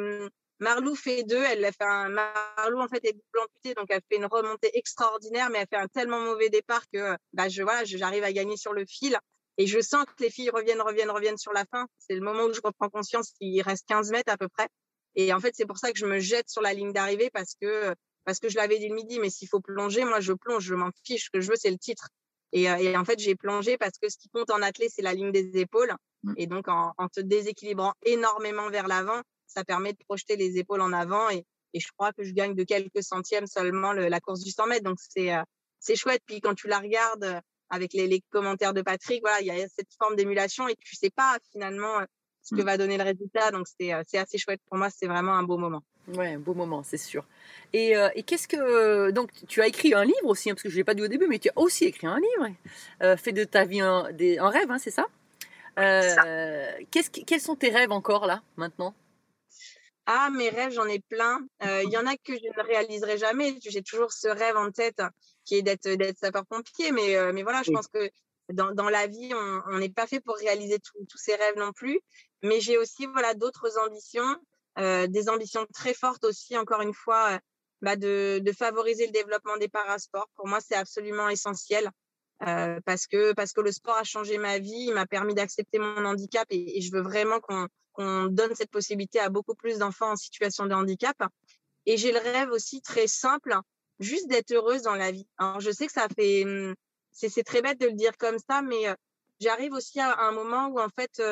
Euh, 0.01 0.29
Marlou 0.61 0.95
fait 0.95 1.23
2. 1.25 1.37
Elle 1.37 1.65
fait 1.65 1.85
un, 1.85 2.09
Marlou, 2.09 2.81
en 2.81 2.89
fait, 2.89 3.05
est 3.05 3.13
double 3.13 3.45
amputée, 3.45 3.75
donc 3.75 3.87
elle 3.91 4.03
fait 4.09 4.17
une 4.17 4.27
remontée 4.27 4.77
extraordinaire, 4.77 5.51
mais 5.51 5.59
elle 5.59 5.69
fait 5.69 5.77
un 5.77 5.89
tellement 5.89 6.21
mauvais 6.21 6.49
départ 6.49 6.83
que 6.93 7.17
bah, 7.33 7.49
je, 7.49 7.63
voilà, 7.63 7.85
j'arrive 7.85 8.25
à 8.25 8.33
gagner 8.33 8.57
sur 8.57 8.73
le 8.73 8.85
fil. 8.87 9.19
Et 9.57 9.67
je 9.67 9.81
sens 9.81 10.05
que 10.05 10.23
les 10.23 10.31
filles 10.31 10.51
reviennent, 10.51 10.81
reviennent, 10.81 11.11
reviennent 11.11 11.39
sur 11.39 11.53
la 11.53 11.65
fin. 11.65 11.87
C'est 11.99 12.15
le 12.15 12.21
moment 12.21 12.45
où 12.45 12.53
je 12.53 12.61
reprends 12.63 12.89
conscience 12.89 13.31
qu'il 13.39 13.61
reste 13.63 13.87
15 13.87 14.11
mètres 14.11 14.33
à 14.33 14.37
peu 14.37 14.49
près. 14.49 14.69
Et 15.15 15.33
en 15.33 15.39
fait, 15.39 15.55
c'est 15.55 15.67
pour 15.67 15.79
ça 15.79 15.93
que 15.93 15.99
je 15.99 16.07
me 16.07 16.19
jette 16.19 16.49
sur 16.49 16.61
la 16.61 16.75
ligne 16.75 16.93
d'arrivée 16.93 17.31
parce 17.33 17.55
que, 17.61 17.95
parce 18.25 18.41
que 18.41 18.49
je 18.49 18.57
l'avais 18.57 18.79
dit 18.79 18.89
le 18.89 18.97
midi, 18.97 19.21
mais 19.21 19.31
s'il 19.31 19.49
faut 19.49 19.61
plonger, 19.61 20.05
moi, 20.05 20.19
je 20.21 20.33
plonge, 20.33 20.65
je 20.65 20.75
m'en 20.75 20.91
fiche. 21.05 21.27
Ce 21.27 21.31
que 21.31 21.41
je 21.41 21.51
veux, 21.51 21.57
c'est 21.57 21.71
le 21.71 21.79
titre. 21.79 22.09
Et, 22.53 22.69
euh, 22.69 22.77
et 22.77 22.97
en 22.97 23.05
fait, 23.05 23.19
j'ai 23.21 23.37
plongé 23.37 23.77
parce 23.79 23.99
que 24.01 24.09
ce 24.09 24.17
qui 24.17 24.29
compte 24.29 24.51
en 24.51 24.63
athlète, 24.63 24.91
c'est 24.93 25.03
la 25.03 25.15
ligne 25.15 25.31
des 25.31 25.59
épaules. 25.59 25.95
Mmh. 26.25 26.35
Et 26.37 26.47
donc, 26.47 26.69
en, 26.69 26.93
en 26.99 27.09
te 27.09 27.21
déséquilibrant 27.21 27.93
énormément 28.05 28.71
vers 28.71 28.89
l'avant, 28.89 29.21
ça 29.55 29.65
permet 29.65 29.93
de 29.93 29.99
projeter 30.07 30.37
les 30.37 30.59
épaules 30.59 30.81
en 30.81 30.93
avant. 30.93 31.31
Et, 31.31 31.45
et 31.73 31.81
je 31.81 31.89
crois 31.97 32.13
que 32.13 32.25
je 32.25 32.33
gagne 32.33 32.55
de 32.55 32.65
quelques 32.65 33.03
centièmes 33.03 33.47
seulement 33.47 33.93
le, 33.93 34.09
la 34.09 34.21
course 34.21 34.41
du 34.41 34.51
100 34.51 34.67
mètres. 34.67 34.85
Donc, 34.85 34.99
c'est, 35.01 35.35
euh, 35.35 35.43
c'est 35.81 35.97
chouette. 35.97 36.23
Puis 36.27 36.41
quand 36.41 36.55
tu 36.55 36.69
la 36.69 36.79
regardes, 36.79 37.41
avec 37.71 37.93
les, 37.93 38.07
les, 38.07 38.23
commentaires 38.31 38.75
de 38.75 38.83
Patrick, 38.83 39.21
voilà, 39.23 39.41
il 39.41 39.47
y 39.47 39.51
a 39.51 39.69
cette 39.69 39.89
forme 39.99 40.17
d'émulation 40.17 40.69
et 40.69 40.77
tu 40.77 40.95
sais 40.95 41.11
pas 41.11 41.39
finalement 41.51 42.01
euh, 42.01 42.05
ce 42.43 42.55
que 42.55 42.61
mm. 42.61 42.65
va 42.65 42.77
donner 42.77 42.99
le 42.99 43.05
résultat. 43.05 43.51
Donc 43.51 43.67
c'est 43.81 43.93
euh, 43.93 44.03
assez 44.15 44.39
chouette 44.39 44.61
pour 44.69 44.79
moi, 44.79 44.91
c'est 44.91 45.07
vraiment 45.07 45.33
un 45.33 45.43
beau 45.43 45.57
moment. 45.57 45.83
Ouais, 46.09 46.35
un 46.35 46.39
beau 46.39 46.53
moment, 46.53 46.83
c'est 46.83 46.99
sûr. 46.99 47.25
Et, 47.73 47.97
euh, 47.97 48.11
et 48.15 48.23
qu'est-ce 48.23 48.47
que 48.47 49.11
donc 49.11 49.31
tu 49.49 49.63
as 49.63 49.67
écrit 49.67 49.95
un 49.95 50.05
livre 50.05 50.27
aussi, 50.27 50.51
hein, 50.51 50.55
parce 50.55 50.63
que 50.63 50.69
je 50.69 50.77
l'ai 50.77 50.85
pas 50.85 50.95
dit 50.95 51.03
au 51.03 51.09
début, 51.09 51.27
mais 51.27 51.39
tu 51.39 51.49
as 51.49 51.59
aussi 51.59 51.85
écrit 51.87 52.07
un 52.07 52.19
livre, 52.19 52.55
euh, 53.03 53.17
fait 53.17 53.33
de 53.33 53.45
ta 53.45 53.65
vie 53.65 53.81
un, 53.81 54.13
des, 54.13 54.39
un 54.39 54.51
rêve, 54.51 54.71
hein, 54.71 54.79
c'est 54.79 54.91
ça, 54.91 55.07
euh, 55.79 56.67
quels 56.91 57.41
sont 57.41 57.57
tes 57.57 57.71
rêves 57.71 57.91
encore 57.91 58.27
là 58.27 58.43
maintenant? 58.57 58.95
Ah, 60.07 60.31
mes 60.31 60.51
rêves, 60.51 60.73
j'en 60.73 60.87
ai 60.87 61.01
plein. 61.01 61.41
Il 61.63 61.91
y 61.91 61.97
en 61.97 62.07
a 62.07 62.17
que 62.17 62.35
je 62.35 62.47
ne 62.57 62.63
réaliserai 62.63 63.19
jamais. 63.19 63.57
J'ai 63.63 63.83
toujours 63.83 64.13
ce 64.13 64.29
rêve 64.29 64.57
en 64.57 64.71
tête 64.71 65.01
qui 65.45 65.57
est 65.57 65.63
d'être 65.63 65.89
d'être 65.89 66.19
sapeur-pompier. 66.19 66.93
Mais, 66.93 67.17
euh, 67.17 67.33
mais 67.33 67.43
voilà, 67.43 67.63
je 67.63 67.71
pense 67.71 67.89
que 67.89 68.11
dans, 68.53 68.73
dans 68.73 68.91
la 68.91 69.07
vie, 69.07 69.33
on 69.35 69.79
n'est 69.79 69.91
pas 69.91 70.07
fait 70.07 70.21
pour 70.21 70.37
réaliser 70.37 70.79
tous 70.79 71.19
ces 71.19 71.35
rêves 71.35 71.57
non 71.57 71.73
plus. 71.73 72.01
Mais 72.43 72.61
j'ai 72.61 72.77
aussi 72.77 73.07
voilà 73.07 73.35
d'autres 73.35 73.79
ambitions, 73.79 74.37
euh, 74.79 75.07
des 75.07 75.29
ambitions 75.29 75.67
très 75.73 75.95
fortes 75.95 76.25
aussi, 76.25 76.57
encore 76.59 76.83
une 76.83 76.95
fois, 76.95 77.35
euh, 77.35 77.39
bah 77.81 77.97
de, 77.97 78.41
de 78.43 78.53
favoriser 78.53 79.07
le 79.07 79.13
développement 79.13 79.57
des 79.57 79.69
parasports. 79.69 80.29
Pour 80.37 80.47
moi, 80.47 80.59
c'est 80.61 80.77
absolument 80.77 81.29
essentiel. 81.29 81.91
Euh, 82.47 82.81
parce 82.85 83.07
que 83.07 83.33
parce 83.33 83.53
que 83.53 83.61
le 83.61 83.71
sport 83.71 83.97
a 83.97 84.03
changé 84.03 84.39
ma 84.39 84.59
vie, 84.59 84.87
il 84.89 84.93
m'a 84.93 85.07
permis 85.07 85.35
d'accepter 85.35 85.79
mon 85.79 86.05
handicap 86.05 86.47
et, 86.51 86.79
et, 86.79 86.81
je 86.81 86.91
veux 86.93 87.01
vraiment 87.01 87.39
qu'on 87.39 87.69
qu'on 87.95 88.27
donne 88.27 88.55
cette 88.55 88.71
possibilité 88.71 89.19
à 89.19 89.31
beaucoup 89.31 89.55
plus 89.55 89.79
d'enfants 89.79 90.13
en 90.13 90.17
situation 90.17 90.67
de 90.67 90.75
handicap. 90.75 91.17
Et 91.87 91.97
j'ai 91.97 92.13
le 92.13 92.19
rêve 92.19 92.51
aussi 92.51 92.83
très 92.83 93.07
simple 93.07 93.57
juste 94.01 94.29
d'être 94.29 94.53
heureuse 94.53 94.83
dans 94.83 94.95
la 94.95 95.11
vie. 95.11 95.27
Alors, 95.39 95.61
je 95.61 95.71
sais 95.71 95.87
que 95.87 95.93
ça 95.93 96.09
fait, 96.17 96.45
hum, 96.45 96.75
c'est 97.13 97.45
très 97.45 97.63
bête 97.63 97.81
de 97.81 97.87
le 97.87 97.93
dire 97.93 98.17
comme 98.19 98.39
ça, 98.39 98.63
mais 98.63 98.87
j'arrive 99.41 99.73
aussi 99.73 100.01
à, 100.01 100.19
un 100.19 100.33
moment 100.33 100.69
où, 100.69 100.81
en 100.81 100.89
fait, 100.89 101.23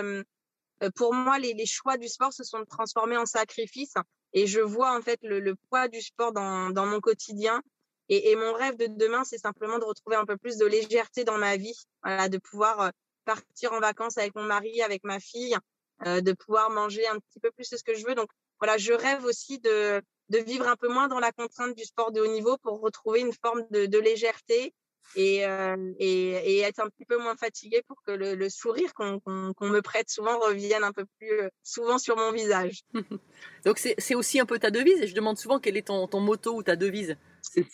pour 0.95 1.15
moi, 1.15 1.39
les, 1.39 1.55
les, 1.55 1.67
choix 1.67 1.97
du 1.97 2.09
sport 2.09 2.33
se 2.33 2.45
sont 2.45 2.65
transformés 2.65 3.17
en 3.17 3.27
sacrifices 3.27 3.95
et 4.33 4.47
je 4.47 4.61
vois, 4.61 4.97
en 4.97 5.03
fait, 5.03 5.19
le, 5.23 5.41
le 5.41 5.55
poids 5.69 5.89
du 5.89 6.01
sport 6.01 6.33
dans, 6.33 6.71
dans 6.71 6.87
mon 6.87 7.01
quotidien. 7.01 7.63
Et, 8.09 8.31
et, 8.31 8.37
mon 8.37 8.53
rêve 8.53 8.77
de 8.77 8.87
demain, 8.87 9.25
c'est 9.25 9.39
simplement 9.39 9.79
de 9.79 9.85
retrouver 9.85 10.17
un 10.17 10.27
peu 10.27 10.37
plus 10.37 10.57
de 10.57 10.67
légèreté 10.67 11.25
dans 11.25 11.39
ma 11.39 11.57
vie, 11.57 11.77
voilà, 12.03 12.29
de 12.29 12.39
pouvoir 12.39 12.91
partir 13.25 13.73
en 13.73 13.81
vacances 13.81 14.19
avec 14.19 14.35
mon 14.35 14.43
mari, 14.43 14.83
avec 14.83 15.05
ma 15.05 15.21
fille, 15.21 15.57
de 16.05 16.33
pouvoir 16.33 16.71
manger 16.71 17.07
un 17.09 17.19
petit 17.19 17.41
peu 17.41 17.51
plus 17.51 17.69
de 17.71 17.77
ce 17.77 17.85
que 17.85 17.95
je 17.95 18.07
veux. 18.07 18.15
Donc, 18.15 18.29
voilà, 18.59 18.77
je 18.79 18.93
rêve 18.93 19.25
aussi 19.25 19.59
de, 19.59 20.03
de 20.29 20.39
vivre 20.39 20.67
un 20.69 20.77
peu 20.77 20.89
moins 20.89 21.09
dans 21.09 21.21
la 21.21 21.33
contrainte 21.33 21.77
du 21.77 21.85
sport 21.85 22.13
de 22.13 22.21
haut 22.21 22.33
niveau 22.33 22.57
pour 22.59 22.81
retrouver 22.81 23.21
une 23.21 23.33
forme 23.33 23.65
de, 23.71 23.87
de 23.87 23.99
légèreté 23.99 24.75
et, 25.17 25.45
euh, 25.47 25.93
et, 25.99 26.31
et, 26.31 26.61
être 26.61 26.81
un 26.81 26.89
petit 26.89 27.05
peu 27.05 27.19
moins 27.19 27.37
fatiguée 27.37 27.83
pour 27.87 28.03
que 28.07 28.13
le, 28.13 28.35
le 28.35 28.49
sourire 28.49 28.95
qu'on 28.95 29.19
qu 29.21 29.65
me 29.65 29.81
prête 29.83 30.09
souvent 30.09 30.39
revienne 30.39 30.85
un 30.85 30.93
peu 30.93 31.05
plus 31.19 31.33
euh, 31.33 31.49
souvent 31.63 31.99
sur 31.99 32.17
mon 32.17 32.33
visage. 32.33 32.83
Donc 33.65 33.79
c'est 33.79 34.15
aussi 34.15 34.41
un 34.41 34.47
peu 34.47 34.59
ta 34.59 34.71
devise 34.71 35.03
et 35.03 35.07
je 35.07 35.15
demande 35.15 35.39
souvent 35.39 35.59
quel 35.59 35.77
est 35.77 35.89
ton, 35.89 36.07
ton 36.07 36.21
motto 36.21 36.55
ou 36.55 36.63
ta 36.63 36.77
devise. 36.77 37.17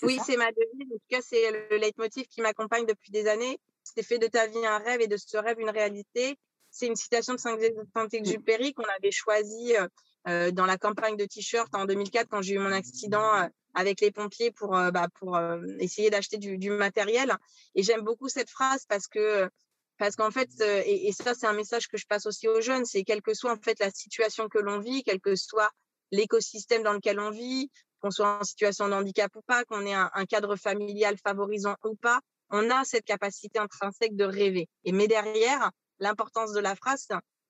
Oui, 0.02 0.18
c'est 0.24 0.36
ma 0.36 0.50
devise. 0.50 0.88
En 0.92 0.96
tout 0.96 1.08
cas, 1.10 1.20
c'est 1.22 1.70
le 1.70 1.76
leitmotiv 1.76 2.26
qui 2.26 2.40
m'accompagne 2.40 2.86
depuis 2.86 3.12
des 3.12 3.28
années. 3.28 3.60
C'est 3.84 4.02
fait 4.02 4.18
de 4.18 4.26
ta 4.26 4.46
vie 4.46 4.66
un 4.66 4.78
rêve 4.78 5.00
et 5.00 5.06
de 5.06 5.16
ce 5.16 5.36
rêve 5.36 5.60
une 5.60 5.70
réalité. 5.70 6.38
C'est 6.70 6.86
une 6.86 6.96
citation 6.96 7.34
de 7.34 7.38
Saint-Exupéry 7.38 8.74
qu'on 8.74 8.84
avait 8.98 9.10
choisie 9.10 9.74
euh, 10.28 10.50
dans 10.50 10.66
la 10.66 10.76
campagne 10.76 11.16
de 11.16 11.24
t-shirt 11.24 11.74
en 11.74 11.84
2004 11.86 12.28
quand 12.28 12.42
j'ai 12.42 12.54
eu 12.54 12.58
mon 12.58 12.72
accident 12.72 13.34
euh, 13.36 13.46
avec 13.74 14.00
les 14.00 14.10
pompiers 14.10 14.50
pour, 14.50 14.76
euh, 14.76 14.90
bah, 14.90 15.08
pour 15.14 15.36
euh, 15.36 15.60
essayer 15.78 16.10
d'acheter 16.10 16.38
du, 16.38 16.58
du, 16.58 16.70
matériel. 16.70 17.36
Et 17.74 17.82
j'aime 17.82 18.02
beaucoup 18.02 18.28
cette 18.28 18.50
phrase 18.50 18.84
parce 18.88 19.06
que 19.06 19.48
parce 19.98 20.14
qu'en 20.14 20.30
fait, 20.30 20.48
euh, 20.60 20.82
et, 20.84 21.08
et 21.08 21.12
ça 21.12 21.34
c'est 21.34 21.46
un 21.46 21.52
message 21.52 21.88
que 21.88 21.96
je 21.96 22.06
passe 22.06 22.26
aussi 22.26 22.46
aux 22.46 22.60
jeunes, 22.60 22.84
c'est 22.84 23.02
quelle 23.02 23.22
que 23.22 23.34
soit 23.34 23.52
en 23.52 23.60
fait 23.60 23.78
la 23.80 23.90
situation 23.90 24.48
que 24.48 24.58
l'on 24.58 24.78
vit, 24.78 25.02
quel 25.02 25.20
que 25.20 25.34
soit 25.34 25.70
l'écosystème 26.12 26.82
dans 26.82 26.92
lequel 26.92 27.18
on 27.18 27.30
vit, 27.30 27.70
qu'on 28.00 28.10
soit 28.10 28.38
en 28.40 28.44
situation 28.44 28.88
de 28.88 28.94
handicap 28.94 29.34
ou 29.34 29.42
pas, 29.42 29.64
qu'on 29.64 29.84
ait 29.86 29.94
un, 29.94 30.10
un 30.14 30.24
cadre 30.24 30.56
familial 30.56 31.16
favorisant 31.16 31.74
ou 31.84 31.96
pas, 31.96 32.20
on 32.50 32.70
a 32.70 32.84
cette 32.84 33.04
capacité 33.04 33.58
intrinsèque 33.58 34.14
de 34.14 34.24
rêver. 34.24 34.68
Et 34.84 34.92
mais 34.92 35.08
derrière, 35.08 35.70
l'importance 36.00 36.52
de 36.52 36.60
la 36.60 36.74
phrase, 36.74 37.06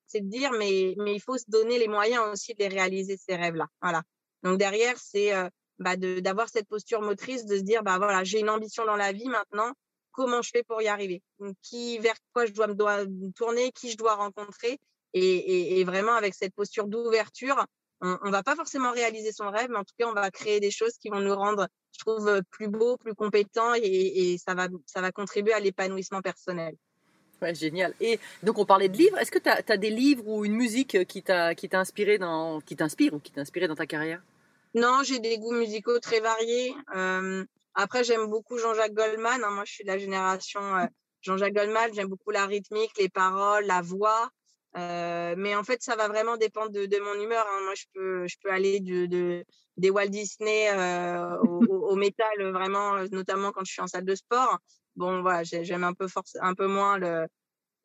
c'est 0.07 0.21
de 0.21 0.29
dire 0.29 0.53
mais 0.53 0.93
il 0.93 1.21
faut 1.21 1.39
se 1.39 1.45
donner 1.49 1.79
les 1.79 1.89
moyens 1.89 2.25
aussi 2.33 2.55
de 2.55 2.65
réaliser 2.65 3.17
ces 3.17 3.37
rêves-là. 3.37 3.67
Voilà. 3.83 4.03
Donc 4.43 4.59
derrière, 4.59 4.97
c'est 4.99 5.35
euh, 5.35 5.49
bah, 5.79 5.97
d'avoir 5.97 6.49
cette 6.49 6.69
posture 6.69 7.03
motrice, 7.03 7.45
de 7.45 7.57
se 7.57 7.63
dire 7.63 7.83
bah 7.83 7.99
voilà, 7.99 8.25
j'ai 8.25 8.41
une 8.41 8.51
ambition 8.51 8.85
dans 8.85 8.97
la 8.97 9.13
vie 9.13 9.29
maintenant. 9.29 9.73
Comment 10.13 10.43
je 10.43 10.51
fais 10.51 10.65
pour 10.65 10.83
y 10.83 10.89
arriver? 10.89 11.23
Qui 11.63 11.99
vers 11.99 12.17
quoi 12.33 12.47
je 12.47 12.53
dois 12.53 12.67
me 12.67 13.31
tourner 13.33 13.71
Qui 13.73 13.91
je 13.91 13.97
dois 13.97 14.15
rencontrer? 14.17 14.79
Et, 15.15 15.85
vraiment 15.85 16.15
avec 16.15 16.35
cette 16.35 16.55
posture 16.55 16.87
d'ouverture, 16.89 17.65
on, 18.01 18.19
on 18.23 18.31
va 18.31 18.43
pas 18.43 18.57
forcément 18.57 18.93
réaliser 18.93 19.33
son 19.33 19.51
rêve, 19.51 19.69
mais 19.71 19.79
en 19.79 19.85
tout 19.85 19.95
cas, 19.99 20.07
on 20.09 20.13
va 20.13 20.31
créer 20.31 20.61
des 20.61 20.71
choses 20.71 20.99
qui 20.99 21.09
vont 21.09 21.21
nous 21.21 21.35
rendre, 21.35 21.69
je 21.93 21.99
trouve, 22.01 22.43
plus 22.51 22.69
beaux, 22.69 22.97
plus 22.97 23.15
compétents 23.15 23.75
et, 23.75 24.37
ça 24.39 24.55
va 24.55 25.13
contribuer 25.13 25.53
à 25.53 25.61
l'épanouissement 25.61 26.21
personnel. 26.21 26.75
Ouais, 27.41 27.55
génial. 27.55 27.95
Et 28.01 28.19
donc 28.43 28.59
on 28.59 28.65
parlait 28.65 28.89
de 28.89 28.97
livres. 28.97 29.19
Est-ce 29.19 29.31
que 29.31 29.39
tu 29.39 29.49
as, 29.49 29.77
des 29.77 29.91
livres 29.91 30.27
ou 30.27 30.45
une 30.45 30.55
musique 30.55 31.05
qui 31.07 31.23
t'a 31.23 31.55
qui 31.55 31.69
t'a 31.69 31.79
inspiré 31.79 32.19
dans 32.19 32.61
qui 32.61 32.75
t'inspire 32.75 33.15
ou 33.15 33.21
qui 33.21 33.31
t'a 33.31 33.43
inspiré 33.43 33.69
dans 33.69 33.77
ta 33.77 33.87
carrière? 33.87 34.21
Non, 34.75 35.03
j'ai 35.05 35.21
des 35.21 35.39
goûts 35.39 35.55
musicaux 35.55 35.99
très 36.01 36.21
variés. 36.21 36.75
Euh, 36.95 37.45
après, 37.75 38.05
j'aime 38.05 38.27
beaucoup 38.27 38.59
Jean-Jacques 38.59 38.93
Goldman. 38.93 39.43
Hein. 39.43 39.51
Moi, 39.51 39.65
je 39.65 39.73
suis 39.73 39.85
de 39.85 39.89
la 39.89 39.99
génération 39.99 40.61
euh, 40.61 40.87
Jean-Jacques 41.23 41.55
Goldman. 41.55 41.91
J'aime 41.95 42.09
beaucoup 42.09 42.33
la 42.33 42.47
rythmique, 42.47 42.91
les 42.99 43.09
paroles, 43.09 43.65
la 43.67 43.83
voix. 43.83 44.31
Euh, 44.77 45.35
mais 45.39 45.55
en 45.55 45.65
fait, 45.65 45.83
ça 45.83 45.97
va 45.97 46.09
vraiment 46.09 46.37
dépendre 46.37 46.71
de, 46.71 46.87
de 46.87 46.99
mon 46.99 47.15
humeur. 47.15 47.47
Hein. 47.49 47.61
Moi, 47.65 47.75
je 47.77 47.85
peux 47.95 48.27
je 48.27 48.37
peux 48.43 48.51
aller 48.51 48.81
de, 48.81 49.07
de 49.07 49.45
des 49.77 49.91
Walt 49.91 50.09
Disney 50.09 50.71
au, 51.43 51.63
au, 51.69 51.91
au 51.91 51.95
métal, 51.95 52.51
vraiment, 52.53 52.99
notamment 53.13 53.53
quand 53.53 53.65
je 53.65 53.73
suis 53.73 53.83
en 53.83 53.87
salle 53.87 54.05
de 54.05 54.15
sport 54.17 54.59
bon 54.99 55.23
voilà 55.23 55.43
j'aime 55.45 55.85
un 55.85 55.95
peu 55.95 56.09
force 56.09 56.37
un 56.41 56.55
peu 56.55 56.67
moins 56.67 56.99
le 56.99 57.27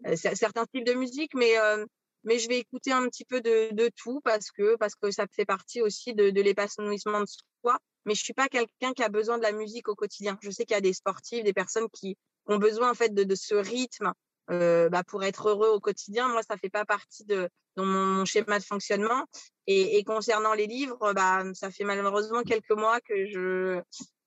euh, 0.07 0.15
certains 0.15 0.65
styles 0.65 0.83
de 0.83 0.93
musique 0.93 1.33
mais 1.35 1.57
euh, 1.59 1.85
mais 2.25 2.39
je 2.39 2.47
vais 2.47 2.59
écouter 2.59 2.91
un 2.91 3.07
petit 3.09 3.25
peu 3.25 3.41
de, 3.41 3.73
de 3.73 3.89
tout 3.95 4.19
parce 4.23 4.51
que 4.51 4.75
parce 4.75 4.95
que 4.95 5.11
ça 5.11 5.25
fait 5.31 5.45
partie 5.45 5.81
aussi 5.81 6.13
de, 6.13 6.29
de 6.29 6.41
l'épanouissement 6.41 7.21
de 7.21 7.25
soi 7.61 7.77
mais 8.05 8.15
je 8.15 8.23
suis 8.23 8.33
pas 8.33 8.47
quelqu'un 8.47 8.93
qui 8.93 9.03
a 9.03 9.09
besoin 9.09 9.37
de 9.37 9.43
la 9.43 9.51
musique 9.51 9.87
au 9.87 9.95
quotidien. 9.95 10.37
Je 10.41 10.49
sais 10.49 10.65
qu'il 10.65 10.73
y 10.73 10.77
a 10.77 10.81
des 10.81 10.93
sportifs 10.93 11.43
des 11.43 11.53
personnes 11.53 11.87
qui 11.93 12.17
ont 12.47 12.57
besoin 12.57 12.91
en 12.91 12.93
fait 12.93 13.13
de, 13.13 13.35
ce 13.35 13.55
rythme 13.55 14.11
euh, 14.49 14.89
bah, 14.89 15.03
pour 15.03 15.23
être 15.23 15.49
heureux 15.49 15.69
au 15.69 15.79
quotidien. 15.79 16.27
Moi 16.27 16.41
ça 16.43 16.57
fait 16.57 16.69
pas 16.69 16.85
partie 16.85 17.25
de, 17.25 17.49
mon, 17.77 18.25
schéma 18.25 18.59
de 18.59 18.63
fonctionnement. 18.63 19.25
Et, 19.67 19.97
et 19.97 20.03
concernant 20.03 20.53
les 20.53 20.67
livres 20.67 21.13
bah 21.13 21.43
ça 21.53 21.71
fait 21.71 21.85
malheureusement 21.85 22.43
quelques 22.43 22.71
mois 22.71 22.99
que 23.01 23.25
je 23.27 23.81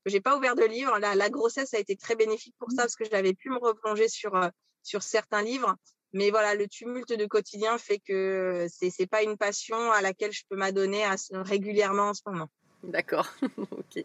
j'ai 0.07 0.21
pas 0.21 0.37
ouvert 0.37 0.55
de 0.55 0.65
livre. 0.65 0.99
La, 0.99 1.15
la, 1.15 1.31
grossesse 1.31 1.75
a 1.75 1.79
été 1.79 1.97
très 1.97 2.17
bénéfique 2.17 2.55
pour 2.59 2.71
ça 2.71 2.83
parce 2.83 2.97
que 2.97 3.05
j'avais 3.05 3.35
pu 3.35 3.51
me 3.51 3.59
replonger 3.59 4.09
sur 4.09 4.35
euh, 4.35 4.49
sur 4.83 5.03
certains 5.03 5.43
livres. 5.43 5.77
Mais 6.13 6.31
voilà, 6.31 6.55
le 6.55 6.67
tumulte 6.69 7.13
de 7.13 7.27
quotidien 7.27 7.77
fait 7.79 7.99
que 7.99 8.67
c'est 8.71 8.91
c'est 8.91 9.07
pas 9.07 9.23
une 9.23 9.37
passion 9.37 9.93
à 9.93 10.01
laquelle 10.01 10.33
je 10.33 10.45
peux 10.49 10.57
m'adonner 10.57 11.05
régulièrement 11.33 12.11
en 12.11 12.15
ce 12.15 12.23
moment. 12.27 12.49
D'accord. 12.83 13.33
ok. 13.59 14.05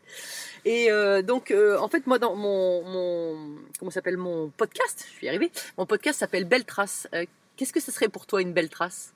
Et 0.66 0.92
euh, 0.92 1.22
donc, 1.22 1.52
euh, 1.52 1.78
en 1.78 1.88
fait, 1.88 2.08
moi, 2.08 2.20
dans 2.20 2.36
mon, 2.36 2.84
mon 2.84 3.56
comment 3.78 3.92
s'appelle 3.92 4.18
mon 4.18 4.50
podcast, 4.50 5.06
je 5.08 5.14
suis 5.18 5.28
arrivée. 5.28 5.52
Mon 5.78 5.86
podcast 5.86 6.20
s'appelle 6.20 6.46
Belle 6.46 6.66
Trace. 6.66 7.08
Euh, 7.14 7.26
Qu'est-ce 7.56 7.74
que 7.74 7.80
ce 7.80 7.92
serait 7.92 8.10
pour 8.10 8.26
toi 8.26 8.42
une 8.42 8.54
belle 8.54 8.70
trace? 8.70 9.14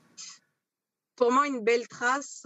Pour 1.16 1.32
moi, 1.32 1.48
une 1.48 1.62
belle 1.62 1.88
trace, 1.88 2.46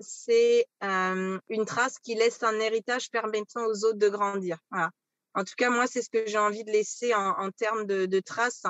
c'est 0.00 0.66
euh, 0.82 1.38
une 1.48 1.64
trace 1.64 1.98
qui 1.98 2.14
laisse 2.14 2.42
un 2.42 2.58
héritage 2.60 3.10
permettant 3.10 3.64
aux 3.66 3.84
autres 3.84 3.98
de 3.98 4.08
grandir. 4.08 4.58
Voilà. 4.70 4.90
En 5.34 5.44
tout 5.44 5.54
cas, 5.56 5.70
moi, 5.70 5.86
c'est 5.86 6.02
ce 6.02 6.10
que 6.10 6.26
j'ai 6.26 6.38
envie 6.38 6.64
de 6.64 6.70
laisser 6.70 7.14
en, 7.14 7.30
en 7.38 7.50
termes 7.50 7.86
de, 7.86 8.06
de 8.06 8.20
traces 8.20 8.64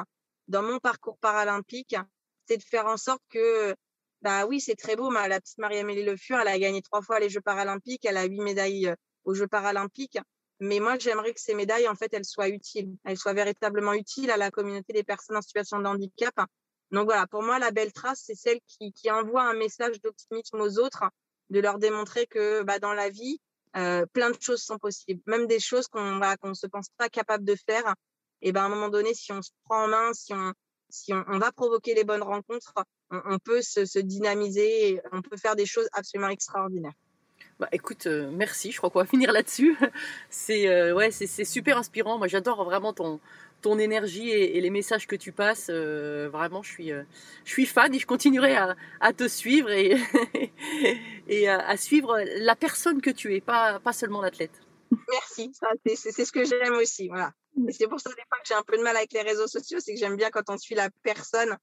dans 0.49 0.63
mon 0.63 0.79
parcours 0.79 1.19
paralympique, 1.19 1.97
c'est 2.49 2.57
de 2.57 2.63
faire 2.63 2.87
en 2.87 2.97
sorte 2.97 3.23
que, 3.31 3.75
bah 4.23 4.47
oui, 4.47 4.61
c'est 4.61 4.77
très 4.77 4.97
beau, 4.97 5.11
mais 5.11 5.29
la 5.29 5.41
petite 5.41 5.59
Marie-Amélie 5.59 6.05
Le 6.05 6.17
Fur, 6.17 6.39
elle 6.39 6.49
a 6.49 6.59
gagné 6.59 6.83
trois 6.83 7.03
fois 7.03 7.21
les 7.21 7.29
Jeux 7.29 7.41
paralympiques, 7.41 8.05
elle 8.05 8.17
a 8.17 8.25
huit 8.25 8.41
médailles 8.41 8.89
euh, 8.89 8.95
aux 9.25 9.35
Jeux 9.35 9.49
paralympiques. 9.49 10.19
Mais 10.61 10.81
moi, 10.81 10.99
j'aimerais 10.99 11.35
que 11.35 11.41
ces 11.41 11.55
médailles, 11.55 11.89
en 11.89 11.95
fait, 11.95 12.13
elles 12.15 12.25
soient 12.25 12.49
utiles, 12.49 12.97
elles 13.05 13.19
soient 13.19 13.35
véritablement 13.35 13.93
utiles 13.93 14.31
à 14.31 14.37
la 14.37 14.51
communauté 14.51 14.93
des 14.93 15.05
personnes 15.05 15.37
en 15.37 15.43
situation 15.43 15.79
de 15.79 15.87
handicap 15.87 16.35
donc 16.93 17.07
voilà, 17.07 17.27
pour 17.27 17.43
moi, 17.43 17.59
la 17.59 17.71
belle 17.71 17.93
trace, 17.93 18.23
c'est 18.25 18.35
celle 18.35 18.61
qui, 18.67 19.11
envoie 19.11 19.43
un 19.43 19.55
message 19.55 20.01
d'optimisme 20.01 20.61
aux 20.61 20.79
autres, 20.79 21.05
de 21.51 21.61
leur 21.61 21.79
démontrer 21.79 22.27
que 22.27 22.63
bah, 22.63 22.79
dans 22.79 22.93
la 22.95 23.11
vie, 23.11 23.41
euh, 23.77 24.07
plein 24.13 24.31
de 24.31 24.37
choses 24.41 24.63
sont 24.63 24.79
possibles, 24.79 25.21
même 25.27 25.47
des 25.47 25.61
choses 25.61 25.89
qu'on 25.89 26.17
bah, 26.17 26.37
qu'on 26.37 26.55
se 26.55 26.67
pense 26.67 26.89
pas 26.97 27.09
capable 27.09 27.45
de 27.45 27.57
faire. 27.69 27.95
Et 28.43 28.53
ben 28.53 28.63
à 28.63 28.65
un 28.67 28.69
moment 28.69 28.89
donné, 28.89 29.15
si 29.15 29.33
on 29.33 29.43
se 29.43 29.51
prend 29.65 29.85
en 29.85 29.89
main, 29.89 30.13
si 30.13 30.33
on 30.33 30.53
si 30.89 31.13
on, 31.13 31.39
va 31.39 31.53
provoquer 31.53 31.95
les 31.95 32.05
bonnes 32.05 32.23
rencontres, 32.23 32.73
on, 33.11 33.39
peut 33.39 33.61
se, 33.61 33.85
se, 33.85 33.99
dynamiser, 33.99 35.01
on 35.13 35.21
peut 35.21 35.37
faire 35.37 35.57
des 35.57 35.67
choses 35.67 35.89
absolument 35.93 36.29
extraordinaires. 36.29 36.95
Bah, 37.59 37.69
écoute, 37.73 38.07
euh, 38.07 38.31
merci. 38.31 38.71
Je 38.71 38.77
crois 38.77 38.91
qu'on 38.91 38.99
va 38.99 39.07
finir 39.07 39.33
là-dessus. 39.33 39.77
C'est 40.31 40.69
euh, 40.69 40.95
ouais, 40.95 41.11
c'est 41.11 41.45
super 41.45 41.79
inspirant. 41.79 42.19
Moi, 42.19 42.29
j'adore 42.29 42.65
vraiment 42.65 42.93
ton 42.93 43.21
ton 43.63 43.79
énergie 43.79 44.31
et, 44.31 44.57
et, 44.57 44.61
les 44.61 44.71
messages 44.71 45.07
que 45.07 45.17
tu 45.17 45.33
passes. 45.33 45.69
Euh, 45.71 46.29
vraiment, 46.31 46.63
je 46.63 46.71
suis, 46.71 46.93
euh, 46.93 47.03
je 47.45 47.53
suis 47.53 47.67
fan 47.67 47.95
et 47.95 47.99
je 47.99 48.07
continuerai 48.07 48.57
à, 48.57 48.77
à 49.01 49.13
te 49.13 49.29
suivre 49.29 49.71
et, 49.71 49.97
et 51.29 51.49
à, 51.49 51.67
à, 51.67 51.77
suivre 51.77 52.19
la 52.39 52.55
personne 52.55 53.01
que 53.01 53.11
tu 53.11 53.35
es, 53.35 53.41
pas, 53.41 53.81
pas 53.81 53.93
seulement 53.93 54.21
l'athlète. 54.21 54.61
Merci, 55.11 55.53
c'est 55.95 56.25
ce 56.25 56.33
que 56.33 56.45
j'aime 56.45 56.75
aussi. 56.75 57.09
Voilà. 57.09 57.33
C'est 57.71 57.89
pour 57.89 58.01
ça 58.01 58.11
des 58.11 58.23
fois 58.29 58.39
que 58.39 58.47
j'ai 58.47 58.55
un 58.55 58.63
peu 58.63 58.77
de 58.77 58.83
mal 58.83 58.97
avec 58.97 59.13
les 59.13 59.23
réseaux 59.23 59.47
sociaux, 59.49 59.79
c'est 59.81 59.95
que 59.95 59.99
j'aime 59.99 60.17
bien 60.17 60.31
quand 60.31 60.49
on 60.49 60.59
suit 60.59 60.75
la 60.75 60.91
personne 61.03 61.57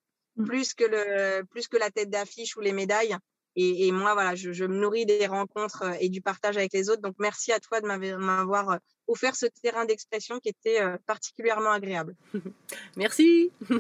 plus 0.45 0.73
que, 0.73 0.83
le, 0.83 1.43
plus 1.45 1.67
que 1.67 1.77
la 1.77 1.91
tête 1.91 2.09
d'affiche 2.09 2.57
ou 2.57 2.61
les 2.61 2.73
médailles. 2.73 3.15
Et, 3.55 3.87
et, 3.87 3.91
moi, 3.91 4.13
voilà, 4.13 4.35
je, 4.35 4.51
je, 4.51 4.65
me 4.65 4.79
nourris 4.79 5.05
des 5.05 5.27
rencontres 5.27 5.83
et 5.99 6.09
du 6.09 6.21
partage 6.21 6.57
avec 6.57 6.73
les 6.73 6.89
autres. 6.89 7.01
Donc, 7.01 7.15
merci 7.19 7.51
à 7.51 7.59
toi 7.59 7.81
de 7.81 7.87
m'avoir 8.17 8.79
offert 9.07 9.35
ce 9.35 9.45
terrain 9.61 9.85
d'expression 9.85 10.39
qui 10.39 10.49
était 10.49 10.81
euh, 10.81 10.97
particulièrement 11.05 11.71
agréable. 11.71 12.15
Merci. 12.97 13.51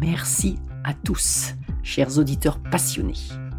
Merci 0.00 0.56
à 0.84 0.94
tous, 0.94 1.54
chers 1.82 2.18
auditeurs 2.18 2.60
passionnés. 2.70 3.14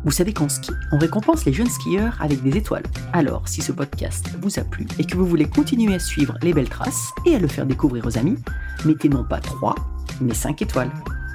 Vous 0.06 0.12
savez 0.12 0.32
qu'en 0.32 0.48
ski, 0.48 0.72
on 0.94 0.98
récompense 0.98 1.44
les 1.44 1.52
jeunes 1.52 1.70
skieurs 1.70 2.16
avec 2.22 2.42
des 2.42 2.56
étoiles. 2.56 2.86
Alors, 3.12 3.50
si 3.50 3.62
ce 3.62 3.74
podcast 3.74 4.28
vous 4.42 4.58
a 4.58 4.64
plu 4.64 4.88
et 4.98 5.04
que 5.04 5.18
vous 5.18 5.26
voulez 5.26 5.50
continuer 5.50 5.96
à 5.96 6.00
suivre 6.00 6.38
les 6.42 6.54
belles 6.54 6.70
traces 6.70 7.12
et 7.26 7.36
à 7.36 7.40
le 7.40 7.50
faire 7.50 7.66
découvrir 7.66 8.06
aux 8.06 8.18
amis, 8.18 8.38
mettez 8.86 9.10
non 9.10 9.26
pas 9.26 9.42
3, 9.42 9.76
mais 10.22 10.34
5 10.34 10.62
étoiles. 10.62 10.92